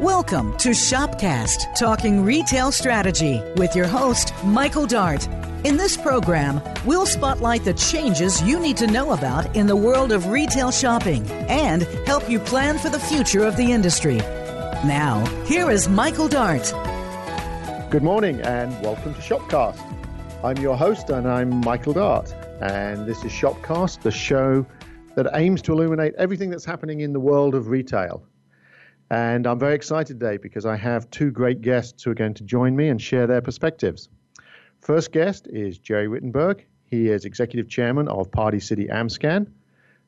Welcome 0.00 0.56
to 0.56 0.70
Shopcast, 0.70 1.74
talking 1.78 2.24
retail 2.24 2.72
strategy 2.72 3.38
with 3.56 3.76
your 3.76 3.86
host, 3.86 4.32
Michael 4.42 4.86
Dart. 4.86 5.28
In 5.62 5.76
this 5.76 5.94
program, 5.94 6.62
we'll 6.86 7.04
spotlight 7.04 7.64
the 7.64 7.74
changes 7.74 8.42
you 8.42 8.58
need 8.58 8.78
to 8.78 8.86
know 8.86 9.12
about 9.12 9.54
in 9.54 9.66
the 9.66 9.76
world 9.76 10.10
of 10.10 10.28
retail 10.28 10.70
shopping 10.70 11.30
and 11.50 11.82
help 12.06 12.30
you 12.30 12.38
plan 12.38 12.78
for 12.78 12.88
the 12.88 12.98
future 12.98 13.44
of 13.44 13.58
the 13.58 13.72
industry. 13.72 14.16
Now, 14.86 15.22
here 15.44 15.70
is 15.70 15.86
Michael 15.86 16.28
Dart. 16.28 16.72
Good 17.90 18.02
morning 18.02 18.40
and 18.40 18.72
welcome 18.80 19.12
to 19.12 19.20
Shopcast. 19.20 19.78
I'm 20.42 20.56
your 20.56 20.78
host 20.78 21.10
and 21.10 21.28
I'm 21.28 21.60
Michael 21.60 21.92
Dart, 21.92 22.34
and 22.62 23.06
this 23.06 23.22
is 23.22 23.32
Shopcast, 23.32 24.00
the 24.00 24.10
show 24.10 24.64
that 25.14 25.26
aims 25.34 25.60
to 25.60 25.72
illuminate 25.72 26.14
everything 26.14 26.48
that's 26.48 26.64
happening 26.64 27.00
in 27.00 27.12
the 27.12 27.20
world 27.20 27.54
of 27.54 27.68
retail. 27.68 28.24
And 29.10 29.46
I'm 29.46 29.58
very 29.58 29.74
excited 29.74 30.20
today 30.20 30.36
because 30.36 30.64
I 30.64 30.76
have 30.76 31.10
two 31.10 31.32
great 31.32 31.62
guests 31.62 32.04
who 32.04 32.12
are 32.12 32.14
going 32.14 32.34
to 32.34 32.44
join 32.44 32.76
me 32.76 32.88
and 32.88 33.02
share 33.02 33.26
their 33.26 33.40
perspectives. 33.40 34.08
First 34.80 35.10
guest 35.10 35.48
is 35.50 35.78
Jerry 35.78 36.06
Rittenberg. 36.06 36.60
He 36.86 37.08
is 37.08 37.24
executive 37.24 37.68
chairman 37.68 38.08
of 38.08 38.30
Party 38.30 38.60
City 38.60 38.86
AmScan. 38.86 39.48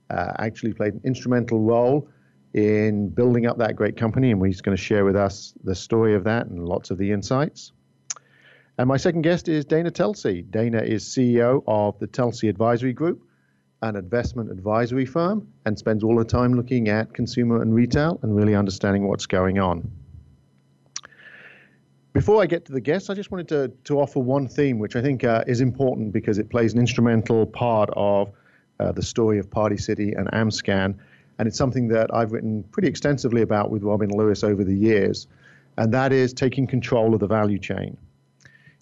Uh, 0.09 0.33
actually 0.39 0.73
played 0.73 0.95
an 0.95 1.01
instrumental 1.05 1.61
role 1.61 2.09
in 2.55 3.09
building 3.09 3.47
up 3.47 3.59
that 3.59 3.75
great 3.75 3.97
company, 3.97 4.31
and 4.31 4.45
he's 4.47 4.61
going 4.61 4.77
to 4.77 4.83
share 4.83 5.05
with 5.05 5.17
us 5.17 5.55
the 5.65 5.75
story 5.75 6.15
of 6.15 6.25
that 6.25 6.47
and 6.47 6.69
lots 6.69 6.91
of 6.91 6.99
the 6.99 7.11
insights. 7.11 7.73
And 8.79 8.89
my 8.89 8.99
second 8.99 9.23
guest 9.23 9.49
is 9.49 9.65
Dana 9.65 9.91
Telsey. 9.91 10.49
Dana 10.49 10.81
is 10.81 11.05
CEO 11.05 11.63
of 11.67 11.99
the 11.99 12.07
Telsey 12.07 12.49
Advisory 12.49 12.93
Group, 12.93 13.23
an 13.83 13.97
investment 13.97 14.51
advisory 14.51 15.05
firm 15.05 15.47
and 15.67 15.79
spends 15.79 16.05
all 16.05 16.17
the 16.17 16.25
time 16.25 16.55
looking 16.55 16.89
at 16.89 17.13
consumer 17.13 17.61
and 17.61 17.75
retail 17.75 18.19
and 18.23 18.35
really 18.35 18.55
understanding 18.55 19.09
what's 19.09 19.27
going 19.27 19.59
on. 19.59 19.91
Before 22.13 22.43
I 22.43 22.47
get 22.47 22.65
to 22.67 22.73
the 22.73 22.81
guests, 22.81 23.11
I 23.11 23.15
just 23.15 23.31
wanted 23.31 23.49
to, 23.49 23.73
to 23.85 23.99
offer 23.99 24.21
one 24.21 24.47
theme 24.47 24.79
which 24.79 24.97
I 24.97 25.03
think 25.03 25.25
uh, 25.25 25.45
is 25.47 25.61
important 25.61 26.13
because 26.13 26.39
it 26.39 26.51
plays 26.51 26.75
an 26.75 26.79
instrumental 26.79 27.47
part 27.47 27.91
of 27.95 28.31
uh, 28.79 28.93
the 28.93 29.03
story 29.03 29.39
of 29.39 29.51
Party 29.51 29.77
City 29.77 30.13
and 30.13 30.31
AmScan. 30.31 30.95
And 31.39 31.49
it's 31.49 31.57
something 31.57 31.89
that 31.89 32.15
I've 32.15 32.33
written 32.33 32.63
pretty 32.65 32.89
extensively 32.89 33.43
about 33.43 33.71
with 33.71 33.83
Robin 33.83 34.11
Lewis 34.11 34.45
over 34.45 34.63
the 34.63 34.75
years, 34.75 35.27
and 35.79 35.93
that 35.95 36.13
is 36.13 36.33
taking 36.33 36.67
control 36.67 37.15
of 37.15 37.21
the 37.21 37.27
value 37.27 37.59
chain. 37.59 37.97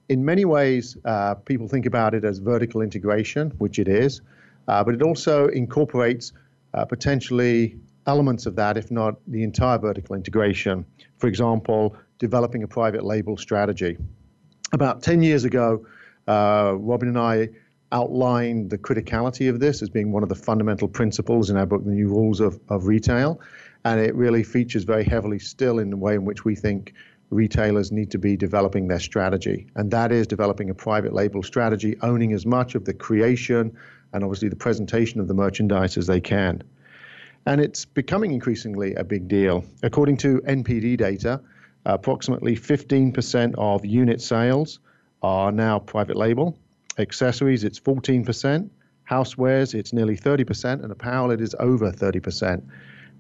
In 0.08 0.24
many 0.24 0.44
ways, 0.44 0.96
uh, 1.04 1.36
people 1.36 1.68
think 1.68 1.86
about 1.86 2.14
it 2.14 2.24
as 2.24 2.38
vertical 2.38 2.82
integration, 2.82 3.50
which 3.58 3.78
it 3.78 3.86
is, 3.86 4.20
uh, 4.68 4.84
but 4.84 4.94
it 4.94 5.02
also 5.02 5.48
incorporates 5.48 6.32
uh, 6.74 6.84
potentially 6.84 7.76
elements 8.06 8.46
of 8.46 8.56
that, 8.56 8.76
if 8.76 8.90
not 8.90 9.16
the 9.26 9.42
entire 9.42 9.78
vertical 9.78 10.16
integration. 10.16 10.84
For 11.18 11.26
example, 11.26 11.96
developing 12.18 12.62
a 12.62 12.68
private 12.68 13.04
label 13.04 13.36
strategy. 13.36 13.96
About 14.72 15.02
10 15.02 15.22
years 15.22 15.44
ago, 15.44 15.84
uh, 16.28 16.74
Robin 16.76 17.08
and 17.08 17.18
I 17.18 17.48
outlined 17.92 18.70
the 18.70 18.78
criticality 18.78 19.48
of 19.50 19.58
this 19.58 19.82
as 19.82 19.88
being 19.88 20.12
one 20.12 20.22
of 20.22 20.28
the 20.28 20.34
fundamental 20.34 20.88
principles 20.88 21.50
in 21.50 21.56
our 21.56 21.66
book, 21.66 21.84
The 21.84 21.90
New 21.90 22.08
Rules 22.08 22.40
of, 22.40 22.60
of 22.68 22.86
Retail. 22.86 23.40
And 23.84 23.98
it 24.00 24.14
really 24.14 24.42
features 24.42 24.84
very 24.84 25.04
heavily 25.04 25.38
still 25.38 25.78
in 25.78 25.90
the 25.90 25.96
way 25.96 26.14
in 26.14 26.24
which 26.24 26.44
we 26.44 26.54
think 26.54 26.92
retailers 27.30 27.90
need 27.90 28.10
to 28.10 28.18
be 28.18 28.36
developing 28.36 28.88
their 28.88 29.00
strategy. 29.00 29.66
And 29.76 29.90
that 29.90 30.12
is 30.12 30.26
developing 30.26 30.70
a 30.70 30.74
private 30.74 31.12
label 31.12 31.42
strategy, 31.42 31.96
owning 32.02 32.32
as 32.32 32.44
much 32.44 32.74
of 32.74 32.84
the 32.84 32.94
creation, 32.94 33.76
and 34.12 34.24
obviously 34.24 34.48
the 34.48 34.56
presentation 34.56 35.20
of 35.20 35.28
the 35.28 35.34
merchandise 35.34 35.96
as 35.96 36.06
they 36.06 36.20
can. 36.20 36.62
And 37.46 37.60
it's 37.60 37.84
becoming 37.84 38.32
increasingly 38.32 38.94
a 38.94 39.04
big 39.04 39.28
deal. 39.28 39.64
According 39.82 40.18
to 40.18 40.40
NPD 40.46 40.96
data, 40.98 41.40
approximately 41.86 42.56
15% 42.56 43.54
of 43.56 43.84
unit 43.84 44.20
sales 44.20 44.80
are 45.22 45.50
now 45.50 45.78
private 45.78 46.16
label. 46.16 46.58
Accessories, 46.98 47.64
it's 47.64 47.80
14%. 47.80 48.68
Housewares, 49.08 49.74
it's 49.74 49.92
nearly 49.92 50.16
30%. 50.16 50.82
And 50.82 50.92
apparel, 50.92 51.30
it 51.30 51.40
is 51.40 51.54
over 51.58 51.90
30%. 51.90 52.62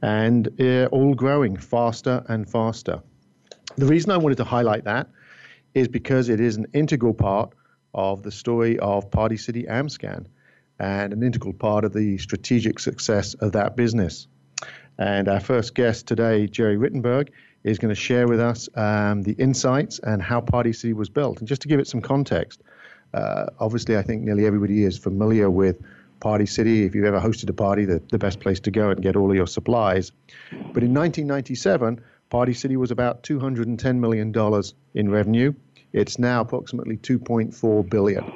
And 0.02 0.60
uh, 0.60 0.86
all 0.86 1.14
growing 1.14 1.56
faster 1.56 2.24
and 2.28 2.48
faster. 2.48 3.02
The 3.76 3.86
reason 3.86 4.10
I 4.10 4.16
wanted 4.16 4.36
to 4.38 4.44
highlight 4.44 4.84
that 4.84 5.08
is 5.74 5.88
because 5.88 6.28
it 6.28 6.40
is 6.40 6.56
an 6.56 6.66
integral 6.74 7.14
part 7.14 7.52
of 7.94 8.22
the 8.22 8.30
story 8.30 8.78
of 8.78 9.10
Party 9.10 9.36
City 9.36 9.64
AmScan 9.64 10.26
and 10.80 11.12
an 11.12 11.22
integral 11.22 11.52
part 11.52 11.84
of 11.84 11.92
the 11.92 12.18
strategic 12.18 12.78
success 12.78 13.34
of 13.34 13.52
that 13.52 13.76
business. 13.76 14.26
And 14.98 15.28
our 15.28 15.40
first 15.40 15.74
guest 15.74 16.08
today, 16.08 16.46
Jerry 16.46 16.76
Rittenberg, 16.76 17.28
is 17.62 17.78
going 17.78 17.90
to 17.90 18.00
share 18.00 18.26
with 18.26 18.40
us 18.40 18.68
um, 18.74 19.22
the 19.22 19.32
insights 19.32 19.98
and 19.98 20.22
how 20.22 20.40
Party 20.40 20.72
City 20.72 20.94
was 20.94 21.10
built. 21.10 21.38
And 21.38 21.46
just 21.46 21.62
to 21.62 21.68
give 21.68 21.78
it 21.78 21.86
some 21.86 22.00
context, 22.00 22.62
uh, 23.12 23.46
obviously, 23.58 23.98
I 23.98 24.02
think 24.02 24.22
nearly 24.22 24.46
everybody 24.46 24.84
is 24.84 24.96
familiar 24.96 25.50
with 25.50 25.82
Party 26.20 26.46
City. 26.46 26.84
If 26.84 26.94
you've 26.94 27.04
ever 27.04 27.20
hosted 27.20 27.50
a 27.50 27.52
party, 27.52 27.84
the, 27.84 28.02
the 28.10 28.18
best 28.18 28.40
place 28.40 28.60
to 28.60 28.70
go 28.70 28.90
and 28.90 29.02
get 29.02 29.16
all 29.16 29.30
of 29.30 29.36
your 29.36 29.46
supplies. 29.46 30.12
But 30.50 30.82
in 30.82 30.94
1997, 30.94 32.00
Party 32.30 32.54
City 32.54 32.76
was 32.76 32.90
about 32.90 33.22
$210 33.22 33.98
million 33.98 34.62
in 34.94 35.10
revenue. 35.10 35.52
It's 35.92 36.18
now 36.18 36.40
approximately 36.40 36.96
2.4 36.98 37.90
billion. 37.90 38.32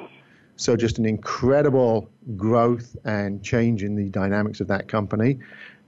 So 0.57 0.75
just 0.75 0.97
an 0.97 1.05
incredible 1.05 2.09
growth 2.37 2.95
and 3.03 3.43
change 3.43 3.83
in 3.83 3.95
the 3.95 4.09
dynamics 4.09 4.61
of 4.61 4.67
that 4.69 4.87
company. 4.87 5.39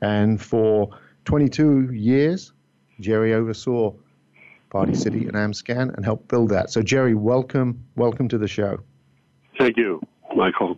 And 0.02 0.42
for 0.42 0.90
22 1.26 1.94
years, 1.94 2.52
Jerry 3.00 3.34
oversaw 3.34 3.94
Party 4.70 4.94
City 4.94 5.26
and 5.26 5.34
AmScan 5.34 5.96
and 5.96 6.04
helped 6.04 6.28
build 6.28 6.50
that. 6.50 6.70
So 6.70 6.82
Jerry, 6.82 7.16
welcome, 7.16 7.84
welcome 7.96 8.28
to 8.28 8.38
the 8.38 8.48
show. 8.48 8.80
Thank 9.58 9.78
you, 9.78 10.02
Michael. 10.36 10.78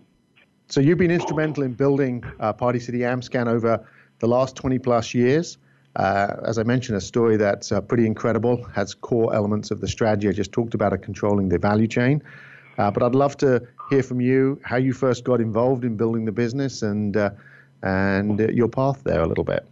So 0.68 0.80
you've 0.80 1.00
been 1.00 1.12
instrumental 1.12 1.64
in 1.64 1.74
building 1.74 2.24
uh, 2.40 2.54
Party 2.54 2.80
City 2.80 3.00
AmScan 3.00 3.48
over 3.48 3.84
the 4.20 4.28
last 4.28 4.56
20 4.56 4.78
plus 4.80 5.16
years. 5.16 5.58
Uh, 5.96 6.36
as 6.46 6.60
I 6.60 6.64
mentioned, 6.64 6.98
a 6.98 7.02
story 7.02 7.36
that's 7.38 7.72
uh, 7.72 7.82
pretty 7.82 8.06
incredible, 8.06 8.64
has 8.76 8.94
core 8.94 9.34
elements 9.34 9.72
of 9.72 9.82
the 9.82 9.88
strategy 9.88 10.30
I 10.30 10.32
just 10.32 10.52
talked 10.52 10.76
about 10.76 10.94
of 10.94 11.02
controlling 11.02 11.50
the 11.50 11.58
value 11.58 11.88
chain. 11.88 12.22
Uh, 12.78 12.92
but 12.92 13.04
I'd 13.04 13.16
love 13.16 13.36
to 13.38 13.68
hear 13.90 14.04
from 14.04 14.22
you 14.22 14.60
how 14.64 14.78
you 14.78 14.94
first 14.94 15.24
got 15.24 15.42
involved 15.42 15.84
in 15.84 15.98
building 15.98 16.26
the 16.26 16.32
business 16.32 16.82
and 16.82 17.18
uh, 17.18 17.32
and 17.82 18.40
uh, 18.40 18.48
your 18.50 18.68
path 18.68 19.04
there 19.04 19.22
a 19.22 19.28
little 19.28 19.44
bit. 19.44 19.66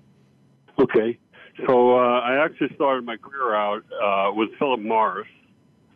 Okay, 0.80 1.18
so 1.66 1.98
uh, 1.98 2.20
I 2.20 2.44
actually 2.44 2.74
started 2.76 3.06
my 3.06 3.18
career 3.18 3.56
out 3.56 3.84
uh, 4.04 4.32
with 4.34 4.50
Philip 4.58 4.80
Morris. 4.80 5.28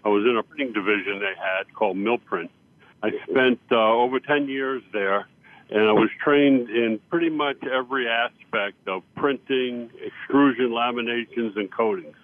I 0.03 0.09
was 0.09 0.25
in 0.25 0.37
a 0.37 0.43
printing 0.43 0.73
division 0.73 1.19
they 1.19 1.33
had 1.37 1.73
called 1.73 1.97
Milprint. 1.97 2.49
I 3.03 3.11
spent 3.29 3.59
uh, 3.71 3.75
over 3.75 4.19
ten 4.19 4.47
years 4.47 4.83
there, 4.91 5.27
and 5.69 5.83
I 5.83 5.91
was 5.91 6.09
trained 6.23 6.69
in 6.69 6.99
pretty 7.09 7.29
much 7.29 7.57
every 7.63 8.07
aspect 8.07 8.87
of 8.87 9.03
printing, 9.15 9.89
extrusion, 10.03 10.71
laminations, 10.71 11.55
and 11.55 11.71
coatings. 11.71 12.15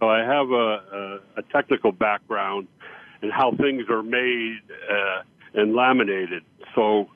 So 0.00 0.08
I 0.08 0.18
have 0.18 0.50
a, 0.50 1.20
a, 1.36 1.40
a 1.40 1.42
technical 1.52 1.92
background 1.92 2.66
and 3.22 3.32
how 3.32 3.52
things 3.52 3.88
are 3.88 4.02
made 4.02 4.60
uh, 4.90 5.22
and 5.54 5.74
laminated. 5.74 6.42
So 6.74 7.08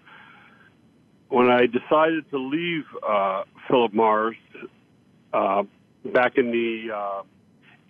when 1.29 1.51
I 1.51 1.67
decided 1.67 2.31
to 2.31 2.39
leave 2.39 2.85
uh, 3.07 3.43
Philip 3.69 3.93
Morris 3.93 4.37
uh, 5.33 5.65
back 6.05 6.39
in 6.39 6.51
the 6.53 6.95
uh, 6.95 7.23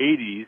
80s, 0.01 0.47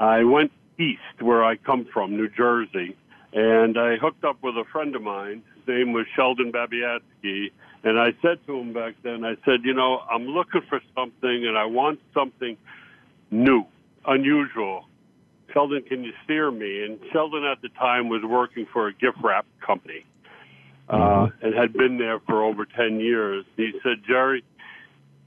I 0.00 0.24
went 0.24 0.52
east 0.78 1.00
where 1.20 1.44
I 1.44 1.56
come 1.56 1.86
from, 1.92 2.16
New 2.16 2.28
Jersey, 2.28 2.96
and 3.32 3.78
I 3.78 3.96
hooked 3.96 4.24
up 4.24 4.42
with 4.42 4.56
a 4.56 4.64
friend 4.72 4.94
of 4.94 5.02
mine. 5.02 5.42
His 5.56 5.68
name 5.68 5.92
was 5.92 6.06
Sheldon 6.14 6.52
Babiatsky. 6.52 7.50
And 7.84 7.98
I 7.98 8.08
said 8.22 8.44
to 8.46 8.58
him 8.58 8.72
back 8.72 8.94
then, 9.02 9.24
I 9.24 9.36
said, 9.44 9.60
you 9.64 9.72
know, 9.72 10.00
I'm 10.10 10.26
looking 10.26 10.62
for 10.68 10.80
something 10.96 11.46
and 11.46 11.56
I 11.56 11.66
want 11.66 12.00
something 12.12 12.56
new, 13.30 13.64
unusual. 14.04 14.86
Sheldon, 15.52 15.82
can 15.82 16.04
you 16.04 16.12
steer 16.24 16.50
me? 16.50 16.84
And 16.84 16.98
Sheldon 17.12 17.44
at 17.44 17.62
the 17.62 17.68
time 17.70 18.08
was 18.08 18.22
working 18.22 18.66
for 18.72 18.88
a 18.88 18.92
gift 18.92 19.18
wrap 19.22 19.46
company 19.64 20.04
uh, 20.88 20.96
mm-hmm. 20.96 21.46
and 21.46 21.54
had 21.54 21.72
been 21.72 21.98
there 21.98 22.20
for 22.20 22.42
over 22.42 22.64
10 22.64 23.00
years. 23.00 23.44
He 23.56 23.72
said, 23.82 24.02
Jerry, 24.06 24.44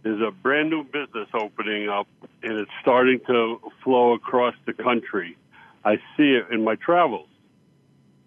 there's 0.04 0.22
a 0.22 0.32
brand 0.32 0.70
new 0.70 0.84
business 0.84 1.28
opening 1.34 1.90
up 1.90 2.08
and 2.44 2.54
it's 2.54 2.72
starting 2.82 3.20
to 3.28 3.60
flow 3.84 4.14
across 4.14 4.56
the 4.66 4.74
country. 4.74 5.38
I 5.84 5.98
see 6.18 6.34
it 6.34 6.46
in 6.52 6.64
my 6.64 6.76
travels. 6.76 7.28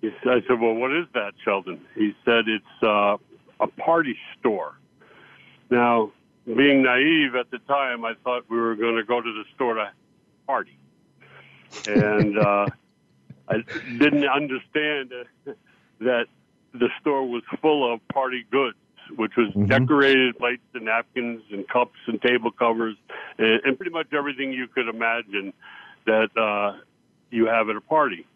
He 0.00 0.10
said, 0.22 0.32
I 0.32 0.40
said, 0.46 0.60
Well, 0.60 0.74
what 0.74 0.92
is 0.92 1.06
that, 1.14 1.32
Sheldon? 1.44 1.80
He 1.94 2.14
said, 2.24 2.48
It's 2.48 2.82
uh, 2.82 3.16
a 3.60 3.66
party 3.78 4.16
store. 4.38 4.74
Now, 5.70 6.12
being 6.44 6.82
naive 6.82 7.34
at 7.36 7.50
the 7.50 7.58
time, 7.60 8.04
I 8.04 8.12
thought 8.22 8.44
we 8.50 8.58
were 8.58 8.74
going 8.74 8.96
to 8.96 9.04
go 9.04 9.20
to 9.20 9.32
the 9.32 9.44
store 9.54 9.74
to 9.74 9.90
party 10.46 10.76
and 11.86 12.38
uh, 12.38 12.66
I 13.48 13.56
didn't 13.98 14.26
understand 14.26 15.12
that 16.00 16.26
the 16.72 16.88
store 17.00 17.28
was 17.28 17.42
full 17.60 17.92
of 17.92 18.06
party 18.08 18.44
goods. 18.50 18.76
which 19.16 19.32
was 19.36 19.48
mm-hmm. 19.48 19.66
decorated 19.66 20.38
plates 20.38 20.62
and 20.74 20.86
napkins 20.86 21.42
and 21.50 21.68
cups 21.68 21.98
and 22.06 22.20
table 22.22 22.50
covers 22.50 22.96
and, 23.38 23.60
and 23.64 23.76
pretty 23.76 23.92
much 23.92 24.06
everything 24.12 24.52
you 24.52 24.66
could 24.66 24.88
imagine 24.88 25.52
that 26.06 26.30
uh, 26.36 26.78
you 27.30 27.46
have 27.46 27.68
at 27.68 27.76
a 27.76 27.80
party. 27.80 28.26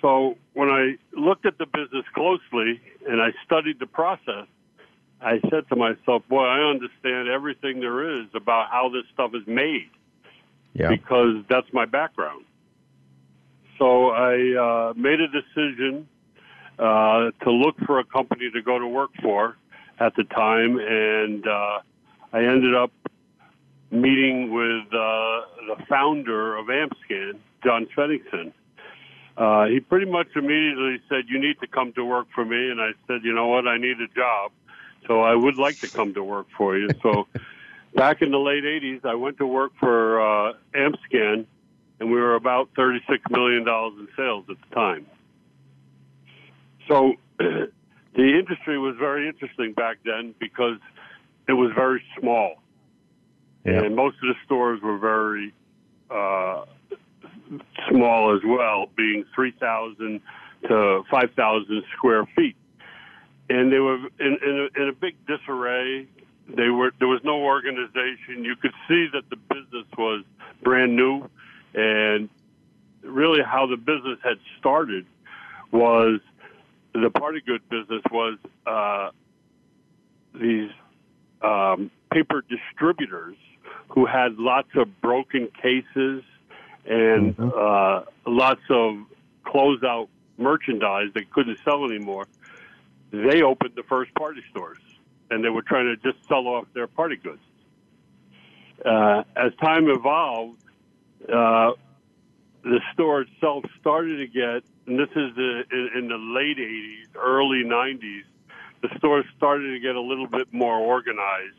So 0.00 0.36
when 0.54 0.68
I 0.70 0.96
looked 1.12 1.46
at 1.46 1.58
the 1.58 1.66
business 1.66 2.04
closely 2.14 2.80
and 3.08 3.20
I 3.20 3.30
studied 3.44 3.78
the 3.78 3.86
process, 3.86 4.46
I 5.20 5.40
said 5.50 5.68
to 5.70 5.76
myself, 5.76 6.22
"Boy, 6.28 6.44
I 6.44 6.70
understand 6.70 7.28
everything 7.28 7.80
there 7.80 8.20
is 8.20 8.26
about 8.34 8.70
how 8.70 8.90
this 8.90 9.04
stuff 9.12 9.32
is 9.34 9.46
made." 9.46 9.90
Yeah. 10.78 10.88
Because 10.90 11.44
that's 11.48 11.66
my 11.72 11.86
background. 11.86 12.44
So 13.78 14.10
I 14.10 14.90
uh, 14.90 14.94
made 14.94 15.20
a 15.20 15.28
decision 15.28 16.08
uh, 16.78 17.30
to 17.42 17.50
look 17.50 17.76
for 17.86 17.98
a 17.98 18.04
company 18.04 18.50
to 18.52 18.62
go 18.62 18.78
to 18.78 18.86
work 18.86 19.10
for 19.22 19.56
at 19.98 20.14
the 20.16 20.24
time, 20.24 20.78
and 20.78 21.46
uh, 21.46 21.78
I 22.32 22.40
ended 22.40 22.74
up 22.74 22.92
meeting 23.90 24.52
with 24.52 24.86
uh, 24.92 25.76
the 25.76 25.84
founder 25.88 26.56
of 26.56 26.66
Amscan, 26.66 27.38
John 27.64 27.86
Sveningsson. 27.96 28.52
Uh, 29.36 29.66
he 29.66 29.80
pretty 29.80 30.10
much 30.10 30.28
immediately 30.34 31.00
said, 31.08 31.24
"You 31.28 31.38
need 31.38 31.60
to 31.60 31.66
come 31.66 31.92
to 31.94 32.04
work 32.04 32.26
for 32.34 32.44
me," 32.44 32.70
and 32.70 32.80
I 32.80 32.92
said, 33.06 33.20
"You 33.22 33.34
know 33.34 33.48
what? 33.48 33.66
I 33.66 33.76
need 33.76 34.00
a 34.00 34.08
job, 34.14 34.52
so 35.06 35.20
I 35.20 35.34
would 35.34 35.56
like 35.56 35.78
to 35.80 35.88
come 35.88 36.14
to 36.14 36.24
work 36.24 36.46
for 36.56 36.76
you." 36.76 36.88
So, 37.02 37.26
back 37.96 38.22
in 38.22 38.30
the 38.30 38.38
late 38.38 38.64
'80s, 38.64 39.04
I 39.04 39.14
went 39.14 39.38
to 39.38 39.46
work 39.46 39.72
for 39.80 40.20
uh, 40.20 40.52
Amscan, 40.74 41.46
and 41.98 42.10
we 42.10 42.20
were 42.20 42.34
about 42.36 42.70
thirty-six 42.76 43.22
million 43.30 43.64
dollars 43.64 43.94
in 43.98 44.08
sales 44.16 44.44
at 44.48 44.56
the 44.68 44.74
time. 44.74 45.06
So, 46.88 47.14
the 47.38 47.68
industry 48.16 48.78
was 48.78 48.94
very 48.98 49.26
interesting 49.28 49.72
back 49.72 49.98
then 50.04 50.34
because 50.38 50.78
it 51.48 51.54
was 51.54 51.72
very 51.74 52.02
small, 52.20 52.62
yeah. 53.64 53.82
and 53.82 53.96
most 53.96 54.16
of 54.16 54.28
the 54.28 54.34
stores 54.44 54.80
were 54.82 54.98
very 54.98 55.52
uh, 56.10 56.64
small 57.88 58.34
as 58.34 58.42
well, 58.44 58.86
being 58.96 59.24
3,000 59.34 60.20
to 60.68 61.02
5,000 61.10 61.82
square 61.96 62.26
feet. 62.36 62.56
And 63.48 63.72
they 63.72 63.78
were 63.78 63.96
in, 64.18 64.38
in, 64.42 64.68
a, 64.74 64.82
in 64.82 64.88
a 64.88 64.92
big 64.92 65.14
disarray. 65.26 66.08
They 66.48 66.68
were 66.68 66.92
there 66.98 67.08
was 67.08 67.22
no 67.24 67.42
organization. 67.42 68.44
You 68.44 68.56
could 68.56 68.74
see 68.88 69.08
that 69.12 69.28
the 69.30 69.36
business 69.36 69.86
was 69.98 70.24
brand 70.62 70.96
new, 70.96 71.28
and 71.74 72.28
really 73.02 73.42
how 73.42 73.66
the 73.66 73.76
business 73.76 74.18
had 74.22 74.38
started 74.58 75.06
was 75.72 76.20
the 76.92 77.10
party 77.10 77.40
good 77.44 77.68
business 77.68 78.02
was 78.10 78.38
uh, 78.66 79.10
these 80.34 80.70
um, 81.42 81.90
paper 82.12 82.44
distributors 82.48 83.36
who 83.88 84.06
had 84.06 84.38
lots 84.38 84.68
of 84.74 85.00
broken 85.00 85.48
cases 85.60 86.22
and 86.84 87.36
mm-hmm. 87.36 87.50
uh, 87.54 88.02
lots 88.30 88.62
of 88.70 88.98
closeout 89.44 90.08
merchandise 90.38 91.08
they 91.14 91.24
couldn't 91.24 91.58
sell 91.64 91.84
anymore. 91.84 92.26
They 93.10 93.42
opened 93.42 93.72
the 93.76 93.84
first 93.84 94.12
party 94.14 94.42
stores, 94.50 94.78
and 95.30 95.44
they 95.44 95.48
were 95.48 95.62
trying 95.62 95.86
to 95.86 95.96
just 95.96 96.26
sell 96.28 96.46
off 96.46 96.66
their 96.74 96.86
party 96.86 97.16
goods. 97.16 97.40
Uh, 98.84 99.24
as 99.34 99.52
time 99.60 99.88
evolved, 99.88 100.62
uh, 101.22 101.72
the 102.62 102.80
store 102.92 103.22
itself 103.22 103.64
started 103.80 104.18
to 104.18 104.26
get, 104.26 104.62
and 104.86 104.98
this 104.98 105.08
is 105.10 105.34
the, 105.34 105.64
in, 105.70 105.90
in 105.98 106.08
the 106.08 106.16
late 106.16 106.58
80s, 106.58 107.06
early 107.16 107.64
90s, 107.64 108.24
the 108.82 108.88
store 108.98 109.24
started 109.36 109.72
to 109.72 109.80
get 109.80 109.96
a 109.96 110.00
little 110.00 110.26
bit 110.26 110.52
more 110.52 110.76
organized, 110.76 111.56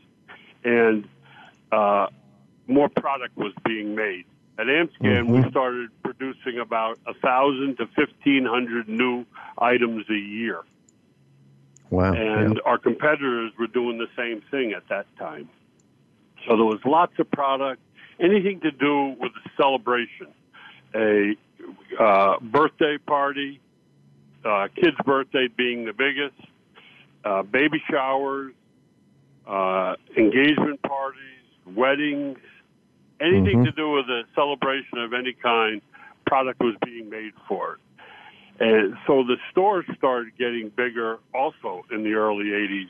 and 0.64 1.08
uh, 1.72 2.08
more 2.68 2.90
product 2.90 3.36
was 3.38 3.54
being 3.66 3.96
made. 3.96 4.26
At 4.60 4.68
Amscan, 4.68 4.90
mm-hmm. 5.02 5.44
we 5.44 5.50
started 5.52 5.90
producing 6.04 6.60
about 6.60 7.00
a 7.06 7.14
thousand 7.14 7.78
to 7.78 7.88
fifteen 7.96 8.44
hundred 8.44 8.90
new 8.90 9.26
items 9.58 10.10
a 10.10 10.16
year. 10.16 10.64
Wow! 11.90 12.14
And 12.14 12.56
yep. 12.56 12.64
our 12.66 12.78
competitors 12.78 13.52
were 13.58 13.68
doing 13.68 13.98
the 13.98 14.08
same 14.18 14.42
thing 14.52 14.74
at 14.74 14.88
that 14.90 15.06
time. 15.18 15.50
So 16.46 16.56
there 16.56 16.66
was 16.66 16.80
lots 16.86 17.14
of 17.20 17.30
product, 17.32 17.82
anything 18.20 18.60
to 18.62 18.72
do 18.72 19.16
with 19.20 19.32
a 19.46 19.50
celebration, 19.62 20.28
a 20.96 21.36
uh, 22.00 22.40
birthday 22.40 22.98
party, 22.98 23.60
uh, 24.46 24.68
kids' 24.76 24.98
birthday 25.06 25.48
being 25.48 25.86
the 25.86 25.94
biggest, 25.94 26.36
uh, 27.26 27.44
baby 27.44 27.82
showers, 27.90 28.54
uh, 29.46 29.96
engagement 30.16 30.82
parties, 30.82 31.22
weddings, 31.76 32.38
anything 33.20 33.58
mm-hmm. 33.58 33.64
to 33.66 33.72
do 33.72 33.92
with 33.92 34.06
a 34.10 34.24
celebration 34.36 35.00
of 35.00 35.14
any 35.14 35.34
kind, 35.34 35.82
product 36.26 36.60
was 36.60 36.76
being 36.86 37.10
made 37.10 37.34
for 37.48 37.74
it. 37.74 37.80
And 38.60 38.96
so 39.06 39.24
the 39.24 39.38
stores 39.52 39.86
started 39.98 40.38
getting 40.38 40.70
bigger 40.70 41.20
also 41.34 41.84
in 41.92 42.04
the 42.04 42.14
early 42.14 42.46
80s, 42.46 42.90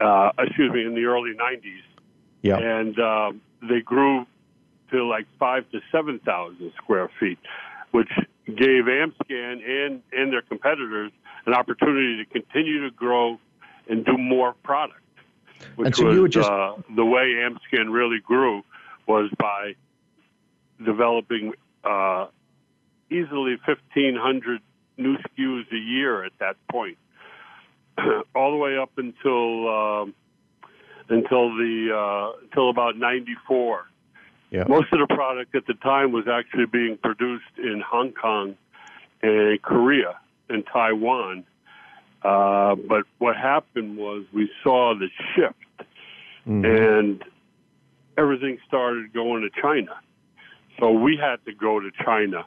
uh, 0.00 0.32
excuse 0.38 0.72
me, 0.72 0.84
in 0.84 0.94
the 0.94 1.04
early 1.04 1.32
90s. 1.34 1.80
Yeah. 2.42 2.58
And 2.58 2.98
um, 2.98 3.40
they 3.62 3.80
grew 3.80 4.26
to 4.90 5.08
like 5.08 5.26
five 5.38 5.70
to 5.70 5.80
7,000 5.90 6.72
square 6.76 7.10
feet, 7.18 7.38
which 7.92 8.10
gave 8.46 8.84
Amscan 8.84 9.62
and, 9.64 10.02
and 10.12 10.32
their 10.32 10.42
competitors 10.42 11.12
an 11.46 11.54
opportunity 11.54 12.22
to 12.24 12.30
continue 12.30 12.82
to 12.82 12.90
grow 12.94 13.38
and 13.88 14.04
do 14.04 14.18
more 14.18 14.54
product, 14.62 15.00
which 15.76 15.96
so 15.96 16.04
was 16.04 16.30
just... 16.30 16.50
uh, 16.50 16.74
the 16.94 17.04
way 17.04 17.34
Amscan 17.36 17.92
really 17.92 18.20
grew 18.20 18.62
was 19.06 19.30
by 19.38 19.74
developing 20.84 21.52
uh, 21.84 22.26
easily 23.12 23.56
1,500 23.64 24.60
new 24.96 25.16
SKUs 25.16 25.72
a 25.72 25.76
year 25.76 26.24
at 26.24 26.32
that 26.40 26.56
point, 26.70 26.98
all 28.34 28.50
the 28.50 28.56
way 28.56 28.76
up 28.76 28.90
until 28.96 29.68
um, 29.68 30.14
until 31.08 31.50
the 31.56 31.90
uh, 31.94 32.44
until 32.44 32.70
about 32.70 32.96
'94. 32.96 33.86
Yeah. 34.50 34.64
Most 34.68 34.92
of 34.92 34.98
the 34.98 35.14
product 35.14 35.54
at 35.54 35.66
the 35.66 35.74
time 35.74 36.12
was 36.12 36.26
actually 36.28 36.66
being 36.66 36.98
produced 37.02 37.56
in 37.56 37.82
Hong 37.86 38.12
Kong 38.12 38.56
and 39.22 39.62
Korea 39.62 40.18
and 40.50 40.64
Taiwan. 40.70 41.44
Uh, 42.22 42.74
but 42.74 43.04
what 43.18 43.36
happened 43.36 43.96
was 43.96 44.24
we 44.32 44.50
saw 44.62 44.94
the 44.94 45.08
shift, 45.34 45.88
mm-hmm. 46.46 46.64
and 46.64 47.24
everything 48.16 48.58
started 48.68 49.12
going 49.12 49.42
to 49.42 49.60
China. 49.60 49.98
So 50.78 50.90
we 50.92 51.16
had 51.16 51.44
to 51.46 51.54
go 51.54 51.80
to 51.80 51.90
China. 52.04 52.44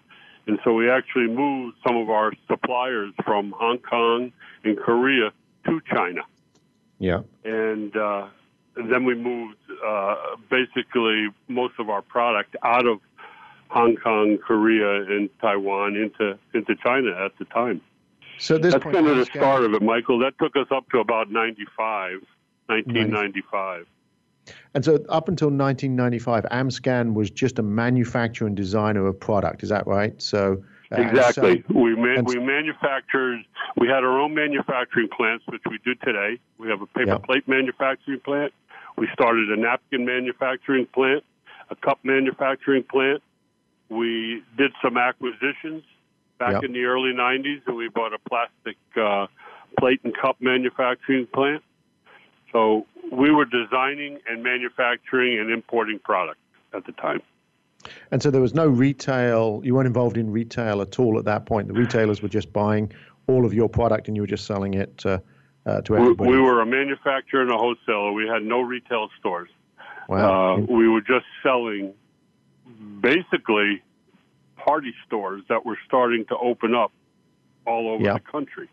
And 0.47 0.59
so 0.63 0.73
we 0.73 0.89
actually 0.89 1.27
moved 1.27 1.77
some 1.85 1.97
of 1.97 2.09
our 2.09 2.31
suppliers 2.47 3.13
from 3.23 3.53
Hong 3.57 3.79
Kong 3.79 4.31
and 4.63 4.77
Korea 4.77 5.31
to 5.65 5.81
China. 5.91 6.21
Yeah. 6.99 7.21
And 7.43 7.95
uh, 7.95 8.27
then 8.75 9.05
we 9.05 9.15
moved 9.15 9.57
uh, 9.85 10.15
basically 10.49 11.29
most 11.47 11.73
of 11.79 11.89
our 11.89 12.01
product 12.01 12.55
out 12.63 12.85
of 12.85 12.99
Hong 13.69 13.95
Kong, 13.95 14.37
Korea, 14.37 15.03
and 15.03 15.29
Taiwan 15.41 15.95
into 15.95 16.37
into 16.53 16.75
China 16.75 17.11
at 17.25 17.37
the 17.39 17.45
time. 17.45 17.81
So 18.37 18.57
this 18.57 18.73
that's 18.73 18.83
kind 18.83 19.07
of 19.07 19.17
the 19.17 19.25
start 19.25 19.63
of 19.63 19.73
it, 19.73 19.81
Michael. 19.81 20.19
That 20.19 20.37
took 20.37 20.55
us 20.55 20.67
up 20.71 20.89
to 20.91 20.99
about 20.99 21.31
95, 21.31 22.21
1995. 22.67 23.87
And 24.73 24.83
so, 24.83 24.95
up 25.09 25.27
until 25.27 25.47
1995, 25.47 26.43
Amscan 26.51 27.13
was 27.13 27.29
just 27.29 27.59
a 27.59 27.63
manufacturer 27.63 28.47
and 28.47 28.55
designer 28.55 29.07
of 29.07 29.19
product. 29.19 29.63
Is 29.63 29.69
that 29.69 29.87
right? 29.87 30.19
So, 30.21 30.63
uh, 30.91 31.01
exactly. 31.01 31.63
So, 31.67 31.73
we 31.73 31.95
man, 31.95 32.25
we 32.25 32.39
manufactured. 32.39 33.43
We 33.77 33.87
had 33.87 34.03
our 34.03 34.19
own 34.19 34.33
manufacturing 34.35 35.09
plants, 35.15 35.45
which 35.47 35.63
we 35.69 35.79
do 35.83 35.95
today. 35.95 36.39
We 36.57 36.69
have 36.69 36.81
a 36.81 36.87
paper 36.87 37.11
yep. 37.11 37.23
plate 37.23 37.47
manufacturing 37.47 38.19
plant. 38.19 38.53
We 38.97 39.07
started 39.13 39.49
a 39.49 39.57
napkin 39.57 40.05
manufacturing 40.05 40.87
plant, 40.87 41.23
a 41.69 41.75
cup 41.75 41.99
manufacturing 42.03 42.83
plant. 42.83 43.21
We 43.89 44.43
did 44.57 44.71
some 44.83 44.97
acquisitions 44.97 45.83
back 46.39 46.63
in 46.63 46.73
the 46.73 46.83
early 46.83 47.13
90s, 47.13 47.61
and 47.67 47.75
we 47.75 47.89
bought 47.89 48.13
a 48.13 48.19
plastic 48.27 48.77
uh, 48.99 49.27
plate 49.79 50.01
and 50.03 50.15
cup 50.15 50.37
manufacturing 50.39 51.27
plant. 51.33 51.63
So 52.55 52.85
we 53.11 53.31
were 53.31 53.43
designing 53.43 54.19
and 54.29 54.41
manufacturing 54.41 55.37
and 55.39 55.51
importing 55.51 55.99
product 55.99 56.39
at 56.73 56.85
the 56.85 56.93
time. 56.93 57.21
And 58.11 58.23
so 58.23 58.31
there 58.31 58.41
was 58.41 58.53
no 58.53 58.65
retail, 58.65 59.59
you 59.65 59.75
weren't 59.75 59.87
involved 59.87 60.15
in 60.15 60.31
retail 60.31 60.81
at 60.81 60.97
all 60.97 61.19
at 61.19 61.25
that 61.25 61.45
point. 61.45 61.67
The 61.67 61.73
retailers 61.73 62.21
were 62.21 62.29
just 62.29 62.53
buying 62.53 62.93
all 63.27 63.45
of 63.45 63.53
your 63.53 63.67
product 63.67 64.07
and 64.07 64.15
you 64.15 64.23
were 64.23 64.27
just 64.27 64.45
selling 64.45 64.73
it 64.73 65.05
uh, 65.05 65.19
uh, 65.65 65.81
to 65.81 65.97
everybody. 65.97 66.29
We, 66.29 66.37
we, 66.37 66.41
were 66.41 66.61
a 66.61 66.65
manufacturer 66.65 67.41
and 67.41 67.51
a 67.51 67.57
wholesaler. 67.57 68.13
We 68.13 68.25
had 68.25 68.43
no 68.43 68.61
retail 68.61 69.09
stores. 69.19 69.49
Wow. 70.07 70.55
Uh, 70.55 70.59
we 70.59 70.87
were 70.87 71.01
just 71.01 71.25
selling 71.43 71.93
basically 73.01 73.83
party 74.55 74.93
stores 75.05 75.43
that 75.49 75.65
were 75.65 75.77
starting 75.85 76.23
to 76.27 76.37
open 76.37 76.73
up 76.73 76.93
all 77.67 77.89
over 77.89 78.01
the 78.01 78.19
country. 78.21 78.69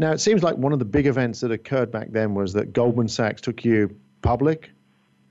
Now, 0.00 0.12
it 0.12 0.18
seems 0.18 0.42
like 0.42 0.56
one 0.56 0.72
of 0.72 0.78
the 0.78 0.86
big 0.86 1.06
events 1.06 1.40
that 1.40 1.52
occurred 1.52 1.92
back 1.92 2.10
then 2.10 2.34
was 2.34 2.54
that 2.54 2.72
Goldman 2.72 3.06
Sachs 3.06 3.42
took 3.42 3.66
you 3.66 3.94
public, 4.22 4.70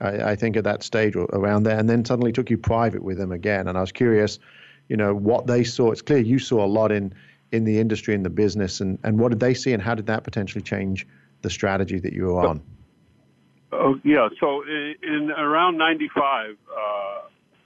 I, 0.00 0.30
I 0.30 0.36
think, 0.36 0.56
at 0.56 0.62
that 0.62 0.84
stage 0.84 1.16
or 1.16 1.24
around 1.32 1.64
there, 1.64 1.76
and 1.76 1.90
then 1.90 2.04
suddenly 2.04 2.30
took 2.30 2.50
you 2.50 2.56
private 2.56 3.02
with 3.02 3.18
them 3.18 3.32
again. 3.32 3.66
And 3.66 3.76
I 3.76 3.80
was 3.80 3.90
curious, 3.90 4.38
you 4.88 4.96
know, 4.96 5.12
what 5.12 5.48
they 5.48 5.64
saw. 5.64 5.90
It's 5.90 6.02
clear 6.02 6.18
you 6.18 6.38
saw 6.38 6.64
a 6.64 6.70
lot 6.70 6.92
in 6.92 7.12
in 7.50 7.64
the 7.64 7.80
industry 7.80 8.14
and 8.14 8.24
the 8.24 8.30
business, 8.30 8.80
and, 8.80 8.96
and 9.02 9.18
what 9.18 9.30
did 9.30 9.40
they 9.40 9.54
see, 9.54 9.72
and 9.72 9.82
how 9.82 9.96
did 9.96 10.06
that 10.06 10.22
potentially 10.22 10.62
change 10.62 11.04
the 11.42 11.50
strategy 11.50 11.98
that 11.98 12.12
you 12.12 12.26
were 12.26 12.46
on? 12.46 12.62
Oh 13.72 13.98
yeah, 14.04 14.28
so 14.38 14.62
in, 14.62 14.94
in 15.02 15.30
around 15.32 15.78
'95, 15.78 16.50
uh, 16.54 17.22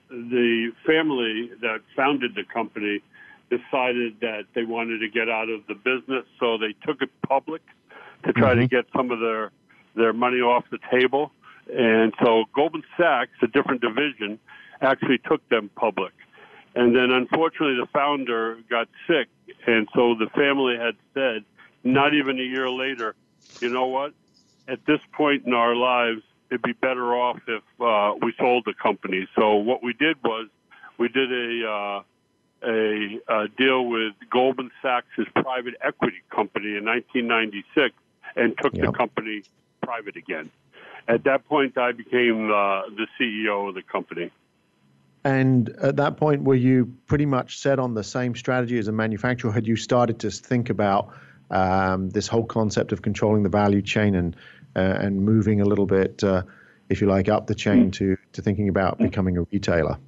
the 0.09 0.73
family 0.87 1.51
that 1.61 1.81
founded 1.95 2.35
the 2.35 2.45
company 2.45 3.03
decided 3.51 4.21
that 4.21 4.45
they 4.55 4.65
wanted 4.65 4.99
to 4.99 5.09
get 5.09 5.29
out 5.29 5.49
of 5.49 5.67
the 5.67 5.75
business, 5.75 6.25
so 6.41 6.59
they 6.59 6.75
took 6.87 7.03
it 7.03 7.11
public 7.29 7.63
to 8.25 8.33
try 8.33 8.53
mm-hmm. 8.53 8.63
to 8.63 8.67
get 8.67 8.87
some 8.97 9.11
of 9.11 9.21
their 9.21 9.51
their 9.95 10.13
money 10.13 10.39
off 10.39 10.65
the 10.71 10.79
table. 10.91 11.31
And 11.73 12.13
so 12.23 12.45
Goldman 12.55 12.83
Sachs, 12.97 13.31
a 13.43 13.47
different 13.47 13.81
division, 13.81 14.39
actually 14.81 15.19
took 15.19 15.49
them 15.49 15.71
public. 15.77 16.13
And 16.75 16.95
then 16.95 17.11
unfortunately, 17.11 17.77
the 17.77 17.87
founder 17.93 18.59
got 18.69 18.89
sick, 19.07 19.29
and 19.67 19.89
so 19.95 20.17
the 20.17 20.29
family 20.35 20.77
had 20.77 20.97
said, 21.15 21.45
not 21.85 22.15
even 22.15 22.41
a 22.41 22.43
year 22.43 22.69
later, 22.69 23.15
you 23.61 23.69
know 23.69 23.87
what? 23.87 24.13
At 24.67 24.85
this 24.85 25.01
point 25.13 25.47
in 25.47 25.55
our 25.55 25.77
lives, 25.77 26.23
it'd 26.51 26.63
be 26.63 26.73
better 26.73 27.15
off 27.15 27.39
if 27.47 27.63
uh, 27.81 28.15
we 28.21 28.35
sold 28.39 28.65
the 28.67 28.75
company. 28.75 29.29
So 29.37 29.55
what 29.57 29.83
we 29.83 29.93
did 29.93 30.17
was 30.25 30.49
we 30.99 31.09
did 31.09 31.31
a 31.31 31.71
uh, 31.71 32.03
a, 32.65 33.21
a 33.29 33.49
deal 33.49 33.87
with 33.87 34.15
Goldman 34.31 34.71
Sachs' 34.83 35.07
private 35.35 35.75
equity 35.83 36.23
company 36.31 36.77
in 36.77 36.85
1996 36.85 37.95
and 38.37 38.55
took 38.61 38.75
yep. 38.75 38.87
the 38.87 38.93
company 38.93 39.43
private 39.83 40.17
again. 40.17 40.51
At 41.07 41.25
that 41.25 41.47
point, 41.47 41.77
I 41.77 41.93
became 41.93 42.51
uh, 42.51 42.83
the 42.89 43.07
CEO 43.19 43.69
of 43.69 43.75
the 43.75 43.83
company. 43.83 44.31
And 45.25 45.69
at 45.81 45.97
that 45.97 46.17
point, 46.17 46.43
were 46.43 46.55
you 46.55 46.95
pretty 47.07 47.27
much 47.27 47.59
set 47.59 47.79
on 47.79 47.95
the 47.95 48.05
same 48.05 48.35
strategy 48.35 48.79
as 48.79 48.89
a 48.89 48.93
manufacturer? 48.93 49.53
Had 49.53 49.67
you 49.67 49.77
started 49.77 50.21
to 50.21 50.31
think 50.31 50.71
about 50.71 51.15
um, 51.51 52.11
this 52.11 52.27
whole 52.27 52.45
concept 52.45 52.93
of 52.93 53.03
controlling 53.03 53.43
the 53.43 53.49
value 53.49 53.83
chain 53.83 54.15
and 54.15 54.37
uh, 54.77 54.81
and 54.81 55.23
moving 55.23 55.61
a 55.61 55.65
little 55.65 55.87
bit, 55.87 56.25
uh, 56.25 56.43
if 56.89 57.01
you 57.01 57.07
like, 57.07 57.29
up 57.29 57.47
the 57.47 57.55
chain 57.55 57.91
to 57.93 58.17
to 58.33 58.43
thinking 58.43 58.69
about 58.69 58.99
becoming 58.99 59.39
a 59.39 59.43
retailer? 59.53 59.99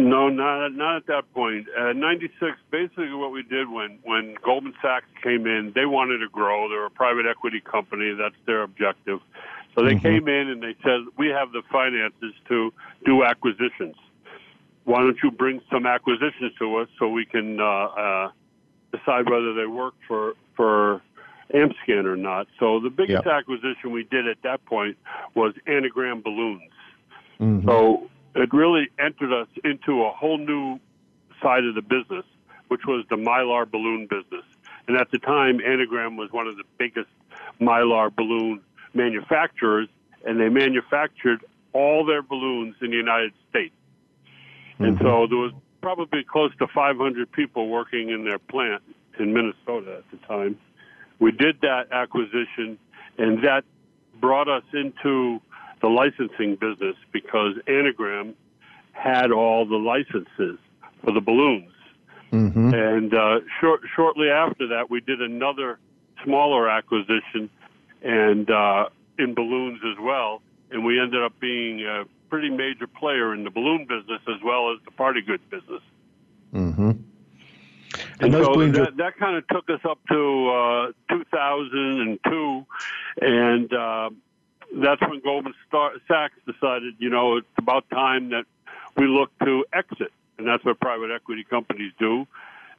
No, 0.00 0.28
not 0.28 0.68
not 0.72 0.96
at 0.96 1.06
that 1.06 1.32
point. 1.34 1.66
Uh, 1.78 1.92
'96, 1.92 2.56
basically, 2.70 3.12
what 3.12 3.32
we 3.32 3.42
did 3.42 3.68
when 3.68 3.98
when 4.02 4.34
Goldman 4.42 4.74
Sachs 4.80 5.06
came 5.22 5.46
in, 5.46 5.72
they 5.74 5.86
wanted 5.86 6.18
to 6.18 6.28
grow. 6.28 6.68
They're 6.68 6.86
a 6.86 6.90
private 6.90 7.26
equity 7.26 7.60
company. 7.60 8.14
That's 8.14 8.34
their 8.46 8.62
objective. 8.62 9.20
So 9.74 9.84
they 9.84 9.94
mm-hmm. 9.94 10.02
came 10.02 10.28
in 10.28 10.48
and 10.48 10.62
they 10.62 10.74
said, 10.82 11.00
"We 11.18 11.28
have 11.28 11.52
the 11.52 11.62
finances 11.70 12.34
to 12.48 12.72
do 13.04 13.24
acquisitions. 13.24 13.96
Why 14.84 15.00
don't 15.00 15.18
you 15.22 15.30
bring 15.30 15.60
some 15.70 15.86
acquisitions 15.86 16.52
to 16.58 16.76
us 16.76 16.88
so 16.98 17.08
we 17.08 17.26
can 17.26 17.60
uh, 17.60 17.64
uh, 17.64 18.30
decide 18.92 19.28
whether 19.28 19.52
they 19.54 19.66
work 19.66 19.94
for 20.08 20.34
for 20.56 21.02
Amscan 21.52 22.06
or 22.06 22.16
not?" 22.16 22.46
So 22.58 22.80
the 22.80 22.90
biggest 22.90 23.26
yep. 23.26 23.34
acquisition 23.34 23.92
we 23.92 24.04
did 24.04 24.26
at 24.26 24.38
that 24.44 24.64
point 24.64 24.96
was 25.34 25.52
Anagram 25.66 26.22
Balloons. 26.22 26.62
Mm-hmm. 27.38 27.68
So 27.68 28.10
it 28.34 28.52
really 28.52 28.88
entered 28.98 29.32
us 29.32 29.48
into 29.64 30.04
a 30.04 30.10
whole 30.10 30.38
new 30.38 30.78
side 31.42 31.64
of 31.64 31.74
the 31.74 31.82
business, 31.82 32.24
which 32.68 32.82
was 32.86 33.04
the 33.10 33.16
mylar 33.16 33.68
balloon 33.70 34.06
business. 34.06 34.44
And 34.86 34.96
at 34.96 35.10
the 35.10 35.18
time, 35.18 35.60
Anagram 35.60 36.16
was 36.16 36.30
one 36.32 36.46
of 36.46 36.56
the 36.56 36.64
biggest 36.78 37.10
mylar 37.60 38.14
balloon 38.14 38.60
manufacturers, 38.94 39.88
and 40.26 40.40
they 40.40 40.48
manufactured 40.48 41.44
all 41.72 42.04
their 42.04 42.22
balloons 42.22 42.76
in 42.80 42.90
the 42.90 42.96
United 42.96 43.32
States. 43.48 43.74
Mm-hmm. 44.74 44.84
And 44.84 44.98
so 44.98 45.26
there 45.28 45.38
was 45.38 45.52
probably 45.80 46.24
close 46.24 46.52
to 46.58 46.66
500 46.66 47.30
people 47.32 47.68
working 47.68 48.10
in 48.10 48.24
their 48.24 48.38
plant 48.38 48.82
in 49.18 49.32
Minnesota 49.32 49.98
at 49.98 50.10
the 50.10 50.26
time. 50.26 50.58
We 51.18 51.32
did 51.32 51.60
that 51.62 51.92
acquisition, 51.92 52.78
and 53.18 53.44
that 53.44 53.64
brought 54.20 54.48
us 54.48 54.64
into 54.72 55.40
the 55.80 55.88
licensing 55.88 56.56
business 56.56 56.96
because 57.12 57.54
Anagram 57.66 58.34
had 58.92 59.32
all 59.32 59.66
the 59.66 59.76
licenses 59.76 60.58
for 61.04 61.12
the 61.12 61.20
balloons. 61.20 61.72
Mm-hmm. 62.32 62.74
And 62.74 63.14
uh, 63.14 63.40
short, 63.60 63.80
shortly 63.96 64.28
after 64.28 64.68
that, 64.68 64.90
we 64.90 65.00
did 65.00 65.20
another 65.20 65.78
smaller 66.24 66.68
acquisition 66.68 67.50
and 68.02 68.50
uh, 68.50 68.88
in 69.18 69.34
balloons 69.34 69.80
as 69.84 69.98
well. 70.00 70.42
And 70.70 70.84
we 70.84 71.00
ended 71.00 71.22
up 71.22 71.38
being 71.40 71.84
a 71.84 72.04
pretty 72.28 72.50
major 72.50 72.86
player 72.86 73.34
in 73.34 73.44
the 73.44 73.50
balloon 73.50 73.86
business 73.86 74.20
as 74.28 74.40
well 74.44 74.72
as 74.72 74.78
the 74.84 74.92
party 74.92 75.20
goods 75.22 75.42
business. 75.50 75.82
Mm-hmm. 76.54 76.90
And, 78.20 78.34
and 78.34 78.44
so 78.44 78.54
that, 78.54 78.78
are... 78.78 78.90
that 78.92 79.16
kind 79.18 79.36
of 79.36 79.48
took 79.48 79.68
us 79.68 79.80
up 79.84 79.98
to 80.08 80.92
uh, 81.10 81.14
2002, 81.14 82.66
and 83.20 83.72
uh, 83.72 84.10
that's 84.72 85.00
when 85.00 85.20
Goldman 85.20 85.54
Sachs 85.70 86.34
decided, 86.46 86.94
you 86.98 87.10
know, 87.10 87.36
it's 87.36 87.46
about 87.58 87.88
time 87.90 88.30
that 88.30 88.44
we 88.96 89.06
look 89.06 89.30
to 89.40 89.64
exit, 89.72 90.12
and 90.38 90.46
that's 90.46 90.64
what 90.64 90.80
private 90.80 91.10
equity 91.10 91.44
companies 91.44 91.92
do. 91.98 92.26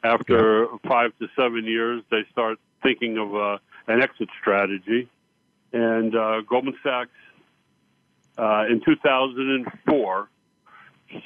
After 0.03 0.63
yeah. 0.63 0.89
five 0.89 1.17
to 1.19 1.27
seven 1.35 1.65
years, 1.65 2.03
they 2.09 2.25
start 2.31 2.59
thinking 2.81 3.17
of 3.17 3.35
uh, 3.35 3.57
an 3.87 4.01
exit 4.01 4.29
strategy, 4.39 5.09
and 5.73 6.15
uh, 6.15 6.41
Goldman 6.41 6.75
Sachs 6.83 7.09
uh, 8.37 8.65
in 8.69 8.81
2004 8.83 10.29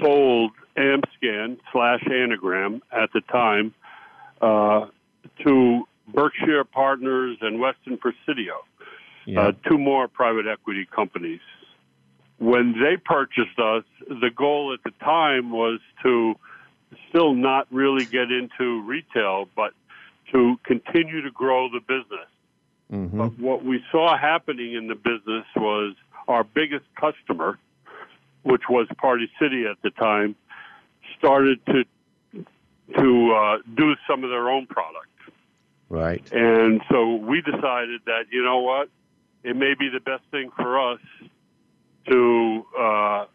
sold 0.02 0.52
Amscan 0.76 1.58
slash 1.72 2.04
Anagram 2.12 2.82
at 2.92 3.12
the 3.14 3.22
time 3.22 3.74
uh, 4.42 4.88
to 5.44 5.88
Berkshire 6.08 6.64
Partners 6.64 7.38
and 7.42 7.60
Weston 7.60 7.98
Presidio 7.98 8.64
yeah. 9.26 9.48
uh, 9.48 9.52
two 9.68 9.78
more 9.78 10.08
private 10.08 10.46
equity 10.48 10.88
companies. 10.94 11.42
When 12.38 12.74
they 12.74 12.98
purchased 12.98 13.58
us, 13.60 13.84
the 14.08 14.30
goal 14.36 14.74
at 14.74 14.84
the 14.84 14.92
time 15.04 15.52
was 15.52 15.80
to 16.04 16.36
still 17.10 17.34
not 17.34 17.68
really 17.72 18.06
get 18.06 18.32
into 18.32 18.82
retail, 18.84 19.48
but 19.56 19.74
to 20.32 20.60
continue 20.64 21.22
to 21.22 21.32
grow 21.32 21.70
the 21.70 21.80
business. 21.80 22.28
Mm-hmm. 22.92 23.18
But 23.18 23.40
what 23.40 23.64
we 23.64 23.84
saw 23.92 24.18
happening 24.18 24.74
in 24.74 24.88
the 24.88 24.96
business 24.96 25.46
was 25.56 25.96
our 26.28 26.44
biggest 26.44 26.86
customer, 27.00 27.58
which 28.44 28.64
was 28.70 28.88
Party 28.98 29.30
City 29.40 29.66
at 29.66 29.82
the 29.82 29.92
time, 29.92 30.36
started 31.18 31.66
to 31.68 31.86
to 33.00 33.34
uh, 33.34 33.58
do 33.76 33.96
some 34.08 34.24
of 34.24 34.30
their 34.30 34.48
own 34.50 34.68
product. 34.68 35.08
Right. 35.90 36.24
And 36.32 36.82
so 36.90 37.16
we 37.16 37.42
decided 37.42 38.02
that 38.06 38.26
you 38.32 38.44
know 38.44 38.60
what, 38.60 38.90
it 39.46 39.56
may 39.56 39.76
be 39.78 39.90
the 39.90 40.00
best 40.00 40.24
thing 40.32 40.50
for 40.56 40.94
us 40.94 41.00
to 42.10 42.66
uh, 42.78 43.26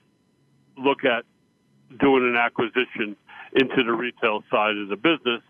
look 0.76 1.04
at 1.04 1.24
doing 2.00 2.28
an 2.28 2.36
acquisition 2.36 3.16
into 3.54 3.84
the 3.84 3.92
retail 3.92 4.42
side 4.50 4.76
of 4.76 4.88
the 4.88 4.96
business 4.96 5.40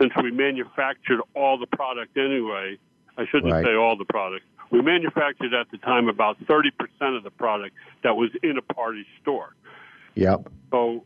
since 0.00 0.12
we 0.22 0.30
manufactured 0.30 1.20
all 1.34 1.58
the 1.58 1.66
product 1.66 2.16
anyway. 2.16 2.78
I 3.18 3.26
shouldn't 3.26 3.52
right. 3.52 3.64
say 3.64 3.74
all 3.74 3.96
the 3.96 4.04
product. 4.04 4.44
We 4.70 4.80
manufactured 4.80 5.54
at 5.54 5.70
the 5.72 5.78
time 5.78 6.08
about 6.08 6.38
30% 6.46 6.70
of 7.16 7.24
the 7.24 7.30
product 7.30 7.74
that 8.04 8.16
was 8.16 8.30
in 8.42 8.58
a 8.58 8.62
party 8.62 9.06
store. 9.22 9.54
Yep. 10.14 10.48
So 10.70 11.04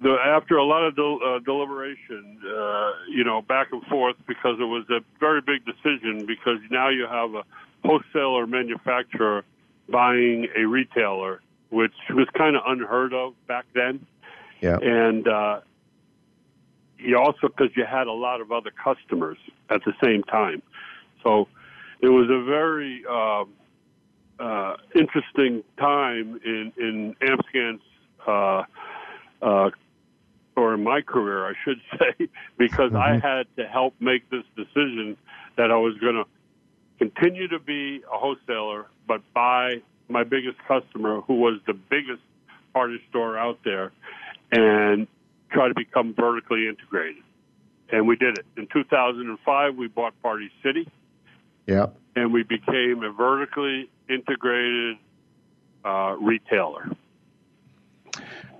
the, 0.00 0.16
after 0.24 0.56
a 0.56 0.64
lot 0.64 0.84
of 0.84 0.96
del, 0.96 1.18
uh, 1.24 1.38
deliberation, 1.40 2.40
uh, 2.44 2.90
you 3.08 3.24
know, 3.24 3.42
back 3.42 3.68
and 3.72 3.82
forth, 3.84 4.16
because 4.26 4.56
it 4.60 4.64
was 4.64 4.84
a 4.90 5.00
very 5.20 5.40
big 5.40 5.64
decision, 5.64 6.26
because 6.26 6.58
now 6.70 6.88
you 6.88 7.06
have 7.06 7.34
a 7.34 7.44
wholesaler 7.84 8.46
manufacturer 8.46 9.44
buying 9.88 10.48
a 10.56 10.64
retailer, 10.64 11.40
which 11.70 11.94
was 12.10 12.26
kind 12.36 12.56
of 12.56 12.62
unheard 12.66 13.12
of 13.12 13.34
back 13.46 13.66
then. 13.74 14.06
Yeah. 14.60 14.78
And 14.80 15.28
uh, 15.28 15.60
you 16.98 17.18
also 17.18 17.48
because 17.48 17.70
you 17.76 17.84
had 17.84 18.06
a 18.06 18.12
lot 18.12 18.40
of 18.40 18.52
other 18.52 18.70
customers 18.70 19.38
at 19.68 19.84
the 19.84 19.92
same 20.02 20.22
time, 20.22 20.62
so 21.22 21.48
it 22.00 22.08
was 22.08 22.28
a 22.30 22.42
very 22.44 23.04
uh, 23.08 23.44
uh, 24.38 24.76
interesting 24.94 25.62
time 25.78 26.40
in 26.44 26.72
in 26.78 27.16
Amscan's 27.20 27.82
uh, 28.26 28.62
uh, 29.42 29.70
or 30.56 30.74
in 30.74 30.82
my 30.82 31.00
career, 31.02 31.46
I 31.46 31.52
should 31.64 31.80
say, 31.98 32.28
because 32.56 32.92
mm-hmm. 32.92 32.96
I 32.96 33.18
had 33.18 33.46
to 33.56 33.66
help 33.66 33.94
make 34.00 34.30
this 34.30 34.44
decision 34.56 35.16
that 35.56 35.70
I 35.70 35.76
was 35.76 35.96
going 35.98 36.14
to 36.14 36.24
continue 36.98 37.48
to 37.48 37.58
be 37.58 38.02
a 38.12 38.16
wholesaler, 38.16 38.86
but 39.06 39.20
buy 39.32 39.82
my 40.08 40.24
biggest 40.24 40.58
customer, 40.68 41.20
who 41.22 41.34
was 41.34 41.60
the 41.66 41.74
biggest 41.74 42.22
party 42.72 43.00
store 43.10 43.38
out 43.38 43.58
there, 43.64 43.92
and 44.52 45.06
try 45.50 45.68
to 45.68 45.74
become 45.74 46.14
vertically 46.14 46.68
integrated. 46.68 47.22
and 47.90 48.08
we 48.08 48.16
did 48.16 48.38
it. 48.38 48.46
In 48.56 48.66
2005, 48.72 49.76
we 49.76 49.88
bought 49.88 50.20
Party 50.22 50.50
City. 50.62 50.88
Yeah. 51.66 51.86
And 52.16 52.32
we 52.32 52.42
became 52.42 53.02
a 53.02 53.12
vertically 53.12 53.88
integrated 54.08 54.96
uh, 55.84 56.16
retailer. 56.20 56.90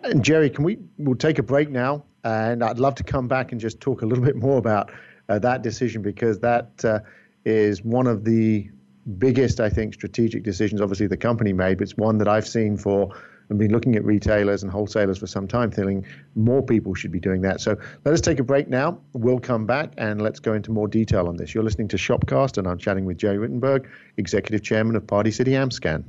And 0.02 0.22
Jerry, 0.22 0.50
can 0.50 0.64
we? 0.64 0.78
We'll 0.98 1.16
take 1.16 1.38
a 1.38 1.42
break 1.42 1.70
now, 1.70 2.04
and 2.22 2.62
I'd 2.62 2.78
love 2.78 2.94
to 2.96 3.04
come 3.04 3.26
back 3.26 3.52
and 3.52 3.60
just 3.60 3.80
talk 3.80 4.02
a 4.02 4.06
little 4.06 4.24
bit 4.24 4.36
more 4.36 4.58
about 4.58 4.92
uh, 5.28 5.38
that 5.38 5.62
decision 5.62 6.02
because 6.02 6.38
that 6.40 6.84
uh, 6.84 7.00
is 7.44 7.82
one 7.82 8.06
of 8.06 8.24
the 8.24 8.70
biggest, 9.18 9.60
I 9.60 9.68
think, 9.68 9.94
strategic 9.94 10.42
decisions. 10.42 10.80
Obviously, 10.80 11.06
the 11.06 11.16
company 11.16 11.52
made, 11.52 11.78
but 11.78 11.84
it's 11.84 11.96
one 11.96 12.18
that 12.18 12.28
I've 12.28 12.48
seen 12.48 12.76
for 12.76 13.14
and 13.48 13.58
been 13.58 13.72
looking 13.72 13.94
at 13.96 14.04
retailers 14.04 14.62
and 14.62 14.72
wholesalers 14.72 15.18
for 15.18 15.26
some 15.26 15.46
time, 15.46 15.70
feeling 15.70 16.04
more 16.34 16.62
people 16.62 16.94
should 16.94 17.12
be 17.12 17.20
doing 17.20 17.42
that. 17.42 17.60
So 17.60 17.76
let 18.04 18.14
us 18.14 18.20
take 18.20 18.38
a 18.38 18.42
break 18.42 18.68
now. 18.68 18.98
We'll 19.12 19.40
come 19.40 19.66
back 19.66 19.92
and 19.98 20.22
let's 20.22 20.40
go 20.40 20.54
into 20.54 20.70
more 20.70 20.88
detail 20.88 21.28
on 21.28 21.36
this. 21.36 21.54
You're 21.54 21.64
listening 21.64 21.88
to 21.88 21.96
Shopcast, 21.96 22.58
and 22.58 22.66
I'm 22.66 22.78
chatting 22.78 23.04
with 23.04 23.18
Jerry 23.18 23.36
Rittenberg, 23.36 23.86
Executive 24.16 24.62
Chairman 24.62 24.96
of 24.96 25.06
Party 25.06 25.30
City 25.30 25.52
Amscan. 25.52 26.04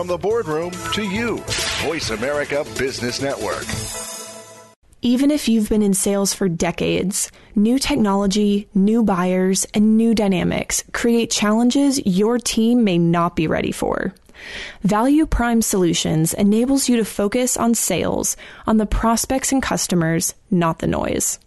From 0.00 0.06
the 0.06 0.16
boardroom 0.16 0.70
to 0.94 1.02
you, 1.02 1.44
Voice 1.82 2.08
America 2.08 2.64
Business 2.78 3.20
Network. 3.20 3.66
Even 5.02 5.30
if 5.30 5.46
you've 5.46 5.68
been 5.68 5.82
in 5.82 5.92
sales 5.92 6.32
for 6.32 6.48
decades, 6.48 7.30
new 7.54 7.78
technology, 7.78 8.66
new 8.72 9.02
buyers, 9.02 9.66
and 9.74 9.98
new 9.98 10.14
dynamics 10.14 10.82
create 10.94 11.30
challenges 11.30 12.00
your 12.06 12.38
team 12.38 12.82
may 12.82 12.96
not 12.96 13.36
be 13.36 13.46
ready 13.46 13.72
for. 13.72 14.14
Value 14.84 15.26
Prime 15.26 15.60
Solutions 15.60 16.32
enables 16.32 16.88
you 16.88 16.96
to 16.96 17.04
focus 17.04 17.58
on 17.58 17.74
sales, 17.74 18.38
on 18.66 18.78
the 18.78 18.86
prospects 18.86 19.52
and 19.52 19.62
customers, 19.62 20.32
not 20.50 20.78
the 20.78 20.86
noise. 20.86 21.38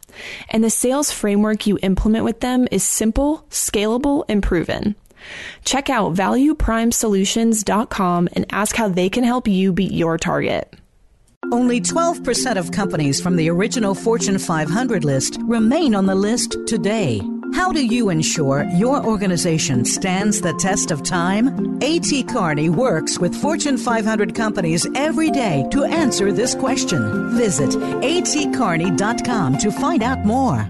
And 0.50 0.64
the 0.64 0.70
sales 0.70 1.12
framework 1.12 1.66
you 1.66 1.80
implement 1.82 2.24
with 2.24 2.42
them 2.42 2.68
is 2.70 2.84
simple, 2.84 3.48
scalable, 3.50 4.26
and 4.30 4.44
proven. 4.44 4.94
Check 5.64 5.90
out 5.90 6.14
valueprimesolutions.com 6.14 8.30
and 8.34 8.46
ask 8.52 8.76
how 8.76 8.88
they 8.88 9.10
can 9.10 9.24
help 9.24 9.48
you 9.48 9.74
beat 9.74 9.92
your 9.92 10.18
target. 10.18 10.74
Only 11.52 11.82
12% 11.82 12.58
of 12.58 12.72
companies 12.72 13.22
from 13.22 13.36
the 13.36 13.50
original 13.50 13.94
Fortune 13.94 14.40
500 14.40 15.04
list 15.04 15.38
remain 15.42 15.94
on 15.94 16.06
the 16.06 16.16
list 16.16 16.56
today. 16.66 17.22
How 17.54 17.72
do 17.72 17.86
you 17.86 18.10
ensure 18.10 18.64
your 18.76 19.06
organization 19.06 19.86
stands 19.86 20.42
the 20.42 20.54
test 20.54 20.90
of 20.90 21.04
time? 21.04 21.78
A.T. 21.84 22.24
Kearney 22.24 22.70
works 22.70 23.20
with 23.20 23.36
Fortune 23.36 23.78
500 23.78 24.34
companies 24.34 24.88
every 24.96 25.30
day 25.30 25.68
to 25.70 25.84
answer 25.84 26.32
this 26.32 26.56
question. 26.56 27.38
Visit 27.38 27.70
atkearney.com 27.70 29.58
to 29.60 29.72
find 29.72 30.02
out 30.02 30.26
more. 30.26 30.68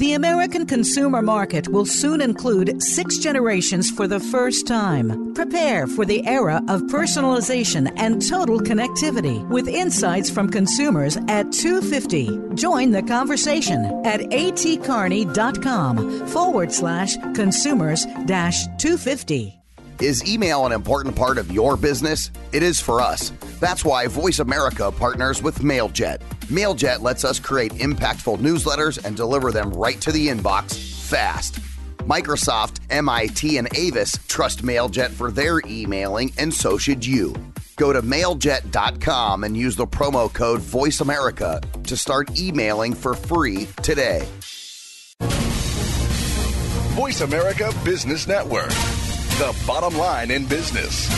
The 0.00 0.14
American 0.14 0.64
consumer 0.64 1.20
market 1.20 1.68
will 1.68 1.84
soon 1.84 2.22
include 2.22 2.82
six 2.82 3.18
generations 3.18 3.90
for 3.90 4.08
the 4.08 4.18
first 4.18 4.66
time. 4.66 5.34
Prepare 5.34 5.86
for 5.86 6.06
the 6.06 6.26
era 6.26 6.62
of 6.68 6.80
personalization 6.84 7.92
and 7.96 8.26
total 8.26 8.60
connectivity 8.60 9.46
with 9.50 9.68
insights 9.68 10.30
from 10.30 10.50
consumers 10.50 11.18
at 11.28 11.52
250. 11.52 12.54
Join 12.54 12.92
the 12.92 13.02
conversation 13.02 13.84
at 14.06 14.20
atkearney.com 14.20 16.26
forward 16.28 16.72
slash 16.72 17.18
consumers 17.34 18.06
dash 18.24 18.64
250. 18.78 19.59
Is 20.00 20.24
email 20.26 20.64
an 20.64 20.72
important 20.72 21.14
part 21.14 21.36
of 21.36 21.52
your 21.52 21.76
business? 21.76 22.30
It 22.52 22.62
is 22.62 22.80
for 22.80 23.02
us. 23.02 23.32
That's 23.60 23.84
why 23.84 24.06
Voice 24.06 24.38
America 24.38 24.90
partners 24.90 25.42
with 25.42 25.58
MailJet. 25.58 26.20
MailJet 26.46 27.02
lets 27.02 27.22
us 27.22 27.38
create 27.38 27.72
impactful 27.74 28.38
newsletters 28.38 29.04
and 29.04 29.14
deliver 29.14 29.52
them 29.52 29.70
right 29.70 30.00
to 30.00 30.10
the 30.10 30.28
inbox 30.28 30.74
fast. 31.06 31.60
Microsoft, 31.98 32.80
MIT, 32.88 33.58
and 33.58 33.68
Avis 33.76 34.18
trust 34.26 34.62
MailJet 34.62 35.10
for 35.10 35.30
their 35.30 35.60
emailing, 35.66 36.32
and 36.38 36.52
so 36.52 36.78
should 36.78 37.04
you. 37.04 37.34
Go 37.76 37.92
to 37.92 38.00
mailjet.com 38.00 39.44
and 39.44 39.54
use 39.54 39.76
the 39.76 39.86
promo 39.86 40.32
code 40.32 40.60
VoiceAmerica 40.60 41.82
to 41.82 41.96
start 41.96 42.40
emailing 42.40 42.94
for 42.94 43.12
free 43.12 43.68
today. 43.82 44.26
Voice 46.96 47.20
America 47.20 47.72
Business 47.84 48.26
Network, 48.26 48.72
the 49.40 49.64
bottom 49.66 49.96
line 49.96 50.30
in 50.30 50.44
business. 50.44 51.08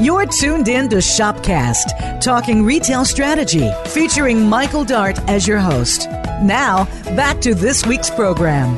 You're 0.00 0.26
tuned 0.26 0.66
in 0.66 0.88
to 0.88 0.96
Shopcast, 0.96 2.20
talking 2.20 2.64
retail 2.64 3.04
strategy, 3.04 3.70
featuring 3.86 4.48
Michael 4.48 4.84
Dart 4.84 5.16
as 5.30 5.46
your 5.46 5.60
host. 5.60 6.08
Now, 6.42 6.86
back 7.14 7.40
to 7.42 7.54
this 7.54 7.86
week's 7.86 8.10
program. 8.10 8.76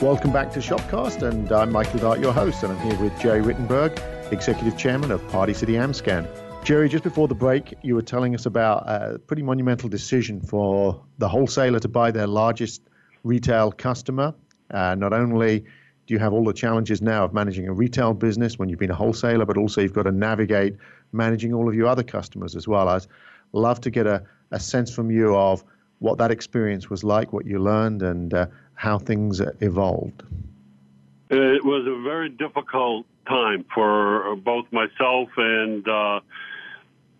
Welcome 0.00 0.32
back 0.32 0.50
to 0.54 0.58
Shopcast, 0.58 1.22
and 1.22 1.52
I'm 1.52 1.70
Michael 1.70 2.00
Dart, 2.00 2.18
your 2.18 2.32
host, 2.32 2.64
and 2.64 2.72
I'm 2.72 2.80
here 2.80 3.00
with 3.00 3.16
Jerry 3.20 3.40
Rittenberg, 3.40 4.32
Executive 4.32 4.76
Chairman 4.76 5.12
of 5.12 5.26
Party 5.28 5.54
City 5.54 5.74
Amscan. 5.74 6.26
Jerry, 6.64 6.88
just 6.88 7.02
before 7.02 7.26
the 7.26 7.34
break, 7.34 7.74
you 7.82 7.94
were 7.94 8.02
telling 8.02 8.34
us 8.34 8.46
about 8.46 8.84
a 8.86 9.18
pretty 9.18 9.42
monumental 9.42 9.88
decision 9.88 10.40
for 10.40 11.02
the 11.18 11.26
wholesaler 11.26 11.80
to 11.80 11.88
buy 11.88 12.10
their 12.10 12.26
largest 12.26 12.82
retail 13.24 13.72
customer. 13.72 14.34
Uh, 14.70 14.94
not 14.94 15.12
only 15.12 15.60
do 16.06 16.14
you 16.14 16.18
have 16.18 16.32
all 16.32 16.44
the 16.44 16.52
challenges 16.52 17.00
now 17.00 17.24
of 17.24 17.32
managing 17.32 17.66
a 17.66 17.72
retail 17.72 18.14
business 18.14 18.58
when 18.58 18.68
you've 18.68 18.78
been 18.78 18.90
a 18.90 18.94
wholesaler, 18.94 19.46
but 19.46 19.56
also 19.56 19.80
you've 19.80 19.92
got 19.94 20.04
to 20.04 20.12
navigate 20.12 20.76
managing 21.12 21.52
all 21.54 21.68
of 21.68 21.74
your 21.74 21.86
other 21.86 22.02
customers 22.02 22.54
as 22.54 22.68
well. 22.68 22.88
I'd 22.88 23.06
love 23.52 23.80
to 23.80 23.90
get 23.90 24.06
a, 24.06 24.22
a 24.50 24.60
sense 24.60 24.94
from 24.94 25.10
you 25.10 25.34
of 25.34 25.64
what 25.98 26.18
that 26.18 26.30
experience 26.30 26.88
was 26.88 27.02
like, 27.02 27.32
what 27.32 27.46
you 27.46 27.58
learned, 27.58 28.02
and 28.02 28.32
uh, 28.32 28.46
how 28.74 28.98
things 28.98 29.40
evolved. 29.60 30.22
It 31.30 31.64
was 31.64 31.86
a 31.86 32.02
very 32.02 32.28
difficult 32.28 33.06
time 33.28 33.64
for 33.72 34.34
both 34.36 34.66
myself 34.72 35.28
and 35.36 35.86
uh, 35.88 36.20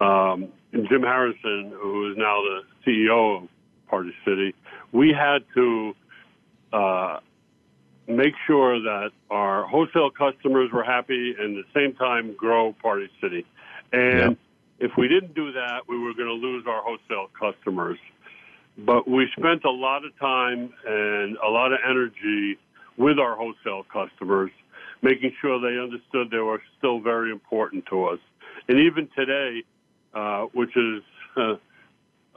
um, 0.00 0.48
Jim 0.72 1.02
Harrison, 1.02 1.72
who 1.80 2.10
is 2.10 2.16
now 2.16 2.40
the 2.42 2.60
CEO 2.86 3.42
of 3.42 3.48
Party 3.88 4.12
City. 4.24 4.54
We 4.92 5.12
had 5.12 5.44
to 5.54 5.94
uh, 6.72 7.18
make 8.06 8.34
sure 8.46 8.80
that 8.80 9.10
our 9.30 9.66
wholesale 9.66 10.10
customers 10.10 10.70
were 10.72 10.84
happy 10.84 11.34
and 11.38 11.58
at 11.58 11.64
the 11.72 11.80
same 11.80 11.94
time 11.94 12.34
grow 12.34 12.72
Party 12.80 13.08
City. 13.20 13.44
And 13.92 14.36
if 14.78 14.92
we 14.96 15.08
didn't 15.08 15.34
do 15.34 15.52
that, 15.52 15.82
we 15.88 15.98
were 15.98 16.14
going 16.14 16.28
to 16.28 16.34
lose 16.34 16.64
our 16.66 16.82
wholesale 16.82 17.28
customers. 17.38 17.98
But 18.78 19.08
we 19.08 19.28
spent 19.36 19.64
a 19.64 19.70
lot 19.70 20.04
of 20.04 20.16
time 20.18 20.72
and 20.86 21.36
a 21.44 21.48
lot 21.48 21.72
of 21.72 21.80
energy 21.88 22.56
with 22.96 23.18
our 23.18 23.36
wholesale 23.36 23.84
customers, 23.92 24.50
making 25.02 25.32
sure 25.40 25.60
they 25.60 25.78
understood 25.80 26.30
they 26.30 26.38
were 26.38 26.62
still 26.78 27.00
very 27.00 27.30
important 27.30 27.84
to 27.86 28.04
us. 28.04 28.18
And 28.68 28.78
even 28.78 29.08
today, 29.16 29.64
uh, 30.14 30.42
which 30.52 30.76
is 30.76 31.02
uh, 31.36 31.56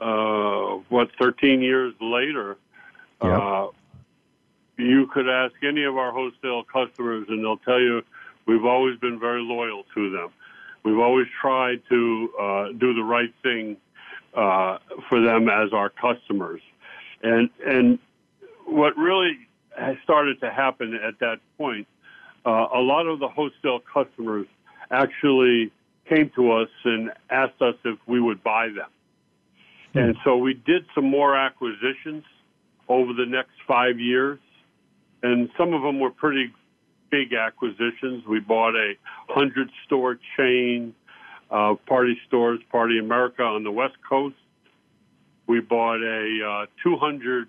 uh, 0.00 0.76
what 0.88 1.08
13 1.18 1.60
years 1.60 1.94
later, 2.00 2.56
uh, 3.20 3.68
you 4.76 5.06
could 5.12 5.28
ask 5.28 5.54
any 5.62 5.84
of 5.84 5.96
our 5.96 6.12
wholesale 6.12 6.64
customers, 6.64 7.26
and 7.28 7.42
they'll 7.42 7.58
tell 7.58 7.80
you 7.80 8.02
we've 8.46 8.64
always 8.64 8.98
been 8.98 9.18
very 9.18 9.40
loyal 9.40 9.84
to 9.94 10.10
them. 10.10 10.30
We've 10.84 10.98
always 10.98 11.26
tried 11.40 11.80
to 11.88 12.30
uh, 12.38 12.66
do 12.76 12.92
the 12.92 13.02
right 13.02 13.32
thing 13.42 13.76
uh, 14.34 14.78
for 15.08 15.20
them 15.20 15.48
as 15.48 15.72
our 15.72 15.88
customers, 15.88 16.60
and 17.22 17.48
and 17.64 17.98
what 18.66 18.96
really 18.96 19.38
has 19.78 19.96
started 20.02 20.40
to 20.40 20.50
happen 20.50 20.94
at 20.94 21.18
that 21.20 21.38
point, 21.58 21.86
uh, 22.46 22.66
a 22.74 22.80
lot 22.80 23.06
of 23.06 23.18
the 23.18 23.28
wholesale 23.28 23.80
customers 23.80 24.46
actually 24.90 25.72
came 26.08 26.30
to 26.36 26.52
us 26.52 26.68
and 26.84 27.10
asked 27.30 27.60
us 27.60 27.74
if 27.84 27.98
we 28.06 28.20
would 28.20 28.42
buy 28.42 28.68
them, 28.68 28.90
and 29.94 30.16
so 30.24 30.36
we 30.36 30.54
did 30.54 30.84
some 30.94 31.08
more 31.08 31.36
acquisitions 31.36 32.24
over 32.88 33.12
the 33.12 33.26
next 33.26 33.52
five 33.66 33.98
years 33.98 34.38
and 35.24 35.48
some 35.56 35.72
of 35.72 35.82
them 35.82 35.98
were 35.98 36.10
pretty 36.10 36.52
big 37.10 37.32
acquisitions. 37.32 38.24
We 38.28 38.40
bought 38.40 38.76
a 38.76 38.92
hundred 39.28 39.70
store 39.86 40.18
chain 40.36 40.94
of 41.50 41.84
party 41.86 42.16
stores, 42.28 42.60
Party 42.70 42.98
America 42.98 43.42
on 43.42 43.64
the 43.64 43.70
West 43.72 43.96
Coast. 44.06 44.36
We 45.46 45.60
bought 45.60 46.02
a 46.02 46.64
uh, 46.64 46.66
200 46.82 47.48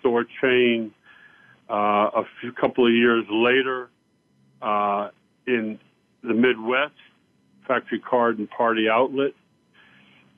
store 0.00 0.24
chain 0.40 0.92
uh, 1.70 1.74
a 1.74 2.24
few 2.40 2.52
couple 2.52 2.86
of 2.86 2.92
years 2.92 3.24
later 3.30 3.88
uh, 4.60 5.10
in 5.46 5.78
the 6.24 6.34
Midwest, 6.34 6.94
Factory 7.66 7.98
Card 8.00 8.38
and 8.38 8.48
Party 8.50 8.88
Outlet, 8.88 9.32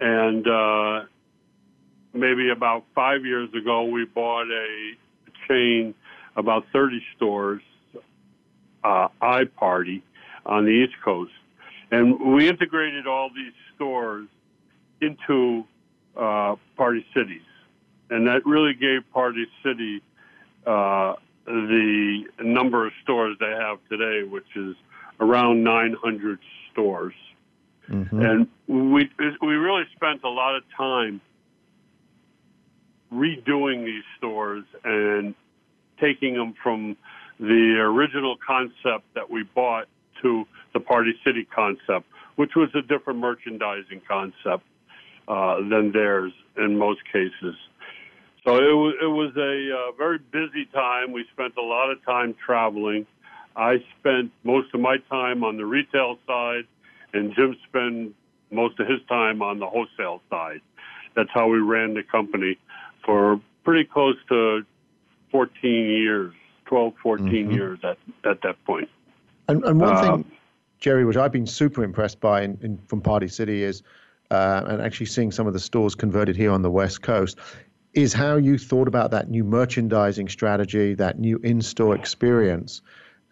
and 0.01 0.47
uh, 0.47 1.05
maybe 2.13 2.51
about 2.51 2.85
five 2.95 3.25
years 3.25 3.49
ago, 3.55 3.85
we 3.85 4.05
bought 4.05 4.47
a 4.51 4.93
chain, 5.49 5.95
about 6.37 6.65
30 6.73 7.03
stores, 7.17 7.63
uh, 8.83 9.09
iParty, 9.23 10.03
on 10.47 10.65
the 10.65 10.71
East 10.71 10.95
Coast. 11.05 11.33
And 11.91 12.35
we 12.35 12.49
integrated 12.49 13.07
all 13.07 13.31
these 13.35 13.53
stores 13.75 14.29
into 15.01 15.65
uh, 16.17 16.57
Party 16.77 17.05
Cities. 17.15 17.43
And 18.11 18.27
that 18.27 18.45
really 18.47 18.75
gave 18.75 19.11
Party 19.13 19.47
City 19.63 20.03
uh, 20.67 21.15
the 21.47 22.25
number 22.41 22.87
of 22.87 22.93
stores 23.03 23.37
they 23.41 23.51
have 23.51 23.79
today, 23.89 24.27
which 24.27 24.47
is 24.57 24.77
around 25.21 25.63
900 25.63 26.39
stores. 26.75 27.15
Mm-hmm. 27.89 28.21
And 28.21 28.49
we 28.67 29.09
we 29.41 29.55
really 29.55 29.85
spent 29.95 30.23
a 30.25 30.29
lot 30.29 30.57
of 30.57 30.63
time 30.77 31.21
redoing 33.13 33.85
these 33.85 34.03
stores 34.19 34.65
and 34.85 35.35
taking 36.01 36.35
them 36.35 36.55
from 36.63 36.97
the 37.39 37.77
original 37.79 38.37
concept 38.45 39.05
that 39.15 39.31
we 39.31 39.45
bought 39.55 39.87
to 40.23 40.45
the 40.73 40.81
Party 40.81 41.13
City 41.25 41.47
concept, 41.55 42.07
which 42.37 42.53
was 42.57 42.69
a 42.75 42.83
different 42.83 43.21
merchandising 43.21 44.01
concept 44.09 44.65
uh, 45.29 45.57
than 45.57 45.93
theirs 45.93 46.33
in 46.57 46.79
most 46.79 47.01
cases. 47.13 47.55
So 48.45 48.57
it 48.57 48.75
was, 48.75 48.95
it 49.01 49.07
was 49.07 49.33
a 49.37 49.89
uh, 49.89 49.93
very 49.97 50.19
busy 50.19 50.67
time. 50.73 51.13
We 51.13 51.25
spent 51.33 51.55
a 51.57 51.63
lot 51.63 51.91
of 51.91 52.05
time 52.05 52.35
traveling. 52.45 53.07
I 53.57 53.85
spent 54.01 54.33
most 54.43 54.75
of 54.75 54.81
my 54.81 54.97
time 55.11 55.45
on 55.45 55.57
the 55.57 55.65
retail 55.65 56.19
side, 56.27 56.67
and 57.13 57.35
Jim 57.35 57.57
spent 57.69 58.15
most 58.51 58.79
of 58.81 58.89
his 58.89 59.01
time 59.09 59.43
on 59.43 59.59
the 59.59 59.67
wholesale 59.67 60.21
side. 60.31 60.61
That's 61.15 61.31
how 61.33 61.49
we 61.49 61.59
ran 61.59 61.95
the 61.95 62.03
company 62.03 62.59
for 63.05 63.41
pretty 63.65 63.85
close 63.85 64.17
to 64.29 64.65
14 65.31 65.53
years, 65.63 66.33
12, 66.67 66.95
14 67.03 67.27
mm-hmm. 67.27 67.51
years 67.53 67.79
at, 67.85 67.99
at 68.25 68.43
that 68.43 68.63
point. 68.65 68.89
And, 69.49 69.65
and 69.65 69.81
one 69.81 69.95
uh, 69.95 70.03
thing, 70.03 70.33
Jerry, 70.81 71.05
which 71.05 71.17
I've 71.17 71.33
been 71.33 71.47
super 71.47 71.85
impressed 71.85 72.21
by 72.21 72.43
in, 72.43 72.59
in, 72.63 72.79
from 72.87 73.01
Party 73.01 73.29
City 73.29 73.63
is, 73.63 73.83
uh, 74.31 74.63
and 74.67 74.83
actually 74.83 75.07
seeing 75.07 75.31
some 75.31 75.47
of 75.47 75.53
the 75.53 75.61
stores 75.61 75.95
converted 75.95 76.37
here 76.37 76.51
on 76.51 76.63
the 76.63 76.71
West 76.71 77.03
Coast, 77.03 77.39
is 77.93 78.13
how 78.13 78.37
you 78.37 78.59
thought 78.59 78.89
about 78.89 79.13
that 79.13 79.31
new 79.31 79.45
merchandising 79.45 80.29
strategy, 80.29 80.95
that 80.95 81.19
new 81.19 81.39
in-store 81.39 81.95
experience, 81.95 82.83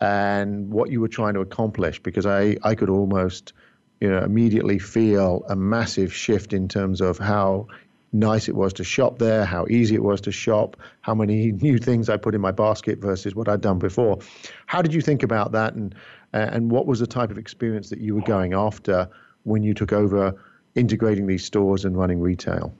and 0.02 0.68
what 0.72 0.90
you 0.90 1.00
were 1.00 1.08
trying 1.08 1.34
to 1.34 1.40
accomplish. 1.40 2.02
Because 2.02 2.26
I, 2.26 2.56
I 2.64 2.74
could 2.74 2.90
almost, 2.90 3.52
you 4.00 4.10
know, 4.10 4.18
immediately 4.18 4.80
feel 4.80 5.44
a 5.48 5.54
massive 5.54 6.12
shift 6.12 6.52
in 6.52 6.66
terms 6.66 7.00
of 7.00 7.18
how 7.18 7.68
nice 8.12 8.48
it 8.48 8.56
was 8.56 8.72
to 8.74 8.84
shop 8.84 9.18
there, 9.18 9.44
how 9.44 9.64
easy 9.70 9.94
it 9.94 10.02
was 10.02 10.20
to 10.22 10.32
shop, 10.32 10.76
how 11.02 11.14
many 11.14 11.52
new 11.62 11.78
things 11.78 12.10
I 12.10 12.16
put 12.16 12.34
in 12.34 12.40
my 12.40 12.50
basket 12.50 12.98
versus 12.98 13.36
what 13.36 13.48
I'd 13.48 13.60
done 13.60 13.78
before. 13.78 14.18
How 14.66 14.82
did 14.82 14.92
you 14.92 15.00
think 15.00 15.22
about 15.22 15.52
that, 15.52 15.74
and 15.74 15.94
and 16.32 16.70
what 16.70 16.86
was 16.86 16.98
the 16.98 17.06
type 17.06 17.30
of 17.30 17.38
experience 17.38 17.90
that 17.90 18.00
you 18.00 18.14
were 18.16 18.22
going 18.22 18.54
after 18.54 19.08
when 19.44 19.62
you 19.62 19.74
took 19.74 19.92
over 19.92 20.34
integrating 20.74 21.26
these 21.26 21.44
stores 21.44 21.84
and 21.84 21.96
running 21.96 22.20
retail? 22.20 22.74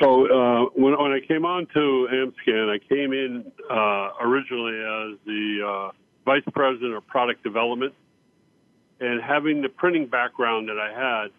So 0.00 0.26
uh, 0.26 0.64
when 0.74 1.00
when 1.00 1.12
I 1.12 1.20
came 1.26 1.46
on 1.46 1.66
to 1.72 2.08
Amscan, 2.12 2.68
I 2.68 2.78
came 2.78 3.12
in 3.14 3.50
uh, 3.70 4.08
originally 4.20 4.74
as 4.74 5.18
the 5.24 5.60
uh, 5.64 5.92
vice 6.24 6.42
president 6.52 6.94
of 6.94 7.06
product 7.06 7.42
development, 7.42 7.94
and 9.00 9.20
having 9.20 9.62
the 9.62 9.68
printing 9.68 10.06
background 10.06 10.68
that 10.68 10.78
I 10.78 10.92
had, 10.92 11.30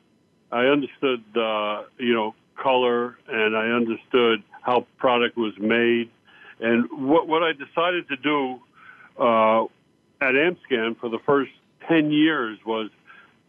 I 0.52 0.65
understood 0.67 1.24
uh, 1.36 1.84
you 1.98 2.13
know 2.13 2.36
color, 2.62 3.17
and 3.28 3.56
I 3.56 3.69
understood 3.69 4.43
how 4.62 4.86
product 4.98 5.38
was 5.38 5.54
made. 5.60 6.10
And 6.60 6.88
what, 7.08 7.28
what 7.28 7.43
I 7.43 7.52
decided 7.52 8.08
to 8.10 8.15
do 8.17 8.60
uh, 9.19 9.63
at 10.22 10.36
Amscan 10.36 10.98
for 11.00 11.10
the 11.10 11.19
first 11.26 11.52
10 11.89 12.12
years 12.12 12.58
was 12.65 12.89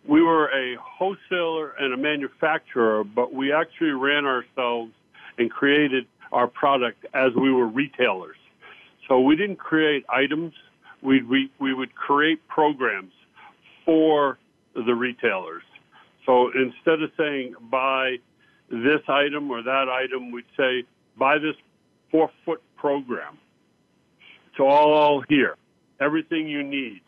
we 0.07 0.23
were 0.23 0.49
a 0.49 0.77
wholesaler 0.77 1.70
and 1.79 1.94
a 1.94 1.97
manufacturer, 1.97 3.05
but 3.05 3.33
we 3.33 3.53
actually 3.53 3.90
ran 3.90 4.27
ourselves 4.27 4.92
and 5.38 5.51
created 5.51 6.07
our 6.33 6.47
product 6.47 7.07
as 7.14 7.33
we 7.35 7.53
were 7.53 7.66
retailers. 7.66 8.37
So 9.09 9.20
we 9.20 9.37
didn't 9.37 9.57
create 9.57 10.05
items, 10.09 10.55
we, 11.05 11.23
we, 11.23 11.53
we 11.61 11.75
would 11.75 11.95
create 11.95 12.47
programs 12.49 13.12
for 13.85 14.38
the 14.75 14.95
retailers. 14.95 15.62
So 16.27 16.51
instead 16.55 17.03
of 17.03 17.11
saying 17.17 17.55
buy 17.71 18.17
this 18.71 19.03
item 19.09 19.51
or 19.51 19.62
that 19.62 19.88
item, 19.88 20.33
we'd 20.33 20.45
say, 20.57 20.85
buy 21.17 21.38
this 21.38 21.55
four 22.11 22.31
foot 22.45 22.62
program. 22.77 23.38
It's 24.49 24.61
all 24.61 25.23
here, 25.29 25.57
everything 26.01 26.49
you 26.49 26.62
need. 26.62 27.03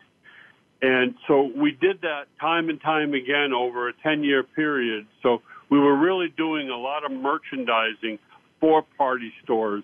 And 0.81 1.15
so 1.27 1.49
we 1.55 1.71
did 1.71 2.01
that 2.01 2.25
time 2.39 2.69
and 2.69 2.79
time 2.79 3.13
again 3.13 3.51
over 3.51 3.89
a 3.89 3.93
10 4.03 4.23
year 4.23 4.43
period. 4.43 5.07
So 5.23 5.41
we 5.69 5.79
were 5.79 5.97
really 5.97 6.31
doing 6.37 6.69
a 6.69 6.77
lot 6.77 7.03
of 7.03 7.11
merchandising 7.11 8.19
for 8.59 8.83
party 8.97 9.33
stores 9.43 9.83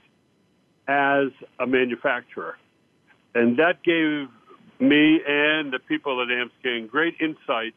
as 0.88 1.30
a 1.60 1.66
manufacturer. 1.66 2.58
And 3.36 3.58
that 3.58 3.84
gave 3.84 4.28
me 4.80 5.22
and 5.28 5.72
the 5.72 5.80
people 5.80 6.22
at 6.22 6.28
Amscan 6.28 6.90
great 6.90 7.16
insight 7.20 7.74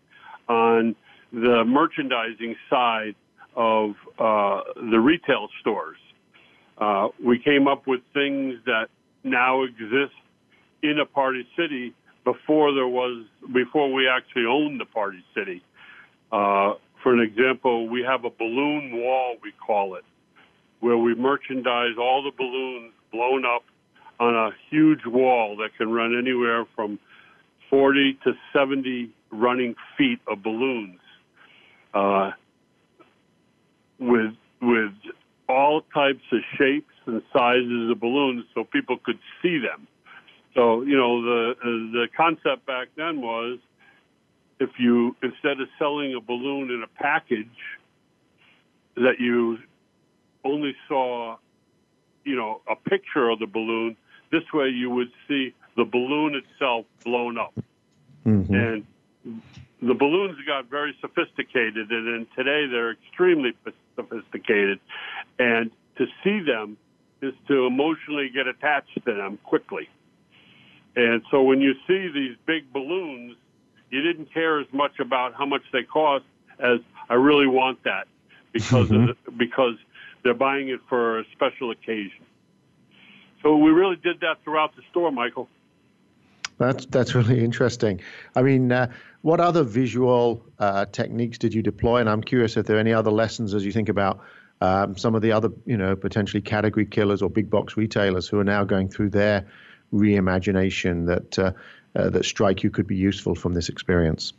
on 0.49 0.95
the 1.33 1.64
merchandising 1.64 2.57
side 2.69 3.14
of 3.55 3.95
uh, 4.19 4.61
the 4.90 5.01
retail 5.01 5.49
stores. 5.61 5.99
Uh, 6.79 7.09
we 7.25 7.38
came 7.38 7.66
up 7.66 7.87
with 7.87 8.01
things 8.12 8.57
that 8.66 8.88
now 9.25 9.62
exist 9.62 10.14
in 10.83 10.99
a 11.01 11.07
party 11.07 11.47
city 11.57 11.95
before 12.25 12.75
there 12.75 12.87
was 12.88 13.25
before 13.53 13.92
we 13.92 14.09
actually 14.09 14.45
owned 14.45 14.79
the 14.79 14.85
party 14.85 15.25
city. 15.35 15.62
Uh, 16.31 16.75
for 17.03 17.14
an 17.14 17.21
example, 17.21 17.88
we 17.88 18.03
have 18.03 18.25
a 18.25 18.31
balloon 18.31 19.01
wall, 19.01 19.37
we 19.42 19.53
call 19.53 19.95
it, 19.95 20.05
where 20.81 20.99
we 20.99 21.14
merchandise 21.14 21.97
all 21.99 22.23
the 22.23 22.33
balloons 22.37 22.92
blown 23.12 23.45
up 23.47 23.62
on 24.18 24.35
a 24.35 24.50
huge 24.70 25.07
wall 25.07 25.57
that 25.57 25.76
can 25.76 25.90
run 25.90 26.16
anywhere 26.18 26.64
from 26.74 26.98
40 27.70 28.18
to 28.24 28.33
70 28.52 29.11
running 29.31 29.74
feet 29.98 30.20
of 30.26 30.42
balloons. 30.42 31.00
Uh, 31.92 32.33
with 33.98 34.35
with 34.61 34.92
all 35.48 35.83
types 35.94 36.22
of 36.33 36.40
shapes 36.59 36.92
and 37.07 37.22
sizes 37.33 37.90
of 37.90 38.00
balloons 38.00 38.44
so 38.55 38.64
people 38.64 38.98
could 39.02 39.18
see 39.42 39.59
them. 39.59 39.87
So 40.55 40.83
you 40.83 40.96
know 40.96 41.22
the 41.22 41.55
the 41.92 42.09
concept 42.16 42.66
back 42.66 42.88
then 42.96 43.20
was 43.20 43.59
if 44.59 44.70
you 44.79 45.14
instead 45.22 45.61
of 45.61 45.68
selling 45.79 46.14
a 46.14 46.20
balloon 46.20 46.70
in 46.70 46.83
a 46.83 47.02
package 47.02 47.46
that 48.96 49.20
you 49.20 49.59
only 50.44 50.74
saw 50.88 51.37
you 52.24 52.37
know 52.37 52.61
a 52.68 52.76
picture 52.76 53.29
of 53.29 53.38
the 53.38 53.46
balloon 53.46 53.96
this 54.31 54.45
way 54.53 54.69
you 54.69 54.91
would 54.91 55.11
see 55.29 55.55
the 55.77 55.85
balloon 55.85 56.35
itself 56.35 56.87
blown 57.05 57.39
up 57.39 57.55
mm-hmm. 58.25 58.55
and 58.55 58.87
the 59.83 59.95
balloons 59.95 60.39
got 60.47 60.71
very 60.71 60.97
sophisticated 61.01 61.91
and 61.91 62.07
then 62.07 62.27
today 62.35 62.67
they're 62.67 62.93
extremely 62.93 63.53
sophisticated. 63.95 64.81
And 65.39 65.71
to 65.97 66.07
see 66.23 66.41
them 66.41 66.77
is 67.21 67.35
to 67.49 67.67
emotionally 67.67 68.31
get 68.33 68.47
attached 68.47 68.95
to 69.05 69.15
them 69.15 69.39
quickly. 69.45 69.89
And 70.95 71.23
so 71.31 71.43
when 71.43 71.61
you 71.61 71.75
see 71.87 72.09
these 72.09 72.37
big 72.47 72.73
balloons, 72.73 73.37
you 73.91 74.01
didn't 74.03 74.33
care 74.33 74.61
as 74.61 74.67
much 74.73 74.99
about 74.99 75.35
how 75.35 75.47
much 75.47 75.62
they 75.73 75.83
cost 75.83 76.25
as 76.59 76.81
I 77.09 77.15
really 77.15 77.47
want 77.47 77.83
that 77.85 78.09
because 78.53 78.89
mm-hmm. 78.89 79.07
the, 79.25 79.31
because 79.33 79.75
they're 80.23 80.35
buying 80.35 80.69
it 80.69 80.81
for 80.89 81.21
a 81.21 81.25
special 81.33 81.71
occasion. 81.71 82.25
So 83.46 83.56
we 83.56 83.70
really 83.70 83.94
did 83.94 84.18
that 84.22 84.42
throughout 84.42 84.74
the 84.74 84.82
store, 84.90 85.12
Michael. 85.12 85.48
That's 86.59 86.85
that's 86.87 87.14
really 87.14 87.44
interesting. 87.44 88.00
I 88.35 88.42
mean, 88.42 88.72
uh, 88.72 88.90
what 89.22 89.38
other 89.38 89.62
visual 89.62 90.44
uh, 90.59 90.87
techniques 90.87 91.38
did 91.38 91.54
you 91.54 91.62
deploy? 91.62 92.00
And 92.00 92.11
I'm 92.11 92.22
curious 92.22 92.56
if 92.56 92.66
there 92.66 92.76
are 92.76 92.80
any 92.80 92.92
other 92.92 93.12
lessons 93.12 93.54
as 93.54 93.64
you 93.64 93.70
think 93.70 93.88
about 93.88 94.18
um, 94.61 94.96
some 94.96 95.14
of 95.14 95.22
the 95.22 95.30
other, 95.30 95.50
you 95.64 95.76
know, 95.76 95.94
potentially 95.94 96.40
category 96.40 96.87
killers 96.87 97.22
or 97.22 97.30
big 97.30 97.48
box 97.48 97.76
retailers 97.76 98.26
who 98.26 98.40
are 98.40 98.44
now 98.44 98.64
going 98.64 98.88
through 98.88 99.11
their 99.11 99.46
reimagination 99.94 101.06
that 101.06 101.38
uh, 101.38 101.52
uh, 101.94 102.11
that 102.11 102.24
strike 102.24 102.64
you 102.64 102.70
could 102.70 102.88
be 102.88 102.96
useful 102.96 103.37
from 103.37 103.54
this 103.54 103.68
experience. 103.68 104.32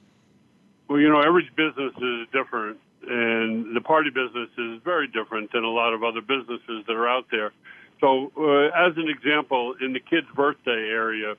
Well, 0.90 1.00
you 1.00 1.08
know, 1.08 1.22
every 1.22 1.50
business 1.56 1.94
is 1.96 2.28
different, 2.34 2.78
and 3.08 3.74
the 3.74 3.82
party 3.82 4.10
business 4.10 4.50
is 4.58 4.82
very 4.84 5.08
different 5.08 5.54
than 5.54 5.64
a 5.64 5.70
lot 5.70 5.94
of 5.94 6.04
other 6.04 6.20
businesses 6.20 6.84
that 6.88 6.94
are 6.94 7.08
out 7.08 7.28
there. 7.32 7.54
So, 8.00 8.32
uh, 8.38 8.88
as 8.88 8.96
an 8.98 9.10
example, 9.10 9.76
in 9.82 9.94
the 9.94 10.00
kids' 10.00 10.28
birthday 10.36 10.90
area, 10.90 11.36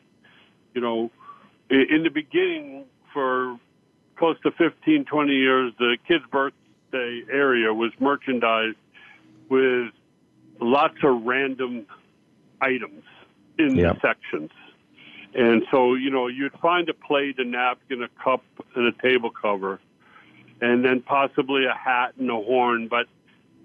you 0.75 0.81
know, 0.81 1.11
in 1.71 2.03
the 2.03 2.11
beginning, 2.11 2.85
for 3.13 3.59
close 4.17 4.37
to 4.43 4.51
15, 4.51 5.05
20 5.05 5.33
years, 5.33 5.73
the 5.79 5.97
kids' 6.07 6.25
birthday 6.31 7.23
area 7.31 7.73
was 7.73 7.93
merchandised 8.01 8.77
with 9.49 9.93
lots 10.61 10.97
of 11.03 11.23
random 11.25 11.87
items 12.61 13.05
in 13.59 13.77
Yep. 13.77 13.95
the 13.95 14.01
sections. 14.01 14.51
And 15.35 15.63
so, 15.71 15.95
you 15.95 16.11
know, 16.11 16.27
you'd 16.27 16.53
find 16.55 16.89
a 16.89 16.95
plate, 16.95 17.39
a 17.39 17.45
napkin, 17.45 18.03
a 18.03 18.09
cup, 18.23 18.43
and 18.75 18.87
a 18.87 19.03
table 19.03 19.31
cover, 19.31 19.79
and 20.61 20.85
then 20.85 21.03
possibly 21.03 21.67
a 21.67 21.75
hat 21.75 22.15
and 22.19 22.31
a 22.31 22.35
horn. 22.35 22.89
But 22.89 23.07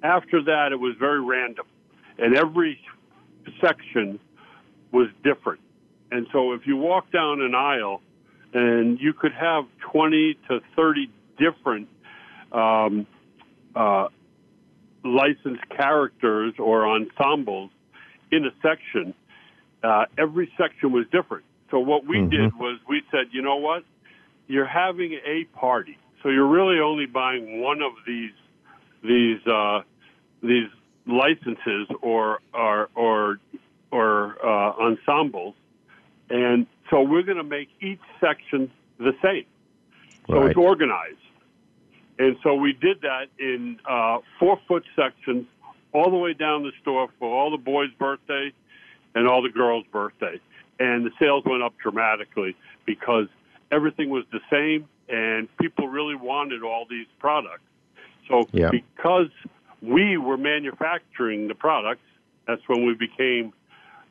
after 0.03 0.43
that, 0.43 0.71
it 0.71 0.79
was 0.79 0.95
very 0.99 1.21
random. 1.21 1.65
And 2.17 2.35
every 2.35 2.79
section 3.61 4.19
was 4.91 5.07
different. 5.23 5.61
And 6.11 6.27
so 6.31 6.53
if 6.53 6.67
you 6.67 6.77
walk 6.77 7.11
down 7.11 7.41
an 7.41 7.55
aisle 7.55 8.01
and 8.53 8.99
you 8.99 9.13
could 9.13 9.33
have 9.33 9.65
20 9.91 10.37
to 10.49 10.59
30 10.75 11.09
different 11.37 11.87
um, 12.51 13.07
uh, 13.75 14.09
licensed 15.03 15.67
characters 15.75 16.53
or 16.59 16.87
ensembles 16.87 17.71
in 18.31 18.45
a 18.45 18.51
section, 18.61 19.13
uh, 19.83 20.05
every 20.17 20.51
section 20.57 20.91
was 20.91 21.05
different. 21.11 21.45
So 21.71 21.79
what 21.79 22.05
we 22.05 22.19
did 22.19 22.53
was 22.59 22.79
we 22.87 23.01
said, 23.09 23.27
you 23.31 23.41
know 23.41 23.55
what? 23.55 23.83
You're 24.47 24.67
having 24.67 25.13
a 25.25 25.45
party, 25.57 25.97
so 26.21 26.29
you're 26.29 26.47
really 26.47 26.79
only 26.79 27.07
buying 27.07 27.61
one 27.61 27.81
of 27.81 27.93
these 28.05 28.33
these 29.01 29.39
uh, 29.47 29.81
these 30.43 30.69
licenses 31.05 31.87
or 32.01 32.39
or 32.53 32.89
or, 32.95 33.39
or 33.91 34.45
uh, 34.45 34.73
ensembles, 34.79 35.55
and 36.29 36.67
so 36.89 37.01
we're 37.01 37.23
going 37.23 37.37
to 37.37 37.43
make 37.43 37.69
each 37.81 37.99
section 38.19 38.71
the 38.97 39.13
same. 39.23 39.45
So 40.27 40.39
Right. 40.39 40.49
it's 40.51 40.57
organized. 40.57 41.17
And 42.19 42.37
so 42.43 42.53
we 42.53 42.73
did 42.73 43.01
that 43.01 43.25
in 43.39 43.79
uh, 43.89 44.19
four 44.39 44.59
foot 44.67 44.83
sections 44.95 45.47
all 45.93 46.09
the 46.11 46.17
way 46.17 46.33
down 46.33 46.63
the 46.63 46.71
store 46.81 47.09
for 47.19 47.29
all 47.29 47.51
the 47.51 47.57
boys' 47.57 47.89
birthday 47.97 48.51
and 49.15 49.27
all 49.27 49.41
the 49.41 49.49
girls' 49.49 49.85
birthday. 49.91 50.39
And 50.79 51.05
the 51.05 51.11
sales 51.19 51.43
went 51.45 51.63
up 51.63 51.73
dramatically 51.81 52.55
because 52.85 53.27
everything 53.71 54.09
was 54.09 54.25
the 54.31 54.39
same 54.51 54.87
and 55.09 55.47
people 55.57 55.87
really 55.87 56.15
wanted 56.15 56.63
all 56.63 56.85
these 56.89 57.07
products. 57.19 57.63
So 58.29 58.47
Yeah. 58.53 58.69
because 58.69 59.29
we 59.83 60.17
were 60.17 60.37
manufacturing 60.37 61.47
the 61.47 61.55
products, 61.55 62.07
that's 62.47 62.61
when 62.67 62.85
we 62.85 62.93
became 62.93 63.53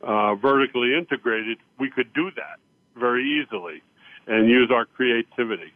uh, 0.01 0.35
vertically 0.35 0.95
integrated. 0.95 1.57
We 1.79 1.89
could 1.89 2.13
do 2.13 2.29
that 2.35 2.59
very 2.99 3.23
easily 3.23 3.81
and 4.27 4.49
use 4.49 4.69
our 4.71 4.85
creativity. 4.85 5.73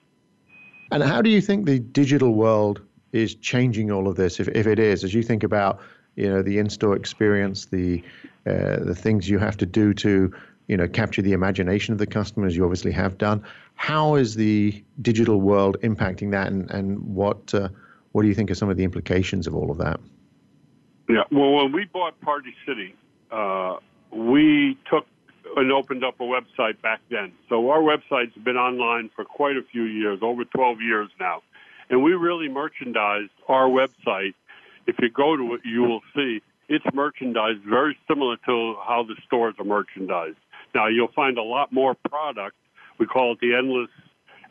And 0.92 1.04
how 1.04 1.22
do 1.22 1.30
you 1.30 1.42
think 1.42 1.66
the 1.66 1.80
digital 1.80 2.34
world 2.34 2.82
is 3.12 3.36
changing 3.36 3.92
all 3.92 4.08
of 4.08 4.16
this? 4.16 4.40
If, 4.40 4.48
if 4.50 4.68
it 4.68 4.80
is, 4.80 5.04
as 5.04 5.14
you 5.14 5.24
think 5.24 5.44
about, 5.44 5.80
you 6.16 6.30
know, 6.30 6.42
the 6.42 6.60
in-store 6.60 6.96
experience, 6.96 7.66
the 7.66 8.04
uh, 8.46 8.78
the 8.80 8.96
things 8.96 9.30
you 9.30 9.40
have 9.40 9.58
to 9.58 9.66
do 9.66 9.94
to, 9.94 10.34
you 10.68 10.78
know, 10.78 10.88
capture 10.88 11.22
the 11.22 11.34
imagination 11.34 11.92
of 11.92 11.98
the 11.98 12.08
customers, 12.08 12.56
you 12.56 12.64
obviously 12.64 12.94
have 12.94 13.18
done. 13.18 13.44
How 13.76 14.16
is 14.16 14.36
the 14.36 14.82
digital 15.02 15.42
world 15.42 15.76
impacting 15.84 16.32
that, 16.32 16.48
and 16.48 16.72
and 16.72 17.00
what 17.00 17.54
uh, 17.54 17.70
what 18.17 18.23
do 18.23 18.30
you 18.30 18.34
think 18.34 18.49
are 18.49 18.56
some 18.56 18.71
of 18.71 18.77
the 18.77 18.84
implications 18.84 19.45
of 19.45 19.53
all 19.53 19.69
of 19.69 19.77
that? 19.77 19.99
Yeah. 21.08 21.21
Well, 21.32 21.51
when 21.51 21.71
we 21.71 21.86
bought 21.86 22.19
Party 22.19 22.51
City, 22.65 22.95
uh, 23.30 23.75
we 24.12 24.75
took 24.89 25.06
and 25.56 25.71
opened 25.71 26.03
up 26.03 26.19
a 26.19 26.23
website 26.23 26.82
back 26.82 26.99
then. 27.12 27.32
So 27.47 27.69
our 27.69 27.77
website's 27.77 28.36
been 28.43 28.58
online 28.58 29.12
for 29.15 29.23
quite 29.23 29.56
a 29.56 29.62
few 29.71 29.84
years, 29.84 30.17
over 30.23 30.45
12 30.45 30.82
years 30.82 31.10
now. 31.19 31.43
And 31.91 32.01
we 32.01 32.13
really 32.13 32.49
merchandised 32.49 33.30
our 33.47 33.69
website. 33.69 34.34
If 34.88 34.95
you 34.99 35.12
go 35.12 35.38
to 35.38 35.53
it, 35.53 35.62
you 35.63 35.84
will 35.84 36.01
see 36.15 36.41
it's 36.69 36.86
merchandised 36.95 37.60
very 37.69 37.95
similar 38.08 38.38
to 38.47 38.77
how 38.84 39.06
the 39.08 39.13
stores 39.27 39.53
are 39.60 39.63
merchandised. 39.63 40.38
Now 40.73 40.88
you'll 40.88 41.13
find 41.15 41.38
a 41.38 41.43
lot 41.43 41.71
more 41.71 41.93
product. 42.10 42.56
We 42.97 43.06
call 43.06 43.34
it 43.34 43.39
the 43.41 43.53
endless 43.53 43.91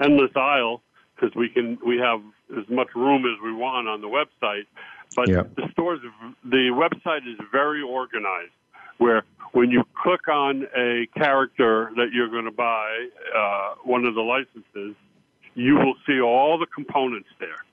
endless 0.00 0.30
aisle 0.36 0.82
because 1.16 1.34
we 1.34 1.48
can 1.48 1.78
we 1.84 1.98
have 1.98 2.20
as 2.56 2.68
much 2.68 2.88
room 2.94 3.24
as 3.24 3.40
we 3.42 3.52
want 3.52 3.88
on 3.88 4.00
the 4.00 4.08
website. 4.08 4.66
But 5.14 5.28
Yeah. 5.28 5.42
the 5.56 5.68
stores, 5.70 6.00
the 6.44 6.70
website 6.70 7.26
is 7.26 7.38
very 7.50 7.82
organized. 7.82 8.52
Where 8.98 9.24
when 9.52 9.70
you 9.70 9.84
click 9.94 10.28
on 10.28 10.66
a 10.74 11.06
character 11.16 11.90
that 11.96 12.12
you're 12.12 12.28
going 12.28 12.44
to 12.46 12.50
buy, 12.50 13.08
uh, 13.34 13.74
one 13.84 14.06
of 14.06 14.14
the 14.14 14.22
licenses, 14.22 14.94
you 15.54 15.76
will 15.76 15.96
see 16.06 16.20
all 16.20 16.58
the 16.58 16.66
components 16.66 17.28
there, 17.38 17.64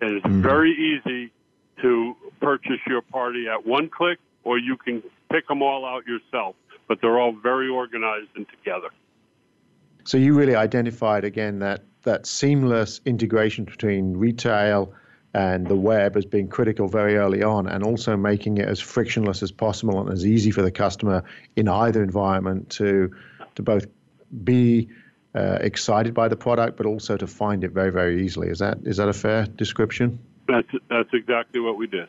and 0.00 0.16
it's 0.16 0.26
very 0.26 0.72
easy 0.72 1.30
to 1.82 2.16
purchase 2.40 2.80
your 2.86 3.02
party 3.02 3.48
at 3.48 3.66
one 3.66 3.88
click, 3.88 4.18
or 4.44 4.58
you 4.58 4.76
can 4.76 5.02
pick 5.30 5.46
them 5.48 5.62
all 5.62 5.84
out 5.84 6.06
yourself. 6.06 6.56
But 6.88 7.00
they're 7.00 7.18
all 7.18 7.32
very 7.32 7.68
organized 7.68 8.28
and 8.36 8.46
together. 8.48 8.90
So 10.06 10.18
you 10.18 10.34
really 10.34 10.54
identified 10.54 11.24
again 11.24 11.58
that 11.58 11.82
that 12.02 12.26
seamless 12.26 13.00
integration 13.04 13.64
between 13.64 14.16
retail 14.16 14.94
and 15.34 15.66
the 15.66 15.74
web 15.74 16.16
as 16.16 16.24
being 16.24 16.48
critical 16.48 16.86
very 16.86 17.16
early 17.16 17.42
on, 17.42 17.66
and 17.66 17.82
also 17.82 18.16
making 18.16 18.58
it 18.58 18.68
as 18.68 18.80
frictionless 18.80 19.42
as 19.42 19.50
possible 19.50 20.00
and 20.00 20.10
as 20.10 20.24
easy 20.24 20.52
for 20.52 20.62
the 20.62 20.70
customer 20.70 21.24
in 21.56 21.68
either 21.68 22.02
environment 22.02 22.70
to 22.70 23.10
to 23.56 23.62
both 23.62 23.86
be 24.44 24.88
uh, 25.34 25.58
excited 25.60 26.14
by 26.14 26.28
the 26.28 26.36
product, 26.36 26.76
but 26.76 26.86
also 26.86 27.16
to 27.16 27.26
find 27.26 27.64
it 27.64 27.72
very 27.72 27.90
very 27.90 28.24
easily. 28.24 28.48
Is 28.48 28.60
that 28.60 28.78
is 28.84 28.98
that 28.98 29.08
a 29.08 29.12
fair 29.12 29.46
description? 29.46 30.20
That's 30.46 30.68
that's 30.88 31.12
exactly 31.12 31.60
what 31.60 31.76
we 31.76 31.88
did. 31.88 32.08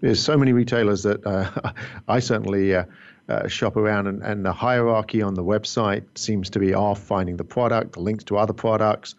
There's 0.00 0.22
so 0.22 0.36
many 0.36 0.52
retailers 0.52 1.02
that 1.04 1.26
uh, 1.26 1.72
I 2.08 2.20
certainly 2.20 2.74
uh, 2.74 2.84
uh, 3.28 3.48
shop 3.48 3.76
around, 3.76 4.06
and, 4.06 4.22
and 4.22 4.44
the 4.44 4.52
hierarchy 4.52 5.22
on 5.22 5.34
the 5.34 5.44
website 5.44 6.04
seems 6.14 6.50
to 6.50 6.58
be 6.58 6.74
off 6.74 7.00
finding 7.00 7.36
the 7.36 7.44
product, 7.44 7.92
the 7.92 8.00
links 8.00 8.24
to 8.24 8.36
other 8.36 8.52
products, 8.52 9.14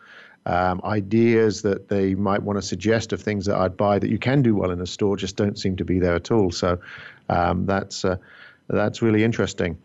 um, 0.45 0.79
ideas 0.83 1.63
that 1.63 1.87
they 1.87 2.13
might 2.13 2.43
want 2.43 2.57
to 2.57 2.61
suggest 2.61 3.13
of 3.13 3.21
things 3.21 3.45
that 3.47 3.57
I'd 3.57 3.75
buy 3.75 3.97
that 3.97 4.09
you 4.09 4.19
can 4.19 4.41
do 4.41 4.55
well 4.55 4.69
in 4.69 4.79
a 4.79 4.85
store 4.85 5.17
just 5.17 5.35
don't 5.35 5.57
seem 5.57 5.75
to 5.77 5.85
be 5.85 5.99
there 5.99 6.15
at 6.15 6.29
all. 6.31 6.51
So 6.51 6.79
um, 7.29 7.65
that's 7.65 8.05
uh, 8.05 8.17
that's 8.67 9.01
really 9.01 9.23
interesting. 9.23 9.77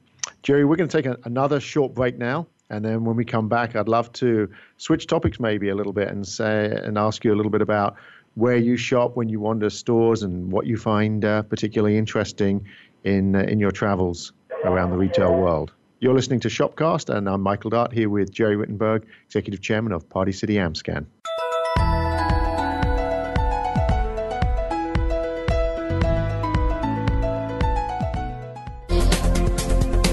Jerry, 0.43 0.65
we're 0.65 0.77
going 0.77 0.89
to 0.89 0.97
take 1.03 1.07
a, 1.07 1.19
another 1.25 1.61
short 1.61 1.95
break 1.95 2.19
now. 2.19 2.47
And 2.69 2.85
then 2.85 3.05
when 3.05 3.17
we 3.17 3.25
come 3.25 3.49
back, 3.49 3.75
I'd 3.75 3.89
love 3.89 4.13
to 4.15 4.49
switch 4.77 5.07
topics 5.09 5.41
maybe 5.41 5.71
a 5.71 5.75
little 5.75 5.93
bit 5.93 6.09
and 6.09 6.27
say 6.27 6.67
and 6.67 6.97
ask 6.97 7.25
you 7.25 7.35
a 7.35 7.37
little 7.37 7.51
bit 7.51 7.63
about 7.63 7.97
where 8.35 8.57
you 8.57 8.77
shop 8.77 9.17
when 9.17 9.29
you 9.29 9.41
wander 9.41 9.71
stores 9.71 10.23
and 10.23 10.51
what 10.53 10.67
you 10.67 10.77
find 10.77 11.25
uh, 11.25 11.43
particularly 11.43 11.97
interesting 11.97 12.67
in 13.05 13.35
uh, 13.35 13.41
in 13.41 13.59
your 13.59 13.71
travels 13.71 14.33
around 14.65 14.91
the 14.91 14.97
retail 14.97 15.35
world. 15.35 15.73
You're 16.01 16.15
listening 16.15 16.41
to 16.41 16.49
Shopcast, 16.49 17.15
and 17.15 17.29
I'm 17.29 17.43
Michael 17.43 17.71
Dart 17.71 17.93
here 17.93 18.09
with 18.09 18.33
Jerry 18.33 18.57
Rittenberg, 18.57 19.05
Executive 19.27 19.61
Chairman 19.61 19.93
of 19.93 20.09
Party 20.09 20.33
City 20.33 20.55
Amscan. 20.55 21.05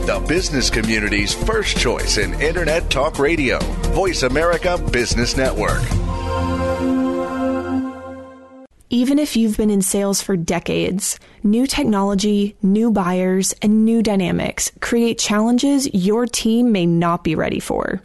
The 0.05 0.25
business 0.27 0.69
community's 0.69 1.33
first 1.33 1.77
choice 1.77 2.17
in 2.17 2.33
Internet 2.41 2.89
Talk 2.89 3.17
Radio. 3.19 3.59
Voice 3.93 4.23
America 4.23 4.77
Business 4.91 5.37
Network. 5.37 6.06
Even 8.89 9.19
if 9.19 9.35
you've 9.35 9.57
been 9.57 9.69
in 9.69 9.81
sales 9.81 10.21
for 10.21 10.37
decades, 10.37 11.19
new 11.43 11.67
technology, 11.67 12.55
new 12.61 12.89
buyers, 12.89 13.53
and 13.61 13.83
new 13.83 14.01
dynamics 14.01 14.71
create 14.79 15.19
challenges 15.19 15.93
your 15.93 16.25
team 16.25 16.71
may 16.71 16.85
not 16.85 17.21
be 17.21 17.35
ready 17.35 17.59
for. 17.59 18.01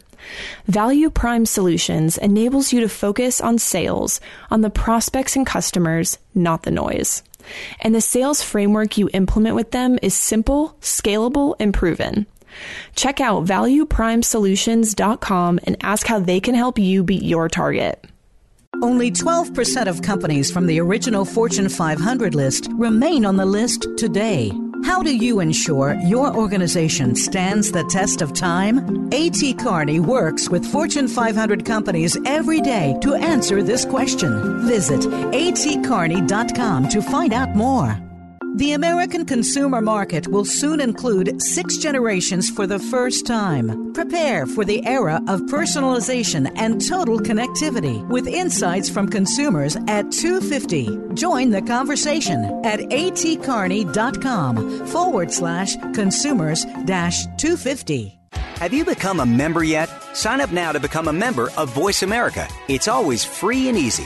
Value 0.67 1.09
Prime 1.09 1.45
Solutions 1.45 2.17
enables 2.17 2.73
you 2.73 2.81
to 2.81 2.89
focus 2.89 3.39
on 3.39 3.59
sales, 3.59 4.19
on 4.51 4.59
the 4.59 4.69
prospects 4.69 5.37
and 5.37 5.45
customers, 5.45 6.17
not 6.35 6.63
the 6.63 6.71
noise. 6.71 7.23
And 7.79 7.95
the 7.95 8.01
sales 8.01 8.43
framework 8.43 8.97
you 8.97 9.09
implement 9.13 9.55
with 9.55 9.71
them 9.71 9.97
is 10.01 10.13
simple, 10.13 10.75
scalable, 10.81 11.55
and 11.61 11.73
proven. 11.73 12.25
Check 12.95 13.21
out 13.21 13.45
valueprimesolutions.com 13.45 15.59
and 15.63 15.77
ask 15.81 16.07
how 16.07 16.19
they 16.19 16.41
can 16.41 16.55
help 16.55 16.77
you 16.77 17.03
beat 17.03 17.23
your 17.23 17.47
target. 17.47 18.05
Only 18.83 19.11
12% 19.11 19.87
of 19.87 20.01
companies 20.01 20.51
from 20.51 20.67
the 20.67 20.81
original 20.81 21.23
Fortune 21.23 21.69
500 21.69 22.35
list 22.35 22.67
remain 22.73 23.25
on 23.25 23.37
the 23.37 23.45
list 23.45 23.87
today. 23.95 24.51
How 24.83 25.01
do 25.01 25.15
you 25.15 25.39
ensure 25.39 25.93
your 26.03 26.35
organization 26.35 27.15
stands 27.15 27.71
the 27.71 27.85
test 27.85 28.21
of 28.21 28.33
time? 28.33 29.07
A.T. 29.13 29.53
Kearney 29.53 30.01
works 30.01 30.49
with 30.49 30.65
Fortune 30.69 31.07
500 31.07 31.63
companies 31.63 32.17
every 32.25 32.59
day 32.59 32.97
to 32.99 33.15
answer 33.15 33.63
this 33.63 33.85
question. 33.85 34.67
Visit 34.67 34.99
atkearney.com 34.99 36.89
to 36.89 37.01
find 37.01 37.31
out 37.31 37.55
more. 37.55 37.97
The 38.55 38.73
American 38.73 39.25
consumer 39.25 39.81
market 39.81 40.27
will 40.27 40.45
soon 40.45 40.79
include 40.79 41.41
six 41.41 41.77
generations 41.77 42.51
for 42.51 42.67
the 42.67 42.77
first 42.77 43.25
time. 43.25 43.91
Prepare 43.93 44.45
for 44.45 44.63
the 44.63 44.85
era 44.85 45.19
of 45.27 45.41
personalization 45.41 46.51
and 46.55 46.79
total 46.87 47.17
connectivity 47.17 48.07
with 48.09 48.27
insights 48.27 48.89
from 48.89 49.09
consumers 49.09 49.75
at 49.87 50.11
250. 50.11 51.15
Join 51.15 51.49
the 51.49 51.63
conversation 51.63 52.43
at 52.63 52.79
atkearney.com 52.79 54.87
forward 54.87 55.31
slash 55.31 55.75
consumers 55.95 56.63
dash 56.85 57.25
250. 57.37 58.19
Have 58.33 58.71
you 58.71 58.85
become 58.85 59.19
a 59.19 59.25
member 59.25 59.63
yet? 59.63 59.89
Sign 60.13 60.41
up 60.41 60.51
now 60.51 60.71
to 60.71 60.79
become 60.79 61.07
a 61.07 61.13
member 61.13 61.49
of 61.57 61.73
Voice 61.73 62.03
America. 62.03 62.47
It's 62.67 62.87
always 62.87 63.25
free 63.25 63.67
and 63.67 63.79
easy. 63.79 64.05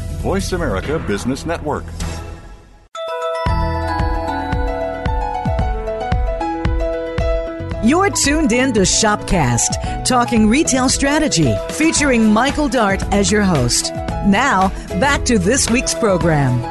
Voice 0.21 0.51
America 0.51 0.99
Business 0.99 1.47
Network. 1.47 1.83
You're 7.83 8.11
tuned 8.11 8.51
in 8.51 8.71
to 8.73 8.81
Shopcast, 8.81 10.05
talking 10.05 10.47
retail 10.47 10.89
strategy, 10.89 11.55
featuring 11.71 12.31
Michael 12.31 12.69
Dart 12.69 13.01
as 13.11 13.31
your 13.31 13.41
host. 13.41 13.91
Now, 14.27 14.67
back 14.99 15.25
to 15.25 15.39
this 15.39 15.71
week's 15.71 15.95
program. 15.95 16.61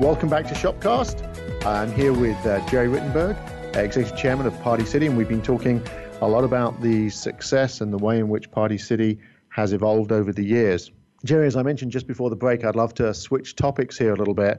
Welcome 0.00 0.28
back 0.28 0.46
to 0.46 0.54
Shopcast. 0.54 1.66
I'm 1.66 1.90
here 1.90 2.12
with 2.12 2.38
uh, 2.46 2.64
Jerry 2.68 2.86
Rittenberg, 2.86 3.36
Executive 3.74 4.16
Chairman 4.16 4.46
of 4.46 4.56
Party 4.62 4.84
City, 4.84 5.06
and 5.06 5.16
we've 5.16 5.28
been 5.28 5.42
talking 5.42 5.84
a 6.20 6.28
lot 6.28 6.44
about 6.44 6.80
the 6.82 7.10
success 7.10 7.80
and 7.80 7.92
the 7.92 7.98
way 7.98 8.20
in 8.20 8.28
which 8.28 8.48
Party 8.52 8.78
City 8.78 9.18
has 9.48 9.72
evolved 9.72 10.12
over 10.12 10.32
the 10.32 10.44
years. 10.44 10.92
Jerry, 11.24 11.46
as 11.46 11.56
I 11.56 11.62
mentioned 11.62 11.92
just 11.92 12.06
before 12.06 12.30
the 12.30 12.36
break, 12.36 12.64
I'd 12.64 12.76
love 12.76 12.94
to 12.94 13.12
switch 13.12 13.54
topics 13.54 13.98
here 13.98 14.14
a 14.14 14.16
little 14.16 14.34
bit 14.34 14.58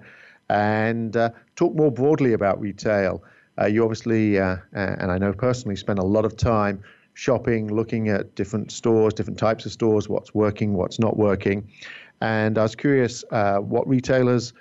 and 0.50 1.16
uh, 1.18 1.32
talk 1.56 1.76
more 1.76 1.92
broadly 1.92 2.34
about 2.34 2.60
retail. 2.62 3.24
Uh, 3.60 3.66
you 3.66 3.84
obviously, 3.84 4.40
uh, 4.40 4.58
and 4.74 5.12
I 5.12 5.18
know 5.18 5.34
personally, 5.34 5.76
spend 5.76 5.98
a 5.98 6.04
lot 6.04 6.24
of 6.24 6.38
time 6.38 6.84
shopping, 7.14 7.74
looking 7.74 8.10
at 8.10 8.36
different 8.36 8.72
stores, 8.72 9.14
different 9.14 9.40
types 9.40 9.66
of 9.66 9.72
stores, 9.72 10.08
what's 10.08 10.36
working, 10.36 10.74
what's 10.74 11.00
not 11.00 11.18
working. 11.18 11.68
And 12.22 12.58
I 12.58 12.64
was 12.64 12.76
curious 12.76 13.24
uh, 13.32 13.58
what 13.58 13.88
retailers 13.88 14.54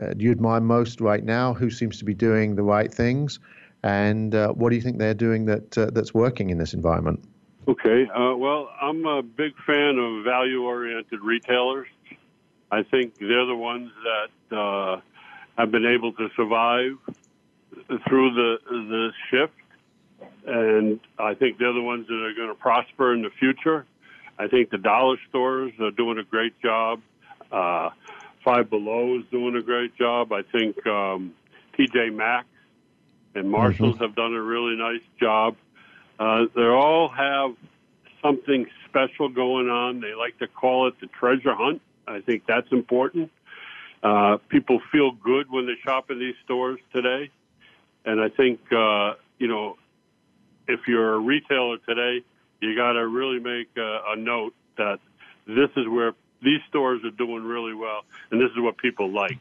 uh, 0.00 0.14
do 0.14 0.24
you 0.24 0.30
admire 0.30 0.60
most 0.60 1.00
right 1.00 1.24
now? 1.24 1.54
Who 1.54 1.70
seems 1.70 1.98
to 1.98 2.04
be 2.04 2.14
doing 2.14 2.54
the 2.54 2.62
right 2.62 2.92
things? 2.92 3.40
And 3.82 4.32
uh, 4.34 4.52
what 4.52 4.70
do 4.70 4.76
you 4.76 4.82
think 4.82 4.98
they're 4.98 5.12
doing 5.14 5.46
that 5.46 5.72
that's 5.72 6.14
working 6.14 6.50
in 6.50 6.58
this 6.58 6.72
environment? 6.72 7.24
Okay. 7.68 8.08
Uh, 8.08 8.34
well, 8.34 8.70
I'm 8.80 9.04
a 9.04 9.22
big 9.22 9.52
fan 9.66 9.98
of 9.98 10.24
value 10.24 10.62
oriented 10.62 11.20
retailers. 11.20 11.88
I 12.70 12.82
think 12.82 13.18
they're 13.18 13.44
the 13.44 13.54
ones 13.54 13.90
that 14.04 14.56
uh, 14.56 15.00
have 15.58 15.70
been 15.70 15.84
able 15.84 16.12
to 16.14 16.28
survive 16.34 16.98
through 18.08 18.34
the 18.34 18.56
the 18.70 19.10
shift, 19.30 19.52
and 20.46 20.98
I 21.18 21.34
think 21.34 21.58
they're 21.58 21.74
the 21.74 21.82
ones 21.82 22.06
that 22.06 22.14
are 22.14 22.34
going 22.34 22.48
to 22.48 22.54
prosper 22.54 23.12
in 23.14 23.22
the 23.22 23.30
future. 23.38 23.84
I 24.38 24.48
think 24.48 24.70
the 24.70 24.78
dollar 24.78 25.16
stores 25.28 25.72
are 25.78 25.90
doing 25.90 26.18
a 26.18 26.24
great 26.24 26.58
job. 26.60 27.02
Uh, 27.52 27.90
Five 28.44 28.70
Below 28.70 29.18
is 29.18 29.24
doing 29.30 29.56
a 29.56 29.62
great 29.62 29.94
job. 29.96 30.32
I 30.32 30.40
think 30.42 30.86
um, 30.86 31.34
TJ 31.78 32.14
Maxx 32.14 32.48
and 33.34 33.50
Marshalls 33.50 33.96
mm-hmm. 33.96 34.04
have 34.04 34.14
done 34.14 34.32
a 34.32 34.40
really 34.40 34.76
nice 34.76 35.02
job. 35.20 35.56
Uh, 36.18 36.46
they 36.54 36.62
all 36.62 37.08
have 37.08 37.54
something 38.22 38.66
special 38.88 39.28
going 39.28 39.68
on. 39.68 40.00
They 40.00 40.14
like 40.14 40.38
to 40.38 40.48
call 40.48 40.88
it 40.88 40.94
the 41.00 41.06
treasure 41.06 41.54
hunt. 41.54 41.80
I 42.06 42.20
think 42.20 42.44
that's 42.46 42.70
important. 42.72 43.30
Uh, 44.02 44.38
people 44.48 44.80
feel 44.92 45.12
good 45.12 45.50
when 45.50 45.66
they 45.66 45.74
shop 45.84 46.10
in 46.10 46.18
these 46.18 46.34
stores 46.44 46.80
today. 46.92 47.30
And 48.04 48.20
I 48.20 48.28
think, 48.28 48.60
uh, 48.72 49.14
you 49.38 49.48
know, 49.48 49.76
if 50.66 50.80
you're 50.86 51.14
a 51.14 51.18
retailer 51.18 51.78
today, 51.78 52.24
you 52.60 52.76
got 52.76 52.92
to 52.92 53.06
really 53.06 53.38
make 53.38 53.68
a, 53.76 54.00
a 54.08 54.16
note 54.16 54.54
that 54.76 54.98
this 55.46 55.70
is 55.76 55.86
where 55.88 56.12
these 56.42 56.60
stores 56.68 57.04
are 57.04 57.10
doing 57.10 57.44
really 57.44 57.74
well, 57.74 58.04
and 58.30 58.40
this 58.40 58.50
is 58.50 58.58
what 58.58 58.76
people 58.78 59.10
like. 59.10 59.40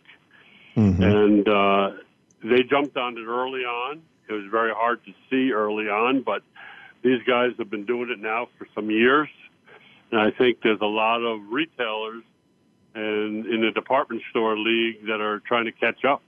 Mm-hmm. 0.76 1.04
And 1.04 1.48
uh, 1.48 1.92
they 2.44 2.64
jumped 2.64 2.98
on 2.98 3.18
it 3.18 3.26
early 3.26 3.62
on. 3.62 4.02
It 4.30 4.34
was 4.34 4.46
very 4.52 4.74
hard 4.74 5.04
to 5.06 5.14
see 5.30 5.52
early 5.52 5.86
on, 5.86 6.22
but 6.22 6.44
these 7.04 7.22
guys 7.28 7.52
have 7.58 7.70
been 7.70 7.86
doing 7.86 8.10
it 8.10 8.20
now 8.20 8.48
for 8.58 8.68
some 8.76 8.90
years, 8.90 9.30
and 10.12 10.20
I 10.20 10.32
think 10.32 10.60
there's 10.64 10.82
a 10.82 10.86
lot 10.86 11.22
of 11.22 11.40
retailers 11.50 12.24
and 12.96 13.46
in 13.46 13.62
the 13.62 13.72
department 13.72 14.22
store 14.32 14.58
league 14.58 15.06
that 15.06 15.22
are 15.22 15.40
trying 15.42 15.66
to 15.66 15.72
catch 15.72 16.04
up. 16.04 16.22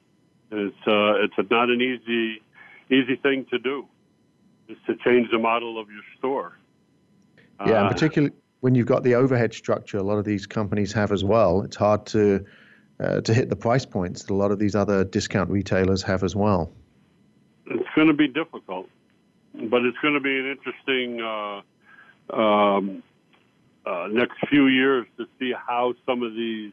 And 0.52 0.68
it's 0.68 0.88
uh, 0.88 1.24
it's 1.24 1.34
a, 1.38 1.54
not 1.54 1.70
an 1.70 1.82
easy 1.82 2.42
easy 2.90 3.16
thing 3.16 3.46
to 3.52 3.60
do. 3.60 3.88
Is 4.68 4.78
to 4.86 4.96
change 4.98 5.32
the 5.32 5.40
model 5.40 5.80
of 5.80 5.90
your 5.90 6.04
store. 6.18 6.58
Yeah, 7.66 7.74
uh, 7.74 7.82
and 7.82 7.92
particularly 7.92 8.36
when 8.60 8.76
you've 8.76 8.86
got 8.86 9.04
the 9.04 9.16
overhead 9.16 9.54
structure, 9.54 9.98
a 9.98 10.04
lot 10.04 10.18
of 10.18 10.26
these 10.26 10.46
companies 10.46 10.94
have 10.94 11.12
as 11.12 11.24
well. 11.24 11.64
It's 11.64 11.76
hard 11.76 12.06
to 12.08 12.46
uh, 13.00 13.22
to 13.22 13.34
hit 13.34 13.50
the 13.50 13.56
price 13.56 13.86
points 13.86 14.24
that 14.24 14.32
a 14.32 14.36
lot 14.36 14.52
of 14.52 14.60
these 14.60 14.76
other 14.76 15.04
discount 15.04 15.50
retailers 15.50 16.04
have 16.04 16.24
as 16.24 16.36
well. 16.36 16.72
It's 17.66 17.90
going 17.96 18.08
to 18.08 18.14
be 18.14 18.28
difficult 18.28 18.88
but 19.68 19.84
it's 19.84 19.98
going 20.00 20.14
to 20.14 20.20
be 20.20 20.38
an 20.38 20.46
interesting 20.46 21.22
uh, 21.22 22.36
um, 22.36 23.04
uh, 23.86 24.08
next 24.10 24.38
few 24.50 24.68
years 24.68 25.08
to 25.18 25.26
see 25.40 25.54
how 25.54 25.94
some 26.06 26.24
of 26.24 26.34
these. 26.34 26.72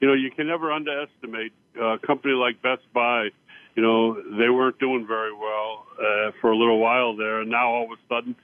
You 0.00 0.06
know, 0.06 0.14
you 0.14 0.30
can 0.30 0.46
never 0.46 0.70
underestimate 0.70 1.52
uh, 1.76 1.94
a 1.94 1.98
company 1.98 2.34
like 2.34 2.62
Best 2.62 2.82
Buy. 2.92 3.30
You 3.74 3.82
know, 3.82 4.14
they 4.38 4.48
weren't 4.48 4.78
doing 4.78 5.06
very 5.06 5.32
well 5.32 5.86
uh, 5.98 6.30
for 6.40 6.50
a 6.50 6.56
little 6.56 6.78
while 6.78 7.16
there, 7.16 7.40
and 7.40 7.50
now 7.50 7.68
all 7.68 7.84
of 7.84 7.90
a 7.90 8.00
sudden 8.08 8.36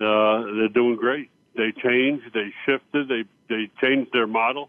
uh, 0.00 0.56
they're 0.56 0.68
doing 0.68 0.96
great. 0.96 1.30
They 1.54 1.72
changed, 1.72 2.32
they 2.34 2.52
shifted, 2.64 3.08
they 3.08 3.24
they 3.48 3.70
changed 3.80 4.12
their 4.12 4.26
model. 4.26 4.68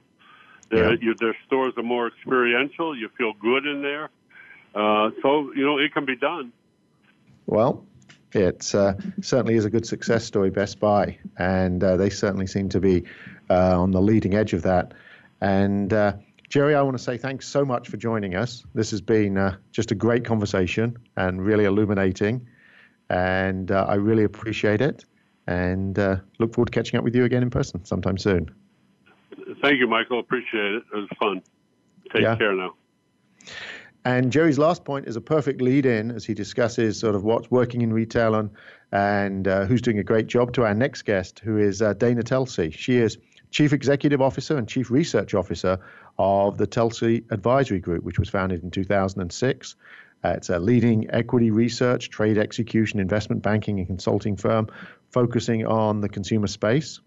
Their, 0.70 0.96
yeah. 0.96 1.14
their 1.20 1.36
stores 1.46 1.74
are 1.78 1.84
more 1.84 2.08
experiential. 2.08 2.98
You 2.98 3.10
feel 3.18 3.34
good 3.34 3.66
in 3.66 3.82
there. 3.82 4.10
Uh, 4.76 5.12
so 5.22 5.52
you 5.54 5.66
know 5.66 5.78
it 5.78 5.94
can 5.94 6.06
be 6.06 6.16
done. 6.16 6.52
Well, 7.46 7.86
it 8.34 8.74
uh, 8.76 8.94
certainly 9.22 9.56
is 9.56 9.66
a 9.66 9.70
good 9.70 9.86
success 9.86 10.26
story, 10.26 10.50
Best 10.50 10.80
Buy, 10.80 11.18
and 11.38 11.84
uh, 11.84 11.96
they 11.96 12.10
certainly 12.10 12.48
seem 12.48 12.70
to 12.70 12.80
be 12.80 13.04
uh, 13.50 13.80
on 13.80 13.92
the 13.92 14.02
leading 14.02 14.36
edge 14.36 14.54
of 14.54 14.64
that. 14.64 14.94
And 15.42 15.94
uh, 15.94 16.14
Jerry, 16.50 16.76
I 16.76 16.82
want 16.82 16.98
to 16.98 17.04
say 17.04 17.18
thanks 17.18 17.48
so 17.48 17.64
much 17.64 17.88
for 17.88 17.98
joining 17.98 18.36
us. 18.36 18.64
This 18.74 18.92
has 18.92 19.02
been 19.02 19.38
uh, 19.38 19.58
just 19.72 19.92
a 19.92 19.96
great 19.96 20.26
conversation 20.26 20.98
and 21.16 21.44
really 21.44 21.66
illuminating, 21.66 22.48
and 23.10 23.72
uh, 23.72 23.86
I 23.88 23.96
really 23.96 24.24
appreciate 24.24 24.82
it. 24.82 25.06
And 25.50 25.98
look 26.40 26.54
forward 26.54 26.66
to 26.66 26.72
catching 26.72 26.98
up 26.98 27.06
with 27.06 27.16
you 27.16 27.24
again 27.24 27.42
in 27.42 27.50
person 27.50 27.86
sometime 27.86 28.18
soon. 28.18 28.54
Thank 29.62 29.80
you, 29.80 29.88
Michael. 29.88 30.20
Appreciate 30.20 30.74
it. 30.74 30.84
It 30.94 30.98
was 30.98 31.08
fun. 31.18 31.42
Take 32.12 32.24
yeah. 32.24 32.36
care 32.36 32.54
now. 32.54 32.76
And 34.08 34.32
Jerry's 34.32 34.58
last 34.58 34.86
point 34.86 35.06
is 35.06 35.18
a 35.18 35.22
perfect 35.22 35.60
lead 35.62 35.86
in 35.86 36.12
as 36.12 36.24
he 36.24 36.34
discusses 36.34 36.98
sort 36.98 37.14
of 37.14 37.26
what's 37.26 37.52
working 37.52 37.82
in 37.82 37.92
retail 37.92 38.36
and, 38.36 38.52
and 38.90 39.46
uh, 39.46 39.66
who's 39.66 39.82
doing 39.82 40.00
a 40.00 40.04
great 40.04 40.28
job 40.28 40.54
to 40.54 40.64
our 40.64 40.74
next 40.74 41.02
guest, 41.02 41.40
who 41.40 41.58
is 41.58 41.82
uh, 41.82 41.92
Dana 41.92 42.22
Telsey. 42.22 42.74
She 42.74 42.96
is 42.96 43.18
Chief 43.52 43.74
Executive 43.74 44.22
Officer 44.22 44.58
and 44.58 44.66
Chief 44.66 44.90
Research 44.92 45.34
Officer 45.34 45.80
of 46.18 46.58
the 46.58 46.66
Telsey 46.66 47.26
Advisory 47.32 47.82
Group, 47.82 48.06
which 48.06 48.18
was 48.18 48.30
founded 48.30 48.64
in 48.64 48.72
2006. 48.72 49.76
Uh, 50.24 50.30
it's 50.30 50.50
a 50.50 50.58
leading 50.58 51.10
equity 51.12 51.52
research, 51.52 52.10
trade 52.10 52.38
execution, 52.38 53.02
investment 53.02 53.42
banking, 53.42 53.80
and 53.80 53.88
consulting 53.88 54.38
firm 54.38 54.70
focusing 55.12 55.66
on 55.66 56.00
the 56.00 56.08
consumer 56.08 56.48
space. 56.48 57.02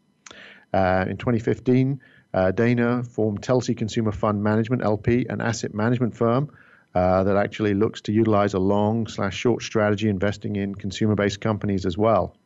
Uh, 0.74 1.06
in 1.08 1.16
2015, 1.16 1.98
uh, 2.34 2.50
Dana 2.50 3.02
formed 3.04 3.40
Telsey 3.40 3.74
Consumer 3.74 4.12
Fund 4.12 4.42
Management 4.42 4.84
LP, 4.84 5.24
an 5.30 5.40
asset 5.40 5.72
management 5.72 6.14
firm 6.14 6.50
uh, 6.94 7.24
that 7.24 7.36
actually 7.36 7.74
looks 7.74 8.00
to 8.02 8.12
utilize 8.12 8.54
a 8.54 8.58
long 8.58 9.06
slash 9.06 9.36
short 9.36 9.62
strategy 9.62 10.08
investing 10.08 10.56
in 10.56 10.74
consumer 10.74 11.14
based 11.14 11.40
companies 11.40 11.86
as 11.86 11.96
well. 11.96 12.36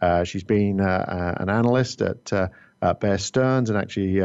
Uh, 0.00 0.24
she's 0.24 0.44
been 0.44 0.80
uh, 0.80 0.84
uh 1.38 1.42
an 1.42 1.48
analyst 1.48 2.02
at, 2.02 2.32
uh, 2.32 2.48
Bear 3.00 3.18
Stearns 3.18 3.70
and 3.70 3.78
actually 3.78 4.20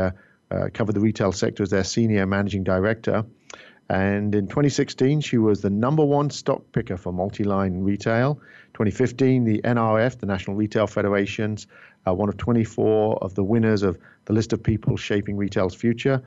covered 0.73 0.93
the 0.93 0.99
retail 0.99 1.31
sector 1.31 1.63
as 1.63 1.69
their 1.69 1.83
senior 1.83 2.25
managing 2.25 2.63
director. 2.63 3.23
And 3.89 4.35
in 4.35 4.47
2016, 4.47 5.21
she 5.21 5.37
was 5.37 5.61
the 5.61 5.69
number 5.69 6.03
one 6.03 6.29
stock 6.29 6.61
picker 6.73 6.97
for 6.97 7.13
multi-line 7.13 7.79
retail. 7.79 8.35
2015, 8.73 9.45
the 9.45 9.61
NRF, 9.61 10.19
the 10.19 10.25
National 10.25 10.57
Retail 10.57 10.87
Federation's 10.87 11.67
one 12.05 12.29
of 12.29 12.37
24 12.37 13.23
of 13.23 13.35
the 13.35 13.43
winners 13.43 13.83
of 13.83 13.97
the 14.25 14.33
list 14.33 14.53
of 14.53 14.61
people 14.61 14.97
shaping 14.97 15.37
retail's 15.37 15.75
future. 15.75 16.21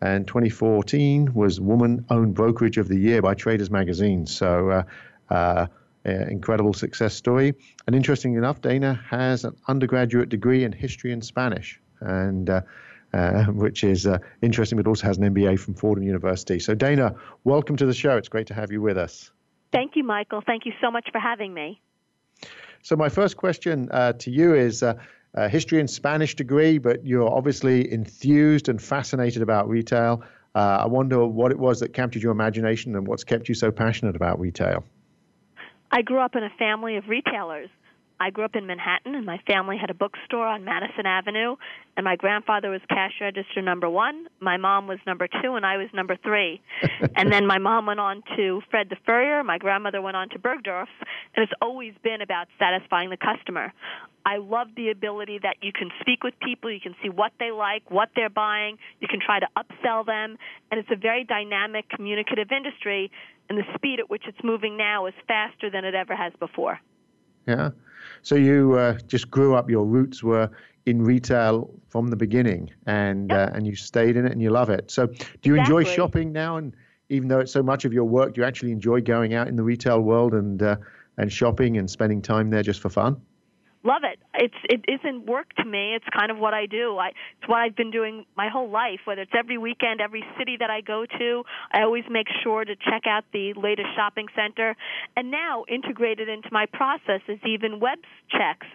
And 0.00 0.26
2014 0.26 1.34
was 1.34 1.60
Woman 1.60 2.04
Owned 2.10 2.34
Brokerage 2.34 2.78
of 2.78 2.88
the 2.88 2.98
Year 2.98 3.20
by 3.20 3.34
Traders 3.34 3.70
Magazine. 3.70 4.26
So, 4.26 4.70
uh, 4.70 4.82
uh, 5.30 5.66
incredible 6.04 6.72
success 6.72 7.14
story. 7.14 7.54
And 7.86 7.94
interesting 7.94 8.34
enough, 8.34 8.60
Dana 8.60 9.00
has 9.08 9.44
an 9.44 9.56
undergraduate 9.66 10.28
degree 10.28 10.64
in 10.64 10.72
history 10.72 11.12
and 11.12 11.24
Spanish. 11.24 11.80
And 12.00 12.48
uh, 12.48 12.60
uh, 13.12 13.44
which 13.46 13.84
is 13.84 14.06
uh, 14.06 14.18
interesting, 14.42 14.76
but 14.76 14.86
also 14.86 15.06
has 15.06 15.18
an 15.18 15.34
MBA 15.34 15.58
from 15.58 15.74
Fordham 15.74 16.04
University. 16.04 16.58
So, 16.58 16.74
Dana, 16.74 17.14
welcome 17.44 17.76
to 17.76 17.86
the 17.86 17.94
show. 17.94 18.16
It's 18.16 18.28
great 18.28 18.46
to 18.48 18.54
have 18.54 18.70
you 18.70 18.82
with 18.82 18.98
us. 18.98 19.30
Thank 19.72 19.96
you, 19.96 20.04
Michael. 20.04 20.42
Thank 20.44 20.66
you 20.66 20.72
so 20.80 20.90
much 20.90 21.08
for 21.10 21.18
having 21.18 21.54
me. 21.54 21.80
So, 22.82 22.96
my 22.96 23.08
first 23.08 23.36
question 23.36 23.88
uh, 23.90 24.12
to 24.14 24.30
you 24.30 24.54
is 24.54 24.84
uh, 25.34 25.48
history 25.48 25.80
and 25.80 25.88
Spanish 25.88 26.34
degree, 26.34 26.78
but 26.78 27.04
you're 27.04 27.28
obviously 27.28 27.90
enthused 27.92 28.68
and 28.68 28.80
fascinated 28.80 29.42
about 29.42 29.68
retail. 29.68 30.22
Uh, 30.54 30.78
I 30.82 30.86
wonder 30.86 31.26
what 31.26 31.52
it 31.52 31.58
was 31.58 31.80
that 31.80 31.92
captured 31.92 32.22
your 32.22 32.32
imagination 32.32 32.96
and 32.96 33.06
what's 33.06 33.24
kept 33.24 33.48
you 33.48 33.54
so 33.54 33.70
passionate 33.70 34.16
about 34.16 34.40
retail. 34.40 34.84
I 35.90 36.02
grew 36.02 36.18
up 36.18 36.36
in 36.36 36.42
a 36.42 36.50
family 36.58 36.96
of 36.96 37.08
retailers. 37.08 37.70
I 38.20 38.30
grew 38.30 38.44
up 38.44 38.56
in 38.56 38.66
Manhattan, 38.66 39.14
and 39.14 39.24
my 39.24 39.38
family 39.46 39.76
had 39.76 39.90
a 39.90 39.94
bookstore 39.94 40.46
on 40.46 40.64
Madison 40.64 41.06
Avenue, 41.06 41.54
and 41.96 42.04
my 42.04 42.16
grandfather 42.16 42.68
was 42.70 42.80
cash 42.88 43.12
register 43.20 43.62
number 43.62 43.88
one, 43.88 44.26
my 44.40 44.56
mom 44.56 44.88
was 44.88 44.98
number 45.06 45.28
two, 45.42 45.54
and 45.54 45.64
I 45.64 45.76
was 45.76 45.88
number 45.94 46.16
three. 46.16 46.60
and 47.16 47.30
then 47.30 47.46
my 47.46 47.58
mom 47.58 47.86
went 47.86 48.00
on 48.00 48.22
to 48.36 48.60
Fred 48.70 48.88
the 48.90 48.96
Furrier, 49.06 49.44
my 49.44 49.58
grandmother 49.58 50.02
went 50.02 50.16
on 50.16 50.28
to 50.30 50.38
Bergdorf's, 50.38 50.90
and 51.36 51.44
it's 51.44 51.52
always 51.62 51.94
been 52.02 52.20
about 52.20 52.48
satisfying 52.58 53.10
the 53.10 53.16
customer. 53.16 53.72
I 54.26 54.38
love 54.38 54.68
the 54.76 54.90
ability 54.90 55.38
that 55.44 55.56
you 55.62 55.72
can 55.72 55.90
speak 56.00 56.24
with 56.24 56.34
people, 56.40 56.72
you 56.72 56.80
can 56.80 56.96
see 57.02 57.08
what 57.08 57.32
they 57.38 57.52
like, 57.52 57.88
what 57.88 58.10
they're 58.16 58.28
buying, 58.28 58.78
you 59.00 59.06
can 59.06 59.20
try 59.20 59.38
to 59.38 59.46
upsell 59.56 60.04
them, 60.04 60.36
and 60.70 60.80
it's 60.80 60.90
a 60.90 60.96
very 60.96 61.22
dynamic, 61.22 61.88
communicative 61.88 62.50
industry, 62.50 63.12
and 63.48 63.56
the 63.56 63.64
speed 63.76 64.00
at 64.00 64.10
which 64.10 64.24
it's 64.26 64.42
moving 64.42 64.76
now 64.76 65.06
is 65.06 65.14
faster 65.28 65.70
than 65.70 65.84
it 65.84 65.94
ever 65.94 66.16
has 66.16 66.32
before. 66.40 66.80
Yeah. 67.48 67.70
So 68.22 68.34
you 68.34 68.74
uh, 68.74 68.98
just 69.06 69.30
grew 69.30 69.54
up. 69.54 69.70
Your 69.70 69.84
roots 69.84 70.22
were 70.22 70.50
in 70.86 71.02
retail 71.02 71.70
from 71.88 72.08
the 72.08 72.16
beginning, 72.16 72.70
and 72.86 73.30
yep. 73.30 73.50
uh, 73.50 73.56
and 73.56 73.66
you 73.66 73.74
stayed 73.74 74.16
in 74.16 74.26
it, 74.26 74.32
and 74.32 74.42
you 74.42 74.50
love 74.50 74.70
it. 74.70 74.90
So, 74.90 75.06
do 75.06 75.14
you 75.14 75.54
exactly. 75.54 75.58
enjoy 75.58 75.84
shopping 75.84 76.32
now? 76.32 76.56
And 76.56 76.74
even 77.08 77.28
though 77.28 77.40
it's 77.40 77.52
so 77.52 77.62
much 77.62 77.84
of 77.84 77.92
your 77.92 78.04
work, 78.04 78.34
do 78.34 78.40
you 78.40 78.46
actually 78.46 78.72
enjoy 78.72 79.00
going 79.00 79.34
out 79.34 79.48
in 79.48 79.56
the 79.56 79.62
retail 79.62 80.00
world 80.00 80.34
and 80.34 80.62
uh, 80.62 80.76
and 81.16 81.32
shopping 81.32 81.78
and 81.78 81.90
spending 81.90 82.22
time 82.22 82.50
there 82.50 82.62
just 82.62 82.80
for 82.80 82.90
fun? 82.90 83.20
Love 83.88 84.02
it. 84.04 84.18
It's 84.34 84.60
it 84.68 84.84
isn't 84.86 85.24
work 85.26 85.48
to 85.56 85.64
me. 85.64 85.94
It's 85.96 86.04
kind 86.16 86.30
of 86.30 86.36
what 86.36 86.52
I 86.52 86.66
do. 86.66 86.98
I 86.98 87.08
it's 87.08 87.48
what 87.48 87.60
I've 87.60 87.74
been 87.74 87.90
doing 87.90 88.26
my 88.36 88.48
whole 88.48 88.70
life. 88.70 89.00
Whether 89.06 89.22
it's 89.22 89.32
every 89.36 89.56
weekend, 89.56 90.02
every 90.02 90.22
city 90.38 90.56
that 90.60 90.68
I 90.68 90.82
go 90.82 91.06
to, 91.18 91.44
I 91.72 91.82
always 91.82 92.04
make 92.10 92.26
sure 92.42 92.64
to 92.64 92.76
check 92.76 93.06
out 93.08 93.24
the 93.32 93.54
latest 93.56 93.88
shopping 93.96 94.26
center. 94.36 94.76
And 95.16 95.30
now 95.30 95.64
integrated 95.68 96.28
into 96.28 96.50
my 96.52 96.66
process 96.66 97.22
is 97.28 97.38
even 97.46 97.80
web 97.80 97.98
checks, 98.30 98.66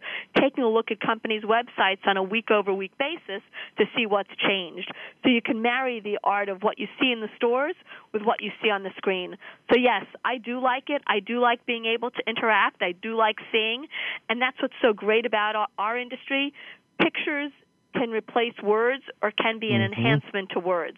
taking 0.42 0.64
a 0.64 0.70
look 0.70 0.90
at 0.90 1.00
companies' 1.00 1.44
websites 1.44 2.02
on 2.08 2.18
a 2.18 2.24
week 2.24 2.50
over 2.50 2.74
week 2.74 2.98
basis 2.98 3.44
to 3.78 3.86
see 3.96 4.08
what's 4.08 4.34
changed. 4.48 4.92
So 5.24 5.30
you 5.30 5.42
can 5.42 5.62
marry 5.62 6.00
the 6.00 6.18
art 6.24 6.50
of 6.50 6.64
what 6.64 6.80
you 6.80 6.88
see 7.00 7.12
in 7.12 7.22
the 7.22 7.30
stores 7.38 7.76
with 8.14 8.22
what 8.22 8.42
you 8.42 8.52
see 8.62 8.70
on 8.70 8.84
the 8.84 8.92
screen. 8.98 9.36
So 9.72 9.78
yes, 9.78 10.06
I 10.24 10.38
do 10.38 10.62
like 10.62 10.90
it. 10.90 11.02
I 11.08 11.20
do 11.20 11.40
like 11.40 11.66
being 11.66 11.86
able 11.86 12.12
to 12.12 12.24
interact. 12.28 12.82
I 12.82 12.94
do 12.94 13.16
like 13.18 13.38
seeing, 13.52 13.88
and 14.30 14.42
that's 14.42 14.62
what's 14.62 14.74
so 14.82 14.94
great 14.94 15.26
about 15.26 15.56
our, 15.56 15.68
our 15.78 15.98
industry. 15.98 16.54
Pictures 17.02 17.52
can 17.94 18.10
replace 18.10 18.54
words 18.64 19.04
or 19.22 19.32
can 19.32 19.60
be 19.60 19.72
an 19.72 19.82
mm-hmm. 19.82 19.94
enhancement 19.94 20.50
to 20.52 20.60
words. 20.60 20.98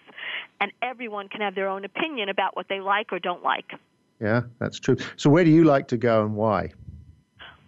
And 0.59 0.71
everyone 0.81 1.27
can 1.27 1.41
have 1.41 1.55
their 1.55 1.69
own 1.69 1.85
opinion 1.85 2.29
about 2.29 2.55
what 2.55 2.67
they 2.69 2.79
like 2.79 3.11
or 3.11 3.19
don't 3.19 3.43
like. 3.43 3.71
Yeah, 4.21 4.41
that's 4.59 4.79
true. 4.79 4.95
So, 5.17 5.29
where 5.29 5.43
do 5.43 5.51
you 5.51 5.65
like 5.65 5.89
to 5.89 5.97
go 5.97 6.23
and 6.23 6.35
why? 6.35 6.71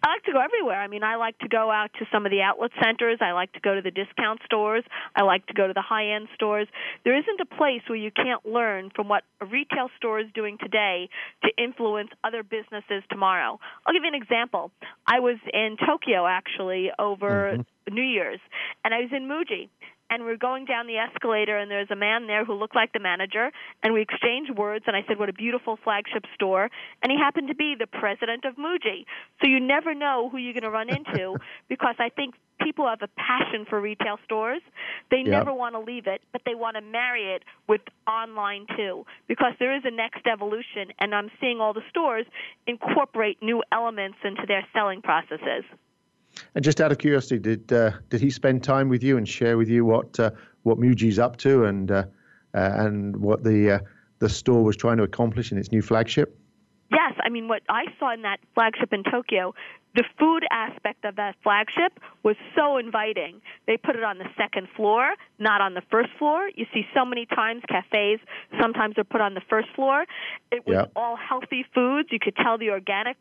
I 0.04 0.10
like 0.10 0.24
to 0.24 0.32
go 0.32 0.40
everywhere. 0.40 0.80
I 0.80 0.88
mean, 0.88 1.04
I 1.04 1.16
like 1.16 1.38
to 1.40 1.48
go 1.48 1.72
out 1.72 1.92
to 2.00 2.06
some 2.12 2.26
of 2.26 2.32
the 2.32 2.42
outlet 2.42 2.72
centers. 2.82 3.18
I 3.22 3.32
like 3.32 3.52
to 3.54 3.60
go 3.60 3.76
to 3.76 3.82
the 3.82 3.92
discount 3.92 4.42
stores. 4.46 4.84
I 5.16 5.24
like 5.24 5.46
to 5.48 5.54
go 5.54 5.68
to 5.68 5.74
the 5.74 5.82
high 5.82 6.16
end 6.16 6.28
stores. 6.36 6.68
There 7.04 7.18
isn't 7.18 7.40
a 7.42 7.46
place 7.46 7.82
where 7.88 7.98
you 7.98 8.12
can't 8.12 8.46
learn 8.46 8.92
from 8.96 9.08
what 9.08 9.24
a 9.42 9.46
retail 9.46 9.90
store 9.98 10.20
is 10.20 10.28
doing 10.34 10.58
today 10.60 11.10
to 11.44 11.64
influence 11.64 12.10
other 12.24 12.44
businesses 12.44 13.04
tomorrow. 13.10 13.60
I'll 13.86 13.94
give 13.94 14.04
you 14.04 14.10
an 14.10 14.22
example. 14.22 14.72
I 15.06 15.20
was 15.20 15.38
in 15.54 15.78
Tokyo 15.86 16.28
actually 16.28 16.90
over 17.00 17.58
mm-hmm. 17.58 17.94
New 17.94 18.04
Year's, 18.04 18.40
and 18.86 18.94
I 18.94 19.00
was 19.00 19.10
in 19.12 19.28
Muji 19.28 19.70
and 20.10 20.24
we're 20.24 20.38
going 20.38 20.66
down 20.66 20.88
the 20.88 20.98
escalator 20.98 21.58
and 21.58 21.70
there's 21.70 21.92
a 21.92 21.96
man 21.96 22.28
there 22.28 22.46
who 22.46 22.54
looked 22.54 22.76
like 22.76 22.94
the 22.94 23.00
manager 23.00 23.52
and 23.84 23.94
we 23.94 24.02
exchanged 24.02 24.52
words 24.52 24.86
and 24.88 24.96
I 24.96 25.04
said 25.08 25.20
what 25.20 25.30
a 25.30 25.34
beautiful 25.34 25.78
flagship 25.84 26.26
store 26.34 26.70
and 27.04 27.12
he 27.12 27.18
happened 27.18 27.48
to 27.50 27.56
be 27.56 27.76
the 27.78 27.88
president 27.88 28.46
of 28.46 28.56
Muji. 28.56 29.06
So 29.42 29.48
you 29.50 29.60
never 29.60 29.94
know 29.94 30.30
who 30.32 30.38
you're 30.38 30.54
going 30.54 30.64
to 30.64 30.70
run 30.70 30.90
into 30.90 31.38
because 31.70 31.96
I 32.00 32.10
think 32.10 32.36
people 32.62 32.88
have 32.88 33.02
a 33.02 33.10
passion 33.20 33.66
for 33.70 33.80
retail 33.80 34.18
stores. 34.26 34.62
They 35.12 35.18
yep. 35.18 35.28
never 35.28 35.54
want 35.54 35.76
to 35.76 35.80
leave 35.80 36.08
it, 36.08 36.22
but 36.32 36.42
they 36.46 36.56
want 36.56 36.76
to 36.76 36.82
marry 36.82 37.36
it 37.36 37.44
with 37.68 37.82
online 38.08 38.66
too 38.76 39.06
because 39.28 39.54
there 39.60 39.76
is 39.76 39.84
a 39.86 39.92
next 39.92 40.26
evolution 40.26 40.92
and 41.00 41.14
I'm 41.14 41.30
seeing 41.40 41.60
all 41.60 41.74
the 41.74 41.84
stores 41.90 42.26
incorporate 42.66 43.42
new 43.42 43.64
elements 43.72 44.18
into 44.24 44.44
their 44.48 44.66
selling 44.74 45.02
processes. 45.02 45.64
And 46.56 46.64
just 46.64 46.82
out 46.82 46.92
of 46.92 46.98
curiosity, 46.98 47.40
did 47.40 47.72
uh, 47.72 47.92
did 48.10 48.22
he 48.22 48.30
spend 48.30 48.64
time 48.64 48.90
with 48.90 49.04
you 49.04 49.18
and 49.18 49.28
share 49.28 49.58
with 49.58 49.70
you 49.70 49.86
what 49.86 50.20
uh, 50.20 50.32
what 50.64 50.78
Muji's 50.78 51.20
up 51.20 51.38
to 51.38 51.66
and 51.66 51.92
uh, 51.92 52.04
uh 52.54 52.72
and 52.76 53.18
what 53.18 53.44
the 53.44 53.72
uh, 53.72 53.80
the 54.20 54.30
store 54.30 54.64
was 54.64 54.76
trying 54.76 54.98
to 54.98 55.04
accomplish 55.04 55.52
in 55.52 55.58
its 55.58 55.72
new 55.72 55.82
flagship? 55.82 56.38
Yes, 56.92 57.14
I 57.24 57.30
mean 57.30 57.48
what 57.48 57.64
I 57.70 57.86
saw 58.00 58.14
in 58.14 58.22
that 58.22 58.40
flagship 58.54 58.94
in 58.94 59.04
Tokyo, 59.04 59.54
the 59.98 60.04
food 60.20 60.46
aspect 60.52 61.06
of 61.06 61.16
that 61.16 61.36
flagship 61.42 62.00
was 62.22 62.36
so 62.56 62.78
inviting. 62.78 63.42
They 63.66 63.78
put 63.78 63.96
it 63.96 64.04
on 64.04 64.20
the 64.20 64.28
second 64.38 64.68
floor, 64.76 65.16
not 65.40 65.60
on 65.60 65.74
the 65.74 65.82
first 65.90 66.10
floor. 66.20 66.50
You 66.54 66.66
see 66.72 66.84
so 66.96 67.04
many 67.04 67.26
times 67.26 67.64
cafes 67.68 68.20
sometimes 68.62 68.98
are 69.00 69.04
put 69.04 69.22
on 69.22 69.34
the 69.34 69.42
first 69.50 69.70
floor. 69.76 70.06
It 70.52 70.68
was 70.68 70.88
all 70.96 71.16
healthy 71.16 71.66
foods. 71.74 72.10
You 72.12 72.20
could 72.20 72.36
tell 72.36 72.60
the 72.60 72.70
organic 72.70 73.18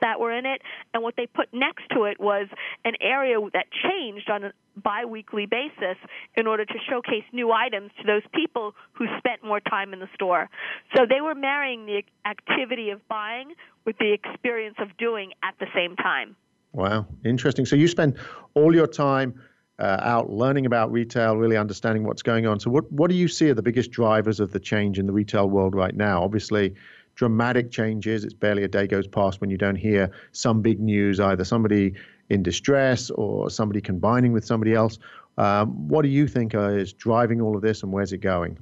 that 0.00 0.20
were 0.20 0.32
in 0.32 0.46
it, 0.46 0.62
and 0.94 1.02
what 1.02 1.14
they 1.16 1.26
put 1.26 1.48
next 1.52 1.84
to 1.92 2.04
it 2.04 2.20
was 2.20 2.48
an 2.84 2.94
area 3.00 3.36
that 3.52 3.66
changed 3.70 4.30
on 4.30 4.44
a 4.44 4.52
biweekly 4.82 5.46
basis 5.46 5.96
in 6.36 6.46
order 6.46 6.64
to 6.64 6.74
showcase 6.88 7.24
new 7.32 7.52
items 7.52 7.90
to 8.00 8.06
those 8.06 8.22
people 8.34 8.74
who 8.92 9.06
spent 9.18 9.42
more 9.42 9.60
time 9.60 9.92
in 9.92 10.00
the 10.00 10.08
store. 10.14 10.48
So 10.94 11.04
they 11.08 11.20
were 11.20 11.34
marrying 11.34 11.86
the 11.86 12.02
activity 12.24 12.90
of 12.90 13.06
buying 13.08 13.52
with 13.84 13.96
the 13.98 14.12
experience 14.12 14.76
of 14.78 14.96
doing 14.96 15.32
at 15.42 15.54
the 15.58 15.66
same 15.74 15.96
time. 15.96 16.36
Wow, 16.72 17.06
interesting. 17.24 17.64
So 17.64 17.76
you 17.76 17.88
spend 17.88 18.18
all 18.54 18.74
your 18.74 18.86
time 18.86 19.40
uh, 19.78 19.98
out 20.00 20.30
learning 20.30 20.66
about 20.66 20.90
retail, 20.90 21.36
really 21.36 21.56
understanding 21.56 22.04
what's 22.04 22.22
going 22.22 22.46
on. 22.46 22.60
So, 22.60 22.70
what 22.70 22.90
what 22.92 23.10
do 23.10 23.16
you 23.16 23.28
see 23.28 23.50
are 23.50 23.54
the 23.54 23.62
biggest 23.62 23.90
drivers 23.90 24.40
of 24.40 24.52
the 24.52 24.60
change 24.60 24.98
in 24.98 25.06
the 25.06 25.12
retail 25.12 25.48
world 25.48 25.74
right 25.74 25.94
now? 25.94 26.22
Obviously, 26.22 26.74
dramatic 27.16 27.70
changes. 27.70 28.24
It's 28.24 28.34
barely 28.34 28.62
a 28.62 28.68
day 28.68 28.86
goes 28.86 29.06
past 29.06 29.40
when 29.40 29.50
you 29.50 29.58
don't 29.58 29.76
hear 29.76 30.10
some 30.32 30.62
big 30.62 30.78
news, 30.78 31.18
either 31.18 31.44
somebody 31.44 31.94
in 32.30 32.42
distress 32.42 33.10
or 33.10 33.50
somebody 33.50 33.80
combining 33.80 34.32
with 34.32 34.44
somebody 34.44 34.74
else. 34.74 34.98
Um, 35.38 35.88
what 35.88 36.02
do 36.02 36.08
you 36.08 36.28
think 36.28 36.54
is 36.54 36.92
driving 36.92 37.40
all 37.40 37.56
of 37.56 37.62
this 37.62 37.82
and 37.82 37.92
where's 37.92 38.12
it 38.12 38.18
going? 38.18 38.58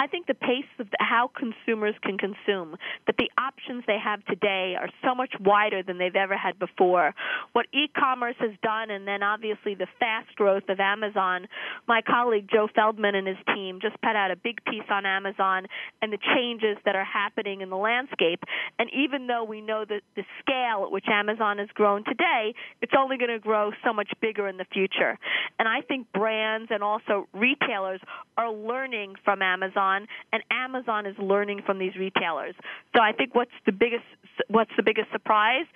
I 0.00 0.06
think 0.06 0.26
the 0.26 0.34
pace 0.34 0.64
of 0.78 0.86
how 0.98 1.30
consumers 1.36 1.94
can 2.02 2.16
consume, 2.16 2.76
that 3.06 3.18
the 3.18 3.28
options 3.36 3.84
they 3.86 3.98
have 4.02 4.24
today 4.24 4.74
are 4.80 4.88
so 5.04 5.14
much 5.14 5.34
wider 5.38 5.82
than 5.82 5.98
they've 5.98 6.16
ever 6.16 6.38
had 6.38 6.58
before. 6.58 7.14
What 7.52 7.66
e-commerce 7.74 8.36
has 8.38 8.52
done, 8.62 8.90
and 8.90 9.06
then 9.06 9.22
obviously 9.22 9.74
the 9.74 9.88
fast 9.98 10.34
growth 10.36 10.62
of 10.70 10.80
Amazon. 10.80 11.48
My 11.86 12.00
colleague 12.00 12.48
Joe 12.50 12.66
Feldman 12.74 13.14
and 13.14 13.28
his 13.28 13.36
team 13.54 13.78
just 13.82 14.00
put 14.00 14.16
out 14.16 14.30
a 14.30 14.36
big 14.36 14.64
piece 14.64 14.88
on 14.88 15.04
Amazon 15.04 15.66
and 16.00 16.10
the 16.10 16.18
changes 16.34 16.78
that 16.86 16.96
are 16.96 17.04
happening 17.04 17.60
in 17.60 17.68
the 17.68 17.76
landscape. 17.76 18.42
And 18.78 18.88
even 18.96 19.26
though 19.26 19.44
we 19.44 19.60
know 19.60 19.84
that 19.86 20.00
the 20.16 20.24
scale 20.40 20.82
at 20.84 20.90
which 20.90 21.08
Amazon 21.12 21.58
has 21.58 21.68
grown 21.74 22.04
today, 22.04 22.54
it's 22.80 22.94
only 22.96 23.18
going 23.18 23.28
to 23.30 23.38
grow 23.38 23.72
so 23.84 23.92
much 23.92 24.08
bigger 24.22 24.48
in 24.48 24.56
the 24.56 24.66
future. 24.72 25.18
And 25.58 25.68
I 25.68 25.82
think 25.82 26.10
brands 26.14 26.70
and 26.70 26.82
also 26.82 27.28
retailers 27.34 28.00
are 28.38 28.50
learning 28.50 29.16
from 29.26 29.42
Amazon 29.42 29.89
Amazon, 29.90 30.08
and 30.32 30.42
Amazon 30.50 31.06
is 31.06 31.16
learning 31.18 31.62
from 31.66 31.78
these 31.78 31.94
retailers. 31.96 32.54
So 32.94 33.02
I 33.02 33.12
think 33.12 33.34
what's 33.34 33.50
the 33.66 33.72
biggest 33.72 34.04
what's 34.48 34.70
the 34.76 34.82
biggest 34.82 35.10
surprise? 35.12 35.66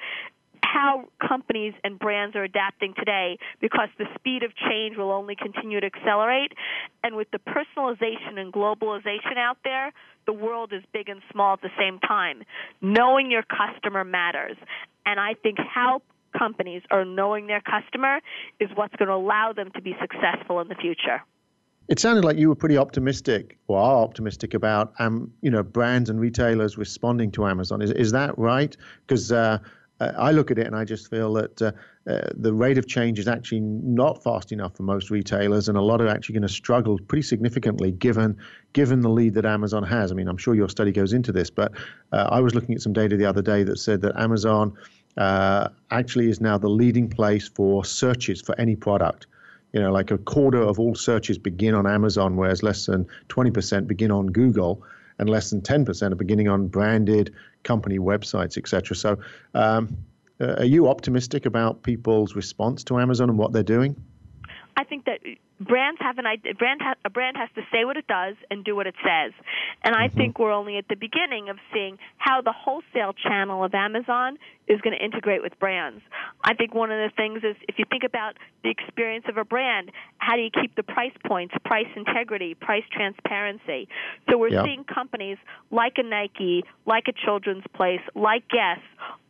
how 0.63 1.05
companies 1.25 1.73
and 1.85 2.01
brands 2.01 2.35
are 2.35 2.43
adapting 2.43 2.95
today 2.99 3.39
because 3.61 3.89
the 3.97 4.07
speed 4.19 4.43
of 4.43 4.51
change 4.57 4.97
will 4.97 5.13
only 5.13 5.37
continue 5.37 5.79
to 5.79 5.87
accelerate. 5.87 6.51
And 7.05 7.15
with 7.15 7.29
the 7.31 7.39
personalization 7.39 8.39
and 8.39 8.53
globalization 8.53 9.37
out 9.39 9.59
there, 9.63 9.93
the 10.27 10.33
world 10.33 10.73
is 10.73 10.83
big 10.93 11.09
and 11.09 11.21
small 11.31 11.53
at 11.53 11.61
the 11.61 11.71
same 11.79 12.01
time. 12.01 12.43
Knowing 12.81 13.31
your 13.31 13.45
customer 13.45 14.03
matters. 14.03 14.57
And 15.07 15.21
I 15.21 15.35
think 15.35 15.59
how 15.61 16.03
companies 16.37 16.83
are 16.91 17.05
knowing 17.05 17.47
their 17.47 17.61
customer 17.61 18.19
is 18.59 18.69
what's 18.75 18.97
going 18.97 19.11
to 19.11 19.15
allow 19.15 19.53
them 19.53 19.71
to 19.77 19.81
be 19.81 19.95
successful 20.01 20.61
in 20.61 20.67
the 20.67 20.75
future. 20.75 21.23
It 21.89 21.99
sounded 21.99 22.25
like 22.25 22.39
you 22.39 22.49
were 22.49 22.55
pretty 22.55 22.79
optimistic, 22.79 23.59
or 23.67 23.79
are 23.79 24.03
optimistic 24.03 24.55
about, 24.55 24.95
um, 24.99 25.31
you 25.43 25.51
know, 25.51 25.63
brands 25.63 26.09
and 26.09 26.19
retailers 26.19 26.79
responding 26.79 27.31
to 27.33 27.47
Amazon. 27.47 27.83
Is 27.83 27.91
is 27.91 28.13
that 28.13 28.37
right? 28.39 28.75
Because 29.07 29.31
uh, 29.31 29.59
I 30.01 30.33
look 30.33 30.51
at 30.51 30.59
it 30.59 30.67
and 30.67 30.75
I 30.75 30.85
just 30.85 31.09
feel 31.09 31.33
that 31.35 31.63
uh, 31.63 31.73
uh, 32.07 32.29
the 32.35 32.53
rate 32.53 32.79
of 32.79 32.87
change 32.87 33.19
is 33.19 33.29
actually 33.29 33.61
not 33.61 34.23
fast 34.23 34.51
enough 34.51 34.77
for 34.77 34.83
most 34.83 35.11
retailers, 35.11 35.69
and 35.69 35.79
a 35.79 35.81
lot 35.81 36.01
are 36.01 36.09
actually 36.09 36.35
going 36.35 36.43
to 36.43 36.49
struggle 36.49 36.99
pretty 37.07 37.23
significantly 37.23 37.93
given 37.93 38.37
given 38.73 39.01
the 39.01 39.11
lead 39.11 39.35
that 39.35 39.45
Amazon 39.45 39.83
has. 39.83 40.11
I 40.11 40.15
mean, 40.15 40.29
I'm 40.29 40.37
sure 40.39 40.55
your 40.55 40.69
study 40.69 40.91
goes 40.91 41.13
into 41.13 41.33
this, 41.33 41.51
but 41.51 41.73
uh, 42.13 42.29
I 42.31 42.41
was 42.41 42.55
looking 42.55 42.75
at 42.75 42.81
some 42.81 42.93
data 42.93 43.17
the 43.17 43.27
other 43.27 43.43
day 43.43 43.63
that 43.63 43.79
said 43.79 44.01
that 44.03 44.17
Amazon 44.17 44.73
uh, 45.17 45.69
actually 45.91 46.29
is 46.29 46.41
now 46.41 46.59
the 46.59 46.69
leading 46.69 47.09
place 47.09 47.49
for 47.49 47.85
searches 47.85 48.41
for 48.41 48.59
any 48.59 48.75
product. 48.75 49.27
You 49.75 49.81
know, 49.81 49.93
like 49.93 50.13
a 50.13 50.19
quarter 50.19 50.63
of 50.63 50.79
all 50.79 50.95
searches 50.95 51.37
begin 51.37 51.75
on 51.75 51.85
Amazon, 51.85 52.37
whereas 52.37 52.63
less 52.63 52.87
than 52.87 53.09
20% 53.29 53.89
begin 53.89 54.13
on 54.13 54.29
Google 54.29 54.85
and 55.19 55.29
less 55.29 55.51
than 55.51 55.63
10% 55.63 56.13
are 56.13 56.15
beginning 56.15 56.49
on 56.49 56.69
branded 56.69 57.35
company 57.65 57.99
websites, 57.99 58.57
etc. 58.57 58.97
So, 58.97 59.19
um, 59.53 59.97
uh, 60.41 60.55
are 60.59 60.65
you 60.65 60.89
optimistic 60.89 61.45
about 61.45 61.83
people's 61.83 62.37
response 62.37 62.85
to 62.85 62.99
Amazon 62.99 63.31
and 63.31 63.39
what 63.39 63.53
they're 63.53 63.63
doing? 63.63 63.97
I 64.77 64.85
think 64.85 65.05
that 65.07 65.21
brands 65.61 66.01
have 66.01 66.19
an 66.19 66.27
idea. 66.27 66.55
Brand 66.55 66.81
ha- 66.83 66.95
a 67.05 67.11
brand 67.11 67.37
has 67.37 67.49
to 67.55 67.63
say 67.73 67.85
what 67.85 67.97
it 67.97 68.07
does 68.07 68.35
and 68.51 68.65
do 68.65 68.75
what 68.75 68.87
it 68.87 68.95
says. 69.03 69.33
And 69.83 69.95
I 69.95 70.09
mm-hmm. 70.09 70.17
think 70.17 70.39
we're 70.39 70.53
only 70.53 70.77
at 70.79 70.89
the 70.89 70.97
beginning 70.97 71.49
of 71.49 71.57
seeing 71.73 71.99
how 72.19 72.41
the 72.41 72.53
wholesale 72.53 73.13
channel 73.13 73.65
of 73.65 73.75
Amazon 73.75 74.39
is 74.67 74.81
going 74.81 74.97
to 74.97 75.05
integrate 75.05 75.43
with 75.43 75.59
brands. 75.59 76.01
I 76.43 76.55
think 76.55 76.75
one 76.75 76.91
of 76.91 76.99
the 76.99 77.15
things 77.15 77.45
is 77.45 77.55
if 77.69 77.79
you 77.79 77.85
think 77.91 78.03
about 78.03 78.37
the 78.63 78.71
experience 78.71 79.27
of 79.29 79.37
a 79.37 79.45
brand, 79.45 79.91
how 80.17 80.37
do 80.37 80.43
you 80.43 80.51
keep 80.51 80.75
the 80.75 80.83
price 80.83 81.13
points, 81.27 81.55
price 81.65 81.89
integrity, 81.95 82.55
price 82.55 82.85
transparency? 82.91 83.89
So 84.31 84.39
we're 84.39 84.49
yeah. 84.49 84.65
seeing 84.65 84.85
companies 84.85 85.37
like 85.71 85.95
a 85.99 86.03
Nike, 86.03 86.65
like 86.87 87.05
a 87.09 87.13
Children's 87.13 87.65
Place, 87.75 88.01
like 88.15 88.49
Guess, 88.49 88.81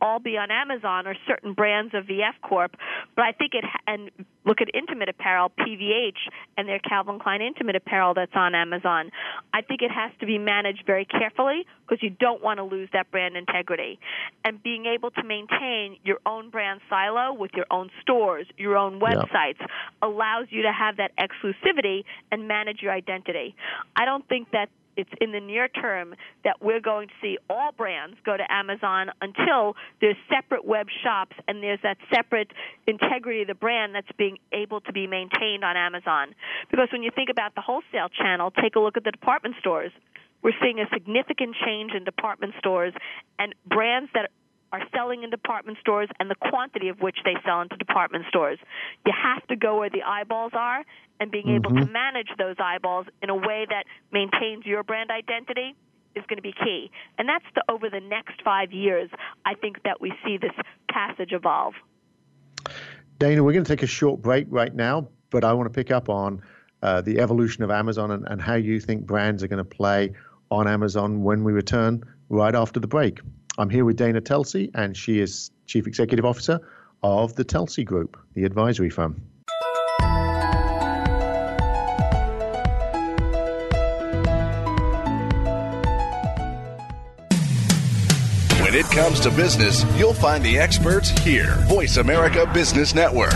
all 0.01 0.19
be 0.19 0.37
on 0.37 0.51
Amazon 0.51 1.05
or 1.05 1.15
certain 1.27 1.53
brands 1.53 1.93
of 1.93 2.05
VF 2.05 2.39
Corp. 2.41 2.77
But 3.15 3.25
I 3.25 3.33
think 3.33 3.53
it 3.55 3.65
and 3.87 4.11
look 4.45 4.61
at 4.61 4.69
intimate 4.73 5.09
apparel, 5.09 5.51
PVH 5.59 6.14
and 6.57 6.67
their 6.67 6.79
Calvin 6.79 7.19
Klein 7.19 7.41
intimate 7.41 7.75
apparel 7.75 8.13
that's 8.13 8.35
on 8.35 8.55
Amazon. 8.55 9.11
I 9.53 9.61
think 9.61 9.81
it 9.81 9.91
has 9.91 10.11
to 10.19 10.25
be 10.25 10.37
managed 10.37 10.83
very 10.85 11.05
carefully 11.05 11.65
because 11.87 12.01
you 12.01 12.09
don't 12.09 12.43
want 12.43 12.57
to 12.57 12.63
lose 12.63 12.89
that 12.93 13.11
brand 13.11 13.37
integrity. 13.37 13.99
And 14.43 14.61
being 14.61 14.85
able 14.85 15.11
to 15.11 15.23
maintain 15.23 15.97
your 16.03 16.19
own 16.25 16.49
brand 16.49 16.81
silo 16.89 17.33
with 17.33 17.51
your 17.55 17.65
own 17.71 17.89
stores, 18.01 18.47
your 18.57 18.77
own 18.77 18.99
websites, 18.99 19.59
yeah. 19.59 19.67
allows 20.01 20.47
you 20.49 20.63
to 20.63 20.71
have 20.71 20.97
that 20.97 21.11
exclusivity 21.17 22.03
and 22.31 22.47
manage 22.47 22.81
your 22.81 22.91
identity. 22.91 23.55
I 23.95 24.05
don't 24.05 24.27
think 24.27 24.51
that 24.51 24.69
it's 24.97 25.09
in 25.21 25.31
the 25.31 25.39
near 25.39 25.67
term 25.67 26.15
that 26.43 26.61
we're 26.61 26.81
going 26.81 27.07
to 27.07 27.13
see 27.21 27.37
all 27.49 27.71
brands 27.71 28.17
go 28.25 28.37
to 28.37 28.51
Amazon 28.51 29.09
until 29.21 29.75
there's 30.01 30.17
separate 30.29 30.65
web 30.65 30.87
shops 31.03 31.35
and 31.47 31.61
there's 31.61 31.79
that 31.83 31.97
separate 32.13 32.51
integrity 32.87 33.41
of 33.41 33.47
the 33.47 33.55
brand 33.55 33.95
that's 33.95 34.11
being 34.17 34.37
able 34.51 34.81
to 34.81 34.93
be 34.93 35.07
maintained 35.07 35.63
on 35.63 35.77
Amazon. 35.77 36.35
Because 36.71 36.89
when 36.91 37.03
you 37.03 37.11
think 37.13 37.29
about 37.29 37.55
the 37.55 37.61
wholesale 37.61 38.09
channel, 38.09 38.51
take 38.51 38.75
a 38.75 38.79
look 38.79 38.97
at 38.97 39.03
the 39.03 39.11
department 39.11 39.55
stores. 39.59 39.91
We're 40.41 40.53
seeing 40.61 40.79
a 40.79 40.85
significant 40.93 41.55
change 41.65 41.93
in 41.93 42.03
department 42.03 42.53
stores 42.59 42.93
and 43.39 43.55
brands 43.65 44.11
that 44.13 44.29
are 44.75 44.87
selling 44.93 45.23
in 45.23 45.29
department 45.29 45.77
stores 45.79 46.09
and 46.19 46.29
the 46.29 46.35
quantity 46.35 46.89
of 46.89 46.99
which 46.99 47.17
they 47.23 47.35
sell 47.45 47.61
into 47.61 47.77
department 47.77 48.25
stores. 48.27 48.59
You 49.05 49.13
have 49.15 49.45
to 49.47 49.55
go 49.55 49.79
where 49.79 49.89
the 49.89 50.03
eyeballs 50.03 50.51
are, 50.53 50.83
and 51.19 51.31
being 51.31 51.45
mm-hmm. 51.45 51.65
able 51.65 51.69
to 51.75 51.85
mm-hmm. 51.85 51.93
manage 51.93 52.27
those 52.37 52.55
eyeballs 52.59 53.07
in 53.21 53.29
a 53.29 53.35
way 53.35 53.65
that 53.69 53.85
maintains 54.11 54.65
your 54.65 54.83
brand 54.83 55.11
identity 55.11 55.75
is 56.15 56.23
going 56.27 56.37
to 56.37 56.41
be 56.41 56.53
key. 56.53 56.91
And 57.17 57.27
that's 57.27 57.45
the, 57.55 57.63
over 57.69 57.89
the 57.89 57.99
next 58.01 58.41
five 58.43 58.73
years, 58.73 59.09
I 59.45 59.53
think 59.53 59.83
that 59.83 60.01
we 60.01 60.13
see 60.25 60.37
this 60.37 60.51
passage 60.89 61.31
evolve. 61.31 61.73
Dana, 63.19 63.43
we're 63.43 63.53
going 63.53 63.63
to 63.63 63.69
take 63.69 63.83
a 63.83 63.87
short 63.87 64.21
break 64.21 64.47
right 64.49 64.73
now, 64.73 65.07
but 65.29 65.45
I 65.45 65.53
want 65.53 65.71
to 65.71 65.73
pick 65.73 65.91
up 65.91 66.09
on 66.09 66.41
uh, 66.81 67.01
the 67.01 67.19
evolution 67.19 67.63
of 67.63 67.71
Amazon 67.71 68.11
and, 68.11 68.27
and 68.27 68.41
how 68.41 68.55
you 68.55 68.79
think 68.79 69.05
brands 69.05 69.41
are 69.41 69.47
going 69.47 69.63
to 69.63 69.63
play 69.63 70.11
on 70.51 70.67
Amazon 70.67 71.23
when 71.23 71.43
we 71.43 71.53
return 71.53 72.03
right 72.27 72.55
after 72.55 72.79
the 72.79 72.87
break. 72.87 73.19
I'm 73.57 73.69
here 73.69 73.85
with 73.85 73.95
Dana 73.95 74.19
Telsey, 74.19 74.69
and 74.73 74.97
she 74.97 75.19
is 75.19 75.49
Chief 75.65 75.87
Executive 75.87 76.25
Officer 76.25 76.59
of 77.03 77.35
the 77.35 77.45
Telsey 77.45 77.85
Group, 77.85 78.17
the 78.33 78.43
advisory 78.43 78.89
firm. 78.89 79.21
When 88.61 88.73
it 88.73 88.85
comes 88.87 89.21
to 89.21 89.31
business, 89.31 89.85
you'll 89.97 90.13
find 90.13 90.43
the 90.43 90.59
experts 90.59 91.09
here. 91.09 91.55
Voice 91.67 91.95
America 91.95 92.49
Business 92.53 92.93
Network. 92.93 93.33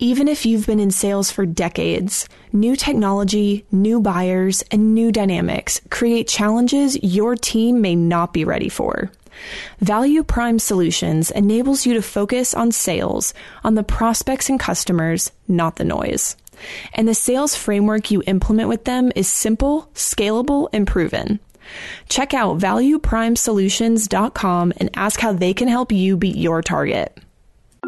Even 0.00 0.26
if 0.26 0.44
you've 0.44 0.66
been 0.66 0.80
in 0.80 0.90
sales 0.90 1.30
for 1.30 1.46
decades, 1.46 2.28
new 2.52 2.74
technology, 2.74 3.64
new 3.70 4.00
buyers, 4.00 4.64
and 4.72 4.92
new 4.92 5.12
dynamics 5.12 5.80
create 5.88 6.26
challenges 6.26 7.00
your 7.02 7.36
team 7.36 7.80
may 7.80 7.94
not 7.94 8.32
be 8.32 8.44
ready 8.44 8.68
for. 8.68 9.12
Value 9.80 10.24
Prime 10.24 10.58
Solutions 10.58 11.30
enables 11.30 11.86
you 11.86 11.94
to 11.94 12.02
focus 12.02 12.54
on 12.54 12.72
sales, 12.72 13.34
on 13.62 13.76
the 13.76 13.84
prospects 13.84 14.48
and 14.48 14.58
customers, 14.58 15.30
not 15.46 15.76
the 15.76 15.84
noise. 15.84 16.36
And 16.92 17.06
the 17.06 17.14
sales 17.14 17.54
framework 17.54 18.10
you 18.10 18.20
implement 18.26 18.68
with 18.68 18.82
them 18.84 19.12
is 19.14 19.28
simple, 19.28 19.88
scalable, 19.94 20.68
and 20.72 20.88
proven. 20.88 21.38
Check 22.08 22.34
out 22.34 22.58
valueprimesolutions.com 22.58 24.72
and 24.76 24.90
ask 24.94 25.20
how 25.20 25.32
they 25.32 25.54
can 25.54 25.68
help 25.68 25.92
you 25.92 26.16
beat 26.16 26.34
your 26.36 26.62
target. 26.62 27.16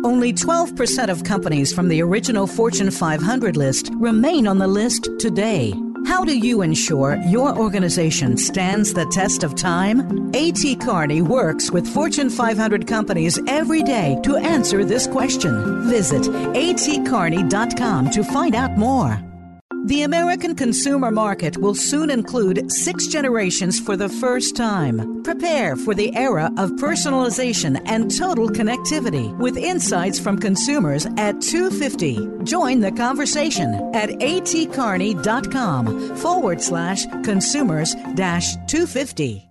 Only 0.04 0.32
12% 0.32 1.08
of 1.08 1.24
companies 1.24 1.72
from 1.72 1.88
the 1.88 2.02
original 2.02 2.46
Fortune 2.46 2.90
500 2.90 3.56
list 3.56 3.90
remain 3.94 4.46
on 4.46 4.58
the 4.58 4.66
list 4.66 5.08
today. 5.18 5.72
How 6.06 6.24
do 6.24 6.38
you 6.38 6.62
ensure 6.62 7.16
your 7.26 7.56
organization 7.56 8.36
stands 8.36 8.94
the 8.94 9.06
test 9.06 9.42
of 9.42 9.56
time? 9.56 10.30
A.T. 10.34 10.76
Kearney 10.76 11.22
works 11.22 11.70
with 11.70 11.86
Fortune 11.86 12.30
500 12.30 12.86
companies 12.86 13.40
every 13.48 13.82
day 13.82 14.18
to 14.22 14.36
answer 14.36 14.84
this 14.84 15.06
question. 15.06 15.88
Visit 15.88 16.22
atkearney.com 16.22 18.10
to 18.10 18.22
find 18.22 18.54
out 18.54 18.76
more. 18.76 19.25
The 19.86 20.02
American 20.02 20.54
consumer 20.56 21.12
market 21.12 21.58
will 21.58 21.76
soon 21.76 22.10
include 22.10 22.72
six 22.72 23.06
generations 23.06 23.78
for 23.78 23.96
the 23.96 24.08
first 24.08 24.56
time. 24.56 25.22
Prepare 25.22 25.76
for 25.76 25.94
the 25.94 26.12
era 26.16 26.50
of 26.56 26.72
personalization 26.72 27.80
and 27.86 28.10
total 28.10 28.48
connectivity 28.48 29.32
with 29.38 29.56
insights 29.56 30.18
from 30.18 30.40
consumers 30.40 31.06
at 31.16 31.40
250. 31.40 32.42
Join 32.42 32.80
the 32.80 32.90
conversation 32.90 33.74
at 33.94 34.10
atkearney.com 34.10 36.16
forward 36.16 36.60
slash 36.60 37.06
consumers 37.22 37.94
dash 38.16 38.56
250. 38.66 39.45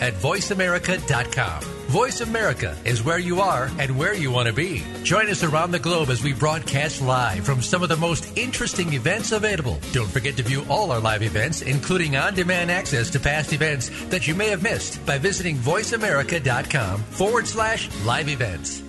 at 0.00 0.14
voiceamerica.com. 0.14 1.62
Voice 1.86 2.20
America 2.20 2.76
is 2.84 3.04
where 3.04 3.18
you 3.18 3.40
are 3.40 3.70
and 3.78 3.96
where 3.96 4.14
you 4.14 4.30
want 4.32 4.48
to 4.48 4.52
be. 4.52 4.82
Join 5.04 5.28
us 5.28 5.44
around 5.44 5.70
the 5.70 5.78
globe 5.78 6.10
as 6.10 6.22
we 6.22 6.32
broadcast 6.32 7.00
live 7.00 7.44
from 7.44 7.62
some 7.62 7.82
of 7.82 7.88
the 7.88 7.96
most 7.96 8.36
interesting 8.36 8.92
events 8.92 9.30
available. 9.30 9.78
Don't 9.92 10.10
forget 10.10 10.36
to 10.36 10.42
view 10.42 10.66
all 10.68 10.90
our 10.90 11.00
live 11.00 11.22
events, 11.22 11.62
including 11.62 12.16
on-demand 12.16 12.70
access 12.70 13.08
to 13.10 13.20
past 13.20 13.52
events 13.52 13.90
that 14.06 14.26
you 14.26 14.34
may 14.34 14.48
have 14.48 14.62
missed 14.62 15.04
by 15.06 15.16
visiting 15.16 15.56
voiceamerica.com 15.56 17.00
forward 17.00 17.46
slash 17.46 17.88
live 18.04 18.28
events. 18.28 18.82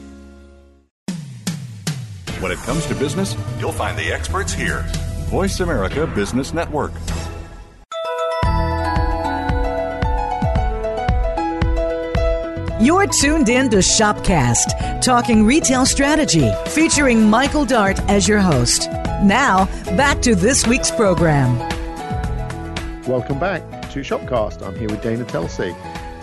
When 2.39 2.52
it 2.52 2.60
comes 2.60 2.86
to 2.88 2.95
business, 2.95 3.36
you'll 3.60 3.72
find 3.72 3.98
the 3.98 4.12
experts 4.12 4.54
here. 4.54 4.86
Voice 5.30 5.60
America 5.60 6.06
Business 6.08 6.54
Network. 6.54 6.93
You're 12.80 13.07
tuned 13.07 13.49
in 13.49 13.71
to 13.71 13.78
Shopcast, 13.78 15.01
talking 15.01 15.43
retail 15.43 15.84
strategy, 15.84 16.51
featuring 16.67 17.28
Michael 17.28 17.65
Dart 17.65 17.99
as 18.01 18.28
your 18.28 18.38
host. 18.38 18.88
Now, 19.23 19.65
back 19.97 20.21
to 20.21 20.36
this 20.36 20.67
week's 20.67 20.91
program. 20.91 21.57
Welcome 23.07 23.39
back 23.39 23.63
to 23.89 24.01
Shopcast. 24.01 24.61
I'm 24.61 24.78
here 24.78 24.89
with 24.89 25.01
Dana 25.01 25.25
Telsey. 25.25 25.73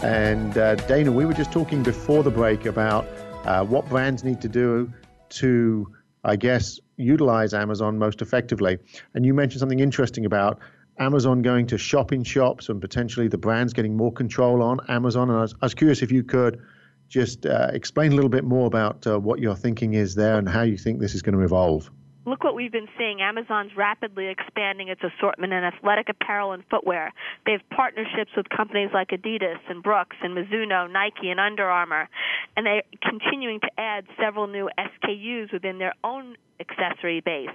And 0.05 0.57
uh, 0.57 0.77
Dana, 0.77 1.11
we 1.11 1.25
were 1.25 1.33
just 1.33 1.51
talking 1.51 1.83
before 1.83 2.23
the 2.23 2.31
break 2.31 2.67
about 2.67 3.05
uh, 3.47 3.65
what 3.65 3.89
brands 3.89 4.23
need 4.23 4.41
to 4.43 4.49
do 4.49 4.93
to, 5.31 5.93
I 6.23 6.37
guess, 6.37 6.79
utilize 6.97 7.53
Amazon 7.53 7.99
most 7.99 8.23
effectively. 8.23 8.79
And 9.15 9.27
you 9.27 9.35
mentioned 9.35 9.59
something 9.59 9.81
interesting 9.81 10.25
about 10.25 10.61
Amazon 10.99 11.43
going 11.43 11.67
to 11.67 11.79
shop 11.79 12.13
in 12.13 12.23
shops 12.23 12.69
and 12.69 12.81
potentially 12.81 13.29
the 13.29 13.39
brands 13.39 13.73
getting 13.73 13.97
more 13.97 14.13
control 14.13 14.63
on 14.63 14.81
Amazon. 14.89 15.29
And 15.31 15.39
I 15.39 15.43
was, 15.43 15.55
I 15.61 15.67
was 15.67 15.75
curious 15.75 16.03
if 16.03 16.13
you 16.13 16.23
could 16.23 16.61
just 17.09 17.47
uh, 17.47 17.71
explain 17.73 18.13
a 18.13 18.15
little 18.15 18.31
bit 18.31 18.45
more 18.45 18.67
about 18.67 19.07
uh, 19.07 19.19
what 19.19 19.41
your 19.41 19.55
thinking 19.55 19.95
is 19.95 20.15
there 20.15 20.39
and 20.39 20.49
how 20.49 20.63
you 20.63 20.79
think 20.79 21.01
this 21.01 21.15
is 21.15 21.23
going 21.23 21.37
to 21.37 21.45
evolve 21.45 21.91
look 22.27 22.45
what 22.45 22.55
we've 22.55 22.73
been 22.73 22.89
seeing. 22.99 23.21
Amazon's 23.21 23.73
rapidly 23.77 24.29
expanding 24.29 24.89
its 24.89 25.01
assortment 25.03 25.53
in 25.53 25.65
athletic 25.65 26.09
apparel 26.09 26.53
and 26.53 26.63
footwear. 26.71 27.13
They 27.47 27.53
have 27.53 27.69
partnerships 27.71 28.31
with 28.37 28.49
companies 28.49 28.91
like 28.93 29.09
Adidas 29.09 29.59
and 29.69 29.83
Brooks 29.83 30.17
and 30.23 30.37
Mizuno, 30.37 30.91
Nike, 30.91 31.31
and 31.31 31.41
Under 31.41 31.65
Armour. 31.65 32.09
And 32.57 32.67
they're 32.67 32.83
continuing 33.03 33.61
to 33.61 33.71
add 33.79 34.05
several 34.21 34.47
new 34.47 34.69
SKUs 34.79 35.53
within 35.53 35.79
their 35.79 35.95
own 36.03 36.37
accessory 36.61 37.21
base. 37.21 37.49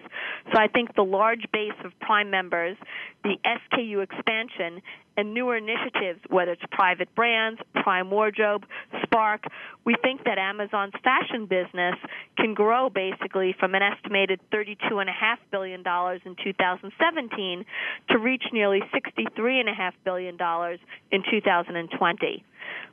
So 0.52 0.60
I 0.60 0.68
think 0.68 0.96
the 0.96 1.04
large 1.04 1.46
base 1.54 1.78
of 1.86 1.92
Prime 2.00 2.30
members, 2.30 2.78
the 3.24 3.38
SKU 3.46 4.04
expansion, 4.04 4.82
and 5.20 5.34
newer 5.34 5.58
initiatives, 5.58 6.22
whether 6.30 6.54
it's 6.54 6.62
private 6.72 7.14
brands, 7.14 7.60
Prime 7.74 8.10
Wardrobe, 8.10 8.66
Spark, 9.04 9.44
we 9.84 9.94
think 10.02 10.24
that 10.24 10.38
Amazon's 10.38 10.94
fashion 11.04 11.46
business 11.46 11.96
can 12.38 12.54
grow 12.54 12.90
basically 12.90 13.54
from 13.60 13.76
an 13.76 13.82
estimated 13.82 14.40
$32.5 14.54 15.08
billion 15.52 15.80
in 15.82 16.36
2017 16.42 17.66
to 18.10 18.18
reach 18.18 18.44
nearly 18.54 18.80
$63.5 18.96 19.92
billion 20.06 20.38
in 21.12 21.24
2020. 21.30 22.46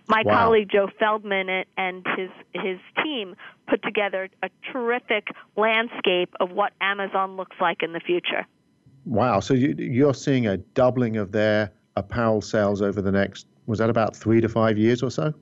My 0.08 0.22
wow. 0.24 0.32
colleague 0.32 0.68
Joe 0.68 0.88
Feldman 0.98 1.64
and 1.76 2.04
his 2.16 2.30
his 2.54 2.78
team 3.04 3.36
put 3.68 3.82
together 3.84 4.28
a 4.42 4.48
terrific 4.72 5.28
landscape 5.56 6.34
of 6.40 6.50
what 6.50 6.72
Amazon 6.80 7.36
looks 7.36 7.56
like 7.60 7.82
in 7.82 7.92
the 7.92 8.00
future. 8.00 8.46
Wow! 9.04 9.40
So 9.40 9.54
you, 9.54 10.08
are 10.08 10.14
seeing 10.14 10.46
a 10.46 10.56
doubling 10.56 11.16
of 11.16 11.32
their 11.32 11.72
apparel 11.96 12.40
sales 12.40 12.82
over 12.82 13.00
the 13.02 13.12
next 13.12 13.46
was 13.66 13.78
that 13.78 13.90
about 13.90 14.14
three 14.14 14.40
to 14.40 14.48
five 14.48 14.78
years 14.78 15.02
or 15.02 15.10
so? 15.10 15.34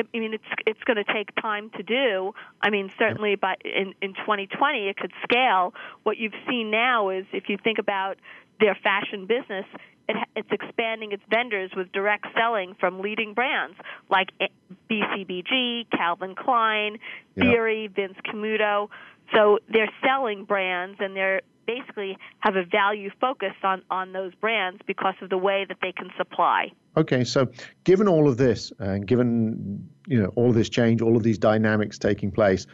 I 0.00 0.18
mean, 0.18 0.32
it's 0.34 0.44
it's 0.66 0.82
going 0.84 0.96
to 0.96 1.12
take 1.12 1.34
time 1.40 1.70
to 1.76 1.82
do. 1.82 2.32
I 2.62 2.70
mean, 2.70 2.90
certainly, 2.98 3.34
by 3.34 3.56
in 3.64 3.94
in 4.00 4.14
2020, 4.14 4.88
it 4.88 4.96
could 4.96 5.12
scale. 5.24 5.74
What 6.04 6.18
you've 6.18 6.36
seen 6.48 6.70
now 6.70 7.10
is, 7.10 7.26
if 7.32 7.48
you 7.48 7.58
think 7.62 7.78
about 7.78 8.16
their 8.60 8.76
fashion 8.80 9.26
business, 9.26 9.64
it, 10.08 10.16
it's 10.36 10.48
expanding 10.52 11.12
its 11.12 11.22
vendors 11.28 11.72
with 11.76 11.90
direct 11.92 12.26
selling 12.36 12.74
from 12.78 13.00
leading 13.00 13.34
brands 13.34 13.76
like 14.08 14.28
eh, 14.40 14.46
BCBG, 14.88 15.90
Calvin 15.90 16.34
Klein, 16.36 16.98
Theory, 17.36 17.88
Vince 17.88 18.16
Camuto. 18.24 18.88
So 19.34 19.58
they're 19.68 19.90
selling 20.02 20.44
brands 20.44 20.98
and 21.00 21.14
they're 21.14 21.42
basically 21.68 22.16
have 22.40 22.56
a 22.56 22.64
value 22.64 23.10
focus 23.20 23.52
on, 23.62 23.82
on 23.90 24.12
those 24.12 24.34
brands 24.34 24.80
because 24.86 25.14
of 25.22 25.28
the 25.28 25.38
way 25.38 25.66
that 25.68 25.76
they 25.82 25.92
can 25.92 26.08
supply. 26.16 26.72
Okay, 26.96 27.22
so 27.22 27.46
given 27.84 28.08
all 28.08 28.26
of 28.28 28.38
this 28.38 28.72
and 28.78 29.06
given 29.06 29.88
you 30.06 30.20
know 30.20 30.32
all 30.34 30.48
of 30.48 30.54
this 30.54 30.70
change, 30.70 31.02
all 31.02 31.16
of 31.16 31.22
these 31.22 31.38
dynamics 31.38 31.98
taking 31.98 32.32
place, 32.32 32.66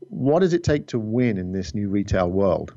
what 0.00 0.40
does 0.40 0.52
it 0.52 0.64
take 0.64 0.88
to 0.88 0.98
win 0.98 1.38
in 1.38 1.52
this 1.52 1.74
new 1.74 1.88
retail 1.88 2.28
world? 2.28 2.74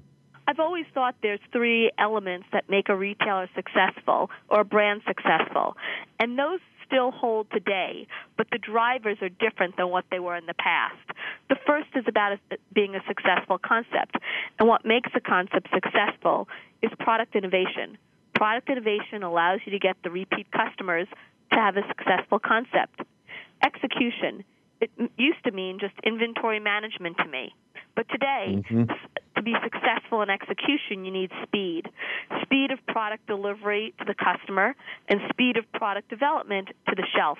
I've 0.47 0.59
always 0.59 0.85
thought 0.93 1.15
there's 1.23 1.39
three 1.51 1.91
elements 1.97 2.47
that 2.51 2.69
make 2.69 2.89
a 2.89 2.95
retailer 2.95 3.49
successful 3.55 4.29
or 4.49 4.61
a 4.61 4.65
brand 4.65 5.01
successful. 5.07 5.77
And 6.19 6.37
those 6.37 6.59
still 6.85 7.11
hold 7.11 7.47
today, 7.51 8.07
but 8.37 8.47
the 8.51 8.57
drivers 8.57 9.17
are 9.21 9.29
different 9.29 9.77
than 9.77 9.89
what 9.89 10.05
they 10.11 10.19
were 10.19 10.35
in 10.35 10.45
the 10.45 10.53
past. 10.53 10.95
The 11.49 11.55
first 11.65 11.89
is 11.95 12.05
about 12.07 12.37
being 12.73 12.95
a 12.95 13.01
successful 13.07 13.57
concept. 13.57 14.15
And 14.59 14.67
what 14.67 14.85
makes 14.85 15.11
a 15.15 15.19
concept 15.19 15.67
successful 15.73 16.47
is 16.81 16.91
product 16.99 17.35
innovation. 17.35 17.97
Product 18.35 18.69
innovation 18.69 19.23
allows 19.23 19.59
you 19.65 19.71
to 19.71 19.79
get 19.79 19.97
the 20.03 20.09
repeat 20.09 20.47
customers 20.51 21.07
to 21.51 21.59
have 21.59 21.77
a 21.77 21.87
successful 21.87 22.39
concept. 22.39 23.01
Execution. 23.63 24.43
It 24.81 24.91
used 25.17 25.43
to 25.45 25.51
mean 25.51 25.79
just 25.79 25.93
inventory 26.03 26.59
management 26.59 27.17
to 27.17 27.25
me. 27.25 27.53
But 27.95 28.09
today, 28.09 28.57
mm-hmm. 28.57 28.83
to 29.35 29.41
be 29.41 29.53
successful 29.63 30.21
in 30.21 30.29
execution, 30.29 31.05
you 31.05 31.11
need 31.11 31.31
speed. 31.43 31.83
Speed 32.41 32.71
of 32.71 32.85
product 32.87 33.27
delivery 33.27 33.93
to 33.99 34.05
the 34.05 34.15
customer 34.15 34.75
and 35.07 35.19
speed 35.29 35.57
of 35.57 35.71
product 35.73 36.09
development 36.09 36.69
to 36.89 36.95
the 36.95 37.05
shelf. 37.15 37.37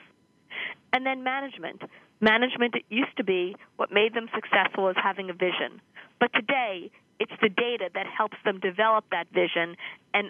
And 0.92 1.06
then 1.06 1.24
management. 1.24 1.82
Management 2.22 2.76
it 2.76 2.84
used 2.90 3.18
to 3.18 3.24
be 3.24 3.56
what 3.78 3.92
made 3.92 4.14
them 4.14 4.30
successful 4.34 4.90
is 4.90 4.96
having 5.02 5.30
a 5.30 5.34
vision. 5.34 5.82
But 6.20 6.32
today, 6.34 6.92
it's 7.20 7.34
the 7.42 7.50
data 7.50 7.90
that 7.94 8.06
helps 8.06 8.38
them 8.46 8.60
develop 8.60 9.06
that 9.12 9.28
vision 9.34 9.76
and 10.14 10.30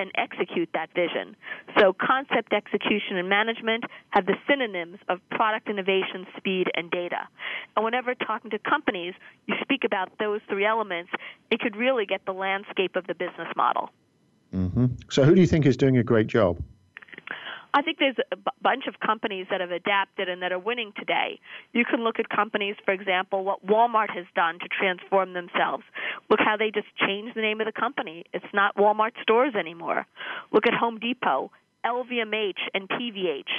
and 0.00 0.10
execute 0.14 0.70
that 0.72 0.88
vision. 0.94 1.36
So, 1.78 1.92
concept 1.92 2.52
execution 2.52 3.18
and 3.18 3.28
management 3.28 3.84
have 4.10 4.26
the 4.26 4.34
synonyms 4.48 4.98
of 5.08 5.20
product 5.30 5.68
innovation, 5.68 6.26
speed, 6.36 6.68
and 6.74 6.90
data. 6.90 7.28
And 7.76 7.84
whenever 7.84 8.14
talking 8.14 8.50
to 8.50 8.58
companies, 8.58 9.14
you 9.46 9.54
speak 9.62 9.84
about 9.84 10.18
those 10.18 10.40
three 10.48 10.64
elements, 10.64 11.10
it 11.50 11.60
could 11.60 11.76
really 11.76 12.06
get 12.06 12.24
the 12.24 12.32
landscape 12.32 12.96
of 12.96 13.06
the 13.06 13.14
business 13.14 13.48
model. 13.56 13.90
Mm-hmm. 14.54 14.86
So, 15.10 15.22
who 15.22 15.34
do 15.34 15.40
you 15.40 15.46
think 15.46 15.66
is 15.66 15.76
doing 15.76 15.98
a 15.98 16.02
great 16.02 16.26
job? 16.26 16.58
I 17.72 17.82
think 17.82 17.98
there's 17.98 18.16
a 18.32 18.36
b- 18.36 18.50
bunch 18.62 18.86
of 18.86 18.98
companies 19.00 19.46
that 19.50 19.60
have 19.60 19.70
adapted 19.70 20.28
and 20.28 20.42
that 20.42 20.52
are 20.52 20.58
winning 20.58 20.92
today. 20.98 21.38
You 21.72 21.84
can 21.84 22.02
look 22.02 22.18
at 22.18 22.28
companies, 22.28 22.76
for 22.84 22.92
example, 22.92 23.44
what 23.44 23.64
Walmart 23.64 24.10
has 24.10 24.26
done 24.34 24.58
to 24.58 24.68
transform 24.68 25.32
themselves. 25.32 25.84
Look 26.28 26.40
how 26.40 26.56
they 26.56 26.70
just 26.70 26.88
changed 26.96 27.36
the 27.36 27.42
name 27.42 27.60
of 27.60 27.66
the 27.66 27.72
company. 27.72 28.24
It's 28.32 28.52
not 28.52 28.76
Walmart 28.76 29.12
stores 29.22 29.54
anymore. 29.54 30.06
Look 30.52 30.66
at 30.66 30.74
Home 30.74 30.98
Depot, 30.98 31.50
LVMH, 31.84 32.58
and 32.74 32.88
PVH. 32.88 33.50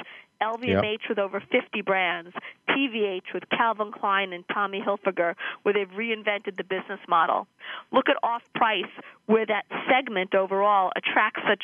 LVMH 0.42 0.84
yep. 0.84 1.10
with 1.10 1.20
over 1.20 1.40
50 1.52 1.82
brands, 1.82 2.32
PVH 2.68 3.34
with 3.34 3.44
Calvin 3.50 3.92
Klein 3.92 4.34
and 4.34 4.44
Tommy 4.52 4.82
Hilfiger, 4.82 5.36
where 5.62 5.74
they've 5.74 5.90
reinvented 5.90 6.58
the 6.58 6.64
business 6.64 7.00
model. 7.08 7.48
Look 7.92 8.10
at 8.10 8.18
off 8.24 8.42
price, 8.56 8.90
where 9.28 9.46
that 9.46 9.66
segment 9.88 10.34
overall 10.34 10.92
attracts 10.96 11.42
such 11.48 11.64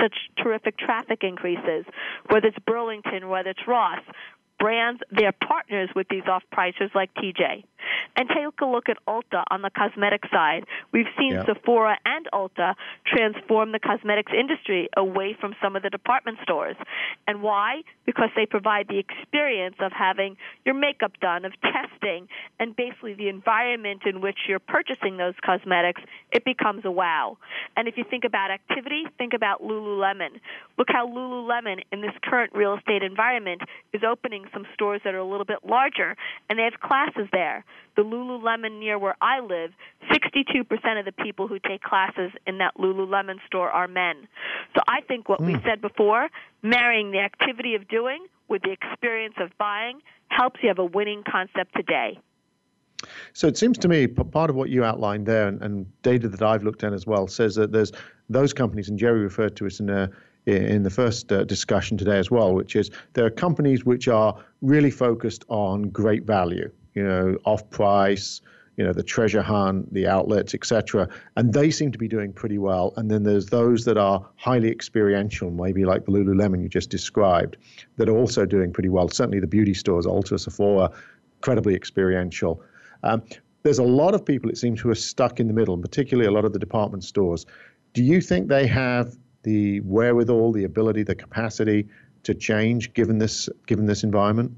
such 0.00 0.14
terrific 0.42 0.78
traffic 0.78 1.22
increases, 1.22 1.84
whether 2.30 2.48
it's 2.48 2.58
Burlington, 2.66 3.28
whether 3.28 3.50
it's 3.50 3.66
Ross, 3.66 4.00
brands, 4.58 5.00
they're 5.10 5.32
partners 5.32 5.88
with 5.94 6.08
these 6.08 6.24
off 6.28 6.42
pricers 6.52 6.94
like 6.94 7.12
TJ. 7.14 7.64
And 8.16 8.28
take 8.28 8.60
a 8.60 8.66
look 8.66 8.88
at 8.88 8.96
Ulta 9.06 9.44
on 9.50 9.62
the 9.62 9.70
cosmetic 9.70 10.22
side. 10.30 10.64
We've 10.92 11.06
seen 11.18 11.32
yeah. 11.32 11.44
Sephora 11.44 11.98
and 12.04 12.28
Ulta 12.32 12.74
transform 13.06 13.72
the 13.72 13.78
cosmetics 13.78 14.32
industry 14.36 14.88
away 14.96 15.36
from 15.38 15.54
some 15.62 15.76
of 15.76 15.82
the 15.82 15.90
department 15.90 16.38
stores. 16.42 16.76
And 17.26 17.42
why? 17.42 17.82
Because 18.06 18.30
they 18.34 18.46
provide 18.46 18.88
the 18.88 18.98
experience 18.98 19.76
of 19.80 19.92
having 19.92 20.36
your 20.64 20.74
makeup 20.74 21.12
done, 21.20 21.44
of 21.44 21.52
testing, 21.60 22.28
and 22.58 22.74
basically 22.74 23.14
the 23.14 23.28
environment 23.28 24.02
in 24.06 24.20
which 24.20 24.38
you're 24.48 24.58
purchasing 24.58 25.16
those 25.16 25.34
cosmetics, 25.44 26.02
it 26.32 26.44
becomes 26.44 26.84
a 26.84 26.90
wow. 26.90 27.38
And 27.76 27.88
if 27.88 27.96
you 27.96 28.04
think 28.08 28.24
about 28.24 28.50
activity, 28.50 29.04
think 29.16 29.32
about 29.34 29.62
Lululemon. 29.62 30.40
Look 30.76 30.88
how 30.90 31.06
Lululemon, 31.06 31.82
in 31.92 32.00
this 32.00 32.12
current 32.22 32.52
real 32.54 32.76
estate 32.76 33.02
environment, 33.02 33.62
is 33.92 34.02
opening 34.02 34.46
some 34.52 34.66
stores 34.74 35.00
that 35.04 35.14
are 35.14 35.18
a 35.18 35.24
little 35.24 35.44
bit 35.44 35.58
larger, 35.64 36.16
and 36.48 36.58
they 36.58 36.64
have 36.64 36.80
classes 36.80 37.28
there. 37.32 37.64
The 37.98 38.04
Lululemon 38.04 38.78
near 38.78 38.96
where 38.96 39.16
I 39.20 39.40
live, 39.40 39.72
62% 40.08 40.98
of 41.00 41.04
the 41.04 41.10
people 41.10 41.48
who 41.48 41.58
take 41.58 41.82
classes 41.82 42.30
in 42.46 42.58
that 42.58 42.76
Lululemon 42.78 43.38
store 43.44 43.70
are 43.70 43.88
men. 43.88 44.28
So 44.76 44.82
I 44.86 45.00
think 45.00 45.28
what 45.28 45.40
mm. 45.40 45.46
we 45.46 45.54
hmm. 45.54 45.66
said 45.66 45.80
before, 45.80 46.28
marrying 46.62 47.10
the 47.10 47.18
activity 47.18 47.74
of 47.74 47.88
doing 47.88 48.24
with 48.46 48.62
the 48.62 48.70
experience 48.70 49.34
of 49.40 49.50
buying, 49.58 50.00
helps 50.28 50.60
you 50.62 50.68
have 50.68 50.78
a 50.78 50.84
winning 50.84 51.24
concept 51.28 51.74
today. 51.74 52.20
So 53.32 53.48
it 53.48 53.58
seems 53.58 53.76
to 53.78 53.88
me 53.88 54.06
part 54.06 54.48
of 54.48 54.54
what 54.54 54.70
you 54.70 54.84
outlined 54.84 55.26
there, 55.26 55.48
and, 55.48 55.60
and, 55.60 55.86
data 56.02 56.28
that 56.28 56.42
I've 56.42 56.62
looked 56.62 56.84
at 56.84 56.92
as 56.92 57.04
well, 57.04 57.26
says 57.26 57.56
that 57.56 57.72
there's 57.72 57.90
those 58.30 58.52
companies, 58.52 58.88
and 58.88 58.96
Jerry 58.96 59.20
referred 59.20 59.56
to 59.56 59.66
us 59.66 59.80
in 59.80 59.90
a, 59.90 60.08
in 60.46 60.84
the 60.84 60.90
first 60.90 61.32
uh, 61.32 61.42
discussion 61.44 61.96
today 61.96 62.18
as 62.18 62.30
well, 62.30 62.54
which 62.54 62.76
is 62.76 62.90
there 63.14 63.24
are 63.24 63.30
companies 63.30 63.84
which 63.84 64.06
are 64.06 64.36
really 64.62 64.90
focused 64.90 65.44
on 65.48 65.90
great 65.90 66.24
value, 66.24 66.70
you 66.98 67.04
know, 67.04 67.38
off 67.44 67.70
price, 67.70 68.40
you 68.76 68.84
know, 68.84 68.92
the 68.92 69.04
treasure 69.04 69.42
hunt, 69.42 69.92
the 69.94 70.08
outlets, 70.08 70.52
etc. 70.52 71.08
And 71.36 71.52
they 71.52 71.70
seem 71.70 71.92
to 71.92 71.98
be 71.98 72.08
doing 72.08 72.32
pretty 72.32 72.58
well. 72.58 72.92
And 72.96 73.08
then 73.08 73.22
there's 73.22 73.46
those 73.46 73.84
that 73.84 73.96
are 73.96 74.26
highly 74.34 74.68
experiential, 74.68 75.52
maybe 75.52 75.84
like 75.84 76.06
the 76.06 76.10
Lululemon 76.10 76.60
you 76.60 76.68
just 76.68 76.90
described, 76.90 77.56
that 77.98 78.08
are 78.08 78.16
also 78.16 78.44
doing 78.46 78.72
pretty 78.72 78.88
well. 78.88 79.08
Certainly 79.08 79.40
the 79.40 79.46
beauty 79.46 79.74
stores, 79.74 80.06
Ulta, 80.06 80.40
Sephora, 80.40 80.90
incredibly 81.36 81.76
experiential. 81.76 82.60
Um, 83.04 83.22
there's 83.62 83.78
a 83.78 83.84
lot 83.84 84.14
of 84.14 84.24
people, 84.24 84.50
it 84.50 84.58
seems, 84.58 84.80
who 84.80 84.90
are 84.90 84.96
stuck 84.96 85.38
in 85.38 85.46
the 85.46 85.54
middle, 85.54 85.74
and 85.74 85.82
particularly 85.82 86.26
a 86.26 86.32
lot 86.32 86.44
of 86.44 86.52
the 86.52 86.58
department 86.58 87.04
stores. 87.04 87.46
Do 87.94 88.02
you 88.02 88.20
think 88.20 88.48
they 88.48 88.66
have 88.66 89.16
the 89.44 89.80
wherewithal, 89.80 90.52
the 90.52 90.64
ability, 90.64 91.04
the 91.04 91.14
capacity 91.14 91.88
to 92.24 92.34
change 92.34 92.92
given 92.92 93.18
this 93.18 93.48
given 93.66 93.86
this 93.86 94.02
environment? 94.02 94.52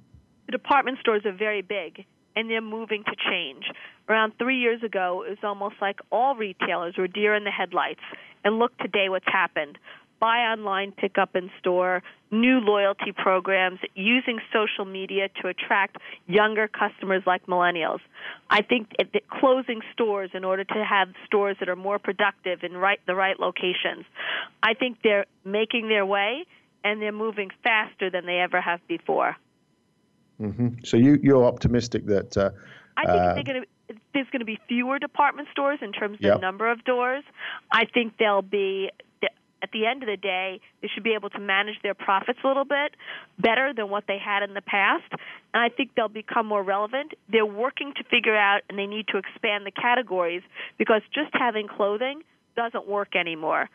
The 0.46 0.52
department 0.52 0.98
stores 1.00 1.22
are 1.24 1.32
very 1.32 1.62
big 1.62 2.04
and 2.36 2.50
they're 2.50 2.60
moving 2.60 3.04
to 3.04 3.16
change. 3.30 3.64
Around 4.08 4.32
three 4.38 4.58
years 4.58 4.82
ago, 4.82 5.24
it 5.26 5.30
was 5.30 5.38
almost 5.42 5.76
like 5.80 6.00
all 6.10 6.34
retailers 6.34 6.96
were 6.96 7.08
deer 7.08 7.34
in 7.34 7.44
the 7.44 7.50
headlights. 7.50 8.00
And 8.44 8.58
look 8.58 8.76
today 8.78 9.08
what's 9.08 9.26
happened 9.26 9.78
buy 10.20 10.40
online, 10.40 10.92
pick 10.92 11.18
up 11.18 11.34
in 11.34 11.50
store, 11.58 12.02
new 12.30 12.60
loyalty 12.60 13.10
programs, 13.10 13.80
using 13.94 14.38
social 14.52 14.84
media 14.84 15.28
to 15.40 15.48
attract 15.48 15.96
younger 16.26 16.68
customers 16.68 17.22
like 17.26 17.46
millennials. 17.46 18.00
I 18.50 18.62
think 18.62 18.90
that 18.98 19.28
closing 19.28 19.80
stores 19.92 20.30
in 20.34 20.44
order 20.44 20.62
to 20.62 20.84
have 20.84 21.08
stores 21.26 21.56
that 21.58 21.68
are 21.68 21.76
more 21.76 21.98
productive 21.98 22.62
in 22.62 22.76
right 22.76 23.00
the 23.06 23.14
right 23.14 23.40
locations. 23.40 24.04
I 24.62 24.74
think 24.74 24.98
they're 25.02 25.26
making 25.44 25.88
their 25.88 26.04
way 26.06 26.44
and 26.84 27.00
they're 27.00 27.12
moving 27.12 27.50
faster 27.62 28.10
than 28.10 28.26
they 28.26 28.38
ever 28.38 28.60
have 28.60 28.86
before. 28.86 29.36
Mm-hmm. 30.40 30.84
So 30.84 30.96
you 30.96 31.18
you're 31.22 31.44
optimistic 31.44 32.06
that. 32.06 32.36
Uh, 32.36 32.50
I 32.96 33.34
think 33.34 33.48
uh, 33.48 33.52
gonna, 33.52 33.66
there's 34.14 34.26
going 34.30 34.40
to 34.40 34.46
be 34.46 34.58
fewer 34.68 34.98
department 34.98 35.48
stores 35.52 35.78
in 35.80 35.92
terms 35.92 36.16
of 36.16 36.22
yep. 36.22 36.34
the 36.36 36.40
number 36.40 36.70
of 36.70 36.84
doors. 36.84 37.24
I 37.72 37.84
think 37.86 38.14
they'll 38.18 38.42
be 38.42 38.90
at 39.62 39.70
the 39.72 39.86
end 39.86 40.02
of 40.02 40.08
the 40.08 40.16
day, 40.16 40.60
they 40.80 40.88
should 40.88 41.02
be 41.02 41.14
able 41.14 41.30
to 41.30 41.38
manage 41.38 41.76
their 41.82 41.94
profits 41.94 42.38
a 42.44 42.46
little 42.48 42.64
bit 42.64 42.94
better 43.38 43.72
than 43.74 43.90
what 43.90 44.04
they 44.06 44.18
had 44.18 44.42
in 44.42 44.54
the 44.54 44.62
past. 44.62 45.04
And 45.52 45.62
I 45.62 45.68
think 45.68 45.94
they'll 45.94 46.08
become 46.08 46.46
more 46.46 46.62
relevant. 46.62 47.12
They're 47.30 47.46
working 47.46 47.92
to 47.96 48.04
figure 48.04 48.36
out, 48.36 48.62
and 48.68 48.78
they 48.78 48.86
need 48.86 49.06
to 49.08 49.18
expand 49.18 49.66
the 49.66 49.70
categories 49.70 50.42
because 50.78 51.02
just 51.14 51.30
having 51.32 51.68
clothing 51.68 52.22
doesn't 52.56 52.88
work 52.88 53.14
anymore. 53.14 53.68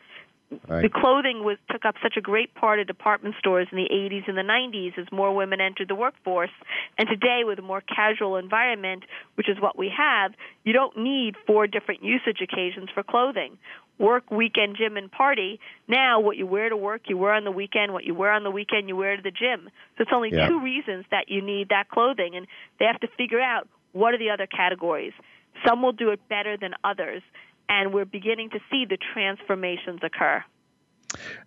Right. 0.68 0.82
The 0.82 0.88
clothing 0.88 1.42
was 1.42 1.58
took 1.70 1.84
up 1.84 1.96
such 2.00 2.16
a 2.16 2.20
great 2.20 2.54
part 2.54 2.78
of 2.78 2.86
department 2.86 3.34
stores 3.38 3.66
in 3.72 3.76
the 3.76 3.88
80s 3.92 4.28
and 4.28 4.38
the 4.38 4.42
90s 4.42 4.96
as 4.96 5.10
more 5.10 5.34
women 5.34 5.60
entered 5.60 5.88
the 5.88 5.96
workforce. 5.96 6.50
And 6.98 7.08
today, 7.08 7.42
with 7.44 7.58
a 7.58 7.62
more 7.62 7.80
casual 7.80 8.36
environment, 8.36 9.04
which 9.34 9.48
is 9.48 9.56
what 9.60 9.76
we 9.76 9.92
have, 9.96 10.34
you 10.64 10.72
don't 10.72 10.96
need 10.96 11.34
four 11.46 11.66
different 11.66 12.04
usage 12.04 12.38
occasions 12.40 12.90
for 12.94 13.02
clothing. 13.02 13.58
Work, 13.98 14.30
weekend, 14.30 14.76
gym, 14.76 14.96
and 14.96 15.10
party. 15.10 15.58
Now, 15.88 16.20
what 16.20 16.36
you 16.36 16.46
wear 16.46 16.68
to 16.68 16.76
work, 16.76 17.02
you 17.06 17.18
wear 17.18 17.32
on 17.32 17.42
the 17.42 17.50
weekend. 17.50 17.92
What 17.92 18.04
you 18.04 18.14
wear 18.14 18.30
on 18.30 18.44
the 18.44 18.50
weekend, 18.50 18.88
you 18.88 18.94
wear 18.94 19.16
to 19.16 19.22
the 19.22 19.32
gym. 19.32 19.68
So 19.96 20.02
it's 20.02 20.12
only 20.14 20.30
yeah. 20.32 20.48
two 20.48 20.60
reasons 20.60 21.06
that 21.10 21.28
you 21.28 21.42
need 21.42 21.70
that 21.70 21.88
clothing, 21.88 22.36
and 22.36 22.46
they 22.78 22.84
have 22.84 23.00
to 23.00 23.08
figure 23.16 23.40
out 23.40 23.66
what 23.92 24.14
are 24.14 24.18
the 24.18 24.30
other 24.30 24.46
categories. 24.46 25.12
Some 25.66 25.82
will 25.82 25.92
do 25.92 26.10
it 26.10 26.20
better 26.28 26.56
than 26.56 26.74
others 26.84 27.22
and 27.68 27.92
we're 27.92 28.04
beginning 28.04 28.50
to 28.50 28.60
see 28.70 28.84
the 28.88 28.98
transformations 29.12 30.00
occur. 30.02 30.44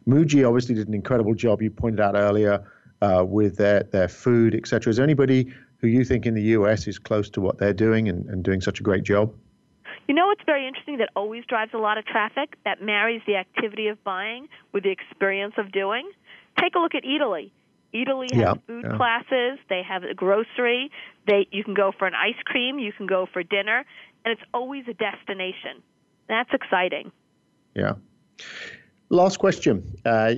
Muji 0.07 0.47
obviously 0.47 0.75
did 0.75 0.87
an 0.87 0.93
incredible 0.93 1.33
job. 1.33 1.61
You 1.61 1.69
pointed 1.69 1.99
out 1.99 2.15
earlier 2.15 2.65
uh, 3.01 3.23
with 3.27 3.57
their 3.57 3.83
their 3.83 4.07
food, 4.07 4.55
etc. 4.55 4.89
Is 4.89 4.97
there 4.97 5.03
anybody 5.03 5.53
who 5.77 5.87
you 5.87 6.03
think 6.03 6.25
in 6.25 6.33
the 6.33 6.43
U.S. 6.57 6.87
is 6.87 6.99
close 6.99 7.29
to 7.31 7.41
what 7.41 7.57
they're 7.57 7.73
doing 7.73 8.09
and, 8.09 8.25
and 8.29 8.43
doing 8.43 8.61
such 8.61 8.79
a 8.79 8.83
great 8.83 9.03
job? 9.03 9.33
You 10.07 10.15
know 10.15 10.27
what's 10.27 10.43
very 10.45 10.67
interesting 10.67 10.97
that 10.97 11.09
always 11.15 11.45
drives 11.45 11.71
a 11.73 11.77
lot 11.77 11.97
of 11.97 12.05
traffic 12.05 12.55
that 12.65 12.81
marries 12.81 13.21
the 13.27 13.35
activity 13.35 13.87
of 13.87 14.03
buying 14.03 14.47
with 14.73 14.83
the 14.83 14.89
experience 14.89 15.53
of 15.57 15.71
doing? 15.71 16.09
Take 16.59 16.75
a 16.75 16.79
look 16.79 16.95
at 16.95 17.03
Eataly. 17.03 17.51
Eataly 17.93 18.31
has 18.33 18.39
yeah, 18.39 18.53
food 18.67 18.85
yeah. 18.85 18.97
classes, 18.97 19.59
they 19.69 19.81
have 19.87 20.03
a 20.03 20.13
grocery, 20.13 20.91
they 21.27 21.47
you 21.51 21.63
can 21.63 21.73
go 21.73 21.91
for 21.97 22.07
an 22.07 22.13
ice 22.13 22.39
cream, 22.45 22.77
you 22.77 22.91
can 22.91 23.07
go 23.07 23.27
for 23.31 23.41
dinner, 23.41 23.85
and 24.25 24.31
it's 24.31 24.41
always 24.53 24.85
a 24.87 24.93
destination. 24.93 25.81
That's 26.29 26.49
exciting. 26.53 27.11
Yeah. 27.75 27.93
Last 29.09 29.39
question. 29.39 29.83
Uh, 30.05 30.35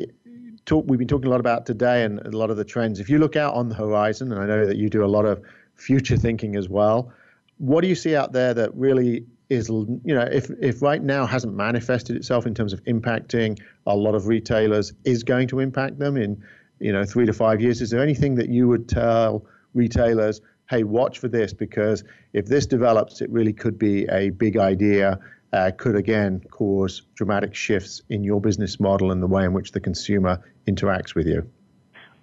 talk, 0.65 0.85
we've 0.87 0.97
been 0.97 1.07
talking 1.07 1.27
a 1.27 1.29
lot 1.29 1.41
about 1.41 1.65
today 1.65 2.03
and 2.03 2.19
a 2.21 2.31
lot 2.31 2.49
of 2.49 2.57
the 2.57 2.65
trends. 2.65 2.99
If 2.99 3.09
you 3.09 3.19
look 3.19 3.35
out 3.35 3.53
on 3.53 3.69
the 3.69 3.75
horizon, 3.75 4.31
and 4.31 4.41
I 4.41 4.45
know 4.45 4.65
that 4.65 4.77
you 4.77 4.89
do 4.89 5.03
a 5.03 5.07
lot 5.07 5.25
of 5.25 5.41
future 5.75 6.17
thinking 6.17 6.55
as 6.55 6.69
well, 6.69 7.11
what 7.57 7.81
do 7.81 7.87
you 7.87 7.95
see 7.95 8.15
out 8.15 8.31
there 8.31 8.53
that 8.53 8.73
really 8.73 9.25
is, 9.49 9.67
you 9.69 9.99
know, 10.05 10.21
if, 10.21 10.49
if 10.61 10.81
right 10.81 11.03
now 11.03 11.25
hasn't 11.25 11.53
manifested 11.53 12.15
itself 12.15 12.45
in 12.45 12.55
terms 12.55 12.71
of 12.71 12.81
impacting 12.85 13.59
a 13.85 13.95
lot 13.95 14.15
of 14.15 14.27
retailers, 14.27 14.93
is 15.03 15.23
going 15.23 15.47
to 15.49 15.59
impact 15.59 15.99
them 15.99 16.15
in, 16.15 16.41
you 16.79 16.93
know, 16.93 17.03
three 17.03 17.25
to 17.25 17.33
five 17.33 17.59
years? 17.59 17.81
Is 17.81 17.89
there 17.89 18.01
anything 18.01 18.35
that 18.35 18.47
you 18.47 18.69
would 18.69 18.87
tell 18.87 19.45
retailers, 19.73 20.39
hey, 20.69 20.83
watch 20.83 21.19
for 21.19 21.27
this 21.27 21.51
because 21.51 22.03
if 22.31 22.45
this 22.45 22.65
develops, 22.65 23.19
it 23.19 23.29
really 23.29 23.51
could 23.51 23.77
be 23.77 24.05
a 24.05 24.29
big 24.29 24.57
idea 24.57 25.19
uh, 25.53 25.71
could 25.77 25.95
again 25.95 26.41
cause 26.49 27.01
dramatic 27.15 27.55
shifts 27.55 28.01
in 28.09 28.23
your 28.23 28.39
business 28.39 28.79
model 28.79 29.11
and 29.11 29.21
the 29.21 29.27
way 29.27 29.43
in 29.43 29.53
which 29.53 29.71
the 29.71 29.79
consumer 29.79 30.39
interacts 30.67 31.15
with 31.15 31.27
you? 31.27 31.49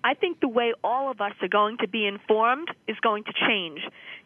I 0.05 0.15
think 0.15 0.41
the 0.41 0.49
way 0.49 0.73
all 0.83 1.11
of 1.11 1.21
us 1.21 1.33
are 1.43 1.49
going 1.49 1.79
to 1.79 1.89
be 1.89 2.07
informed 2.07 2.69
is 2.87 2.97
going 3.03 3.25
to 3.25 3.33
change. 3.47 3.81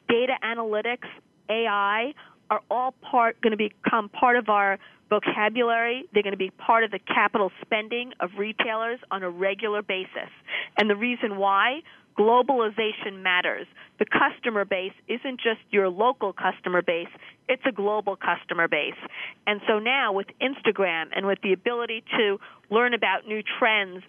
Data 0.09 0.35
analytics, 0.45 1.09
AI 1.49 2.13
are 2.51 2.61
all 2.71 2.93
part 3.01 3.41
going 3.41 3.51
to 3.51 3.57
become 3.57 4.09
part 4.09 4.37
of 4.37 4.49
our 4.49 4.79
vocabulary. 5.09 6.05
They're 6.13 6.23
going 6.23 6.33
to 6.33 6.39
be 6.39 6.51
part 6.51 6.85
of 6.85 6.91
the 6.91 6.99
capital 6.99 7.51
spending 7.63 8.13
of 8.21 8.31
retailers 8.39 9.01
on 9.11 9.23
a 9.23 9.31
regular 9.31 9.83
basis. 9.83 10.31
And 10.79 10.89
the 10.89 10.97
reason 10.97 11.37
why 11.37 11.81
globalization 12.19 13.23
matters. 13.23 13.67
The 13.99 14.07
customer 14.07 14.65
base 14.65 14.93
isn't 15.09 15.41
just 15.41 15.61
your 15.71 15.89
local 15.89 16.33
customer 16.33 16.83
base, 16.83 17.09
it's 17.49 17.63
a 17.67 17.73
global 17.73 18.17
customer 18.17 18.69
base. 18.69 18.99
And 19.47 19.61
so 19.67 19.79
now 19.79 20.13
with 20.13 20.27
Instagram 20.41 21.07
and 21.15 21.27
with 21.27 21.39
the 21.43 21.53
ability 21.53 22.05
to 22.19 22.39
learn 22.71 22.95
about 22.95 23.27
new 23.27 23.43
trends 23.59 24.03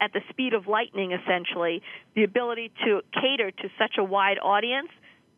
at 0.00 0.12
the 0.12 0.20
speed 0.30 0.54
of 0.54 0.66
lightning, 0.66 1.12
essentially, 1.12 1.82
the 2.14 2.24
ability 2.24 2.72
to 2.84 3.02
cater 3.12 3.50
to 3.50 3.68
such 3.78 3.96
a 3.98 4.04
wide 4.04 4.38
audience 4.38 4.88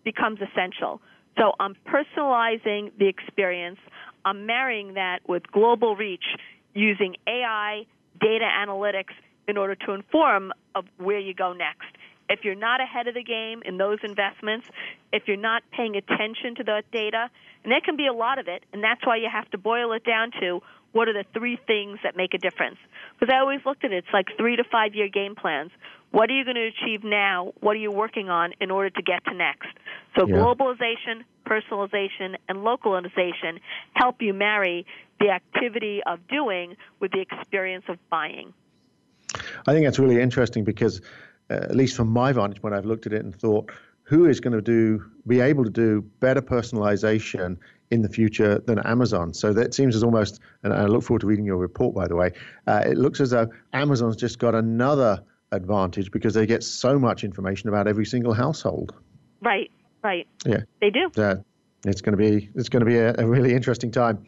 becomes 0.05 0.39
essential. 0.41 1.01
So 1.39 1.53
I'm 1.59 1.75
personalizing 1.87 2.93
the 2.99 3.09
experience. 3.09 3.79
I'm 4.25 4.47
marrying 4.47 4.95
that 4.95 5.21
with 5.29 5.43
global 5.51 5.97
reach 5.97 6.25
using 6.75 7.17
AI, 7.27 7.87
data 8.21 8.45
analytics 8.45 9.15
in 9.49 9.57
order 9.57 9.75
to 9.75 9.93
inform 9.93 10.53
of 10.75 10.85
where 10.99 11.19
you 11.19 11.35
go 11.35 11.53
next 11.53 11.87
if 12.33 12.45
you're 12.45 12.55
not 12.55 12.81
ahead 12.81 13.07
of 13.09 13.15
the 13.15 13.23
game 13.23 13.63
in 13.65 13.77
those 13.77 13.99
investments, 14.03 14.67
if 15.13 15.29
you're 15.29 15.37
not 15.37 15.63
paying 15.71 15.97
attention 15.97 16.55
to 16.57 16.65
that 16.65 16.91
data, 16.91 17.31
and 17.63 17.71
there 17.71 17.81
can 17.81 17.97
be 17.97 18.07
a 18.07 18.13
lot 18.13 18.39
of 18.39 18.49
it, 18.49 18.65
and 18.73 18.83
that's 18.83 19.05
why 19.07 19.17
you 19.17 19.29
have 19.31 19.49
to 19.51 19.59
boil 19.59 19.93
it 19.93 20.03
down 20.05 20.31
to 20.41 20.63
what 20.93 21.09
are 21.09 21.13
the 21.13 21.25
three 21.35 21.59
things 21.67 21.99
that 22.03 22.17
make 22.17 22.33
a 22.35 22.39
difference. 22.39 22.79
Because 23.19 23.33
I 23.33 23.39
always 23.39 23.61
looked 23.67 23.85
at 23.85 23.93
it, 23.93 24.05
it's 24.05 24.13
like 24.13 24.27
three 24.37 24.57
to 24.57 24.65
five 24.65 24.95
year 24.95 25.09
game 25.09 25.35
plans. 25.35 25.71
What 26.11 26.31
are 26.31 26.35
you 26.35 26.45
going 26.45 26.57
to 26.57 26.69
achieve 26.69 27.05
now? 27.05 27.53
What 27.61 27.73
are 27.77 27.81
you 27.81 27.91
working 27.91 28.29
on 28.29 28.53
in 28.61 28.71
order 28.71 28.91
to 28.91 29.03
get 29.03 29.25
to 29.27 29.35
next? 29.35 29.69
So 30.19 30.27
yeah. 30.27 30.37
globalization, 30.37 31.25
personalization, 31.47 32.37
and 32.49 32.65
localization 32.65 33.61
help 33.95 34.21
you 34.21 34.35
marry 34.35 34.87
the 35.21 35.31
activity 35.31 36.03
of 36.07 36.27
doing 36.29 36.77
with 37.01 37.13
the 37.13 37.21
experience 37.21 37.85
of 37.89 37.99
buying. 38.11 38.53
I 39.67 39.73
think 39.73 39.87
that's 39.87 39.99
really 39.99 40.21
interesting 40.21 40.65
because 40.65 41.01
at 41.53 41.77
least 41.77 41.97
from 41.97 42.09
my 42.09 42.33
vantage 42.33 42.61
point, 42.61 42.75
I've 42.75 42.87
looked 42.87 43.07
at 43.07 43.13
it 43.13 43.25
and 43.25 43.35
thought, 43.35 43.71
who 44.05 44.27
is 44.27 44.41
going 44.41 44.53
to 44.53 44.63
do 44.63 45.05
be 45.27 45.41
able 45.41 45.65
to 45.65 45.71
do 45.71 46.03
better 46.21 46.43
personalization 46.43 47.57
in 47.91 48.03
the 48.03 48.09
future 48.09 48.59
than 48.59 48.79
Amazon? 48.81 49.33
So 49.33 49.53
that 49.53 49.75
seems 49.75 49.95
as 49.95 50.03
almost, 50.03 50.41
and 50.63 50.73
I 50.73 50.87
look 50.87 51.03
forward 51.05 51.21
to 51.21 51.27
reading 51.27 51.45
your 51.45 51.57
report, 51.57 51.95
by 51.95 52.09
the 52.09 52.17
way. 52.17 52.33
Uh, 52.67 52.83
it 52.85 52.99
looks 52.99 53.21
as 53.21 53.31
though 53.31 53.49
Amazon's 53.73 54.17
just 54.17 54.39
got 54.39 54.55
another 54.55 55.23
advantage 55.53 56.11
because 56.11 56.35
they 56.35 56.47
get 56.47 56.65
so 56.65 56.99
much 56.99 57.25
information 57.25 57.69
about 57.69 57.87
every 57.87 58.07
single 58.07 58.33
household. 58.33 58.95
Right. 59.41 59.71
Right. 60.03 60.27
Yeah. 60.45 60.63
They 60.81 60.91
do. 60.91 61.11
Yeah. 61.17 61.37
It's 61.85 62.01
going 62.01 62.17
to 62.17 62.17
be 62.17 62.49
it's 62.55 62.69
going 62.69 62.85
to 62.85 62.87
be 62.87 62.97
a, 62.97 63.15
a, 63.19 63.27
really 63.27 63.55
interesting 63.55 63.91
time. 63.91 64.25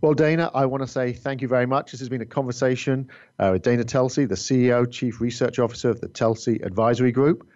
Well, 0.00 0.14
Dana, 0.14 0.52
I 0.54 0.66
want 0.66 0.84
to 0.84 0.86
say 0.86 1.12
thank 1.12 1.42
you 1.42 1.48
very 1.48 1.66
much. 1.66 1.90
This 1.90 2.00
has 2.00 2.08
been 2.08 2.20
a 2.20 2.26
conversation 2.26 3.08
uh, 3.40 3.50
with 3.52 3.62
Dana 3.62 3.82
Telsey, 3.82 4.28
the 4.28 4.36
CEO, 4.36 4.88
Chief 4.88 5.20
Research 5.20 5.58
Officer 5.58 5.90
of 5.90 6.00
the 6.00 6.08
Telsey 6.08 6.64
Advisory 6.64 7.10
Group, 7.10 7.48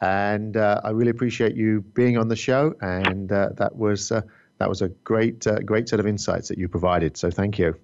and 0.00 0.56
uh, 0.56 0.80
I 0.82 0.90
really 0.90 1.10
appreciate 1.10 1.54
you 1.54 1.82
being 1.82 2.16
on 2.16 2.28
the 2.28 2.36
show. 2.36 2.74
And 2.80 3.30
uh, 3.30 3.50
that 3.56 3.76
was 3.76 4.10
uh, 4.10 4.22
that 4.56 4.70
was 4.70 4.80
a 4.80 4.88
great 4.88 5.46
uh, 5.46 5.58
great 5.58 5.90
set 5.90 6.00
of 6.00 6.06
insights 6.06 6.48
that 6.48 6.56
you 6.56 6.68
provided. 6.68 7.18
So 7.18 7.30
thank 7.30 7.58
you. 7.58 7.76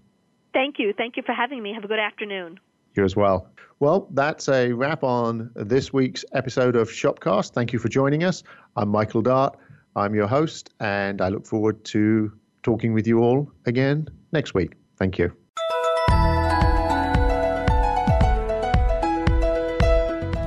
Thank 0.55 0.79
you. 0.79 0.95
Thank 0.97 1.19
you 1.19 1.23
for 1.23 1.33
having 1.33 1.63
me. 1.63 1.75
Have 1.75 1.85
a 1.85 1.89
good 1.89 1.99
afternoon. 1.99 2.59
You 2.95 3.05
as 3.05 3.15
well. 3.15 3.47
Well, 3.79 4.09
that's 4.13 4.49
a 4.49 4.73
wrap 4.73 5.05
on 5.05 5.51
this 5.55 5.93
week's 5.93 6.25
episode 6.33 6.77
of 6.77 6.89
Shopcast. 6.89 7.53
Thank 7.53 7.75
you 7.75 7.79
for 7.79 7.89
joining 7.89 8.25
us. 8.25 8.43
I'm 8.77 8.89
Michael 8.89 9.23
Dart. 9.23 9.59
I'm 9.97 10.15
your 10.15 10.27
host, 10.27 10.71
and 10.81 11.21
I 11.21 11.29
look 11.29 11.47
forward 11.47 11.85
to 11.87 12.33
talking 12.63 12.93
with 12.93 13.07
you 13.07 13.21
all 13.21 13.51
again 13.67 14.09
next 14.33 14.55
week. 14.55 14.75
Thank 14.97 15.19
you. 15.19 15.33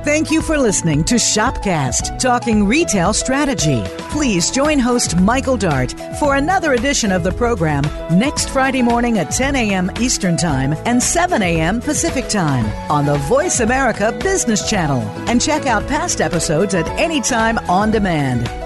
Thank 0.04 0.30
you 0.30 0.42
for 0.42 0.58
listening 0.58 1.02
to 1.04 1.14
Shopcast, 1.14 2.20
talking 2.20 2.66
retail 2.66 3.12
strategy. 3.12 3.82
Please 4.10 4.50
join 4.50 4.78
host 4.78 5.18
Michael 5.18 5.56
Dart 5.56 5.92
for 6.20 6.36
another 6.36 6.74
edition 6.74 7.10
of 7.10 7.24
the 7.24 7.32
program 7.32 7.82
next 8.16 8.50
Friday 8.50 8.82
morning 8.82 9.18
at 9.18 9.30
10 9.32 9.56
a.m. 9.56 9.90
Eastern 9.98 10.36
Time 10.36 10.74
and 10.84 11.02
7 11.02 11.42
a.m. 11.42 11.80
Pacific 11.80 12.28
Time 12.28 12.66
on 12.90 13.06
the 13.06 13.16
Voice 13.26 13.60
America 13.60 14.16
Business 14.22 14.68
Channel. 14.68 15.00
And 15.28 15.40
check 15.40 15.66
out 15.66 15.88
past 15.88 16.20
episodes 16.20 16.74
at 16.74 16.86
any 16.90 17.20
time 17.20 17.58
on 17.68 17.90
demand. 17.90 18.63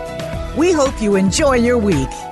We 0.58 0.72
hope 0.72 1.00
you 1.00 1.14
enjoy 1.14 1.54
your 1.54 1.78
week. 1.78 2.27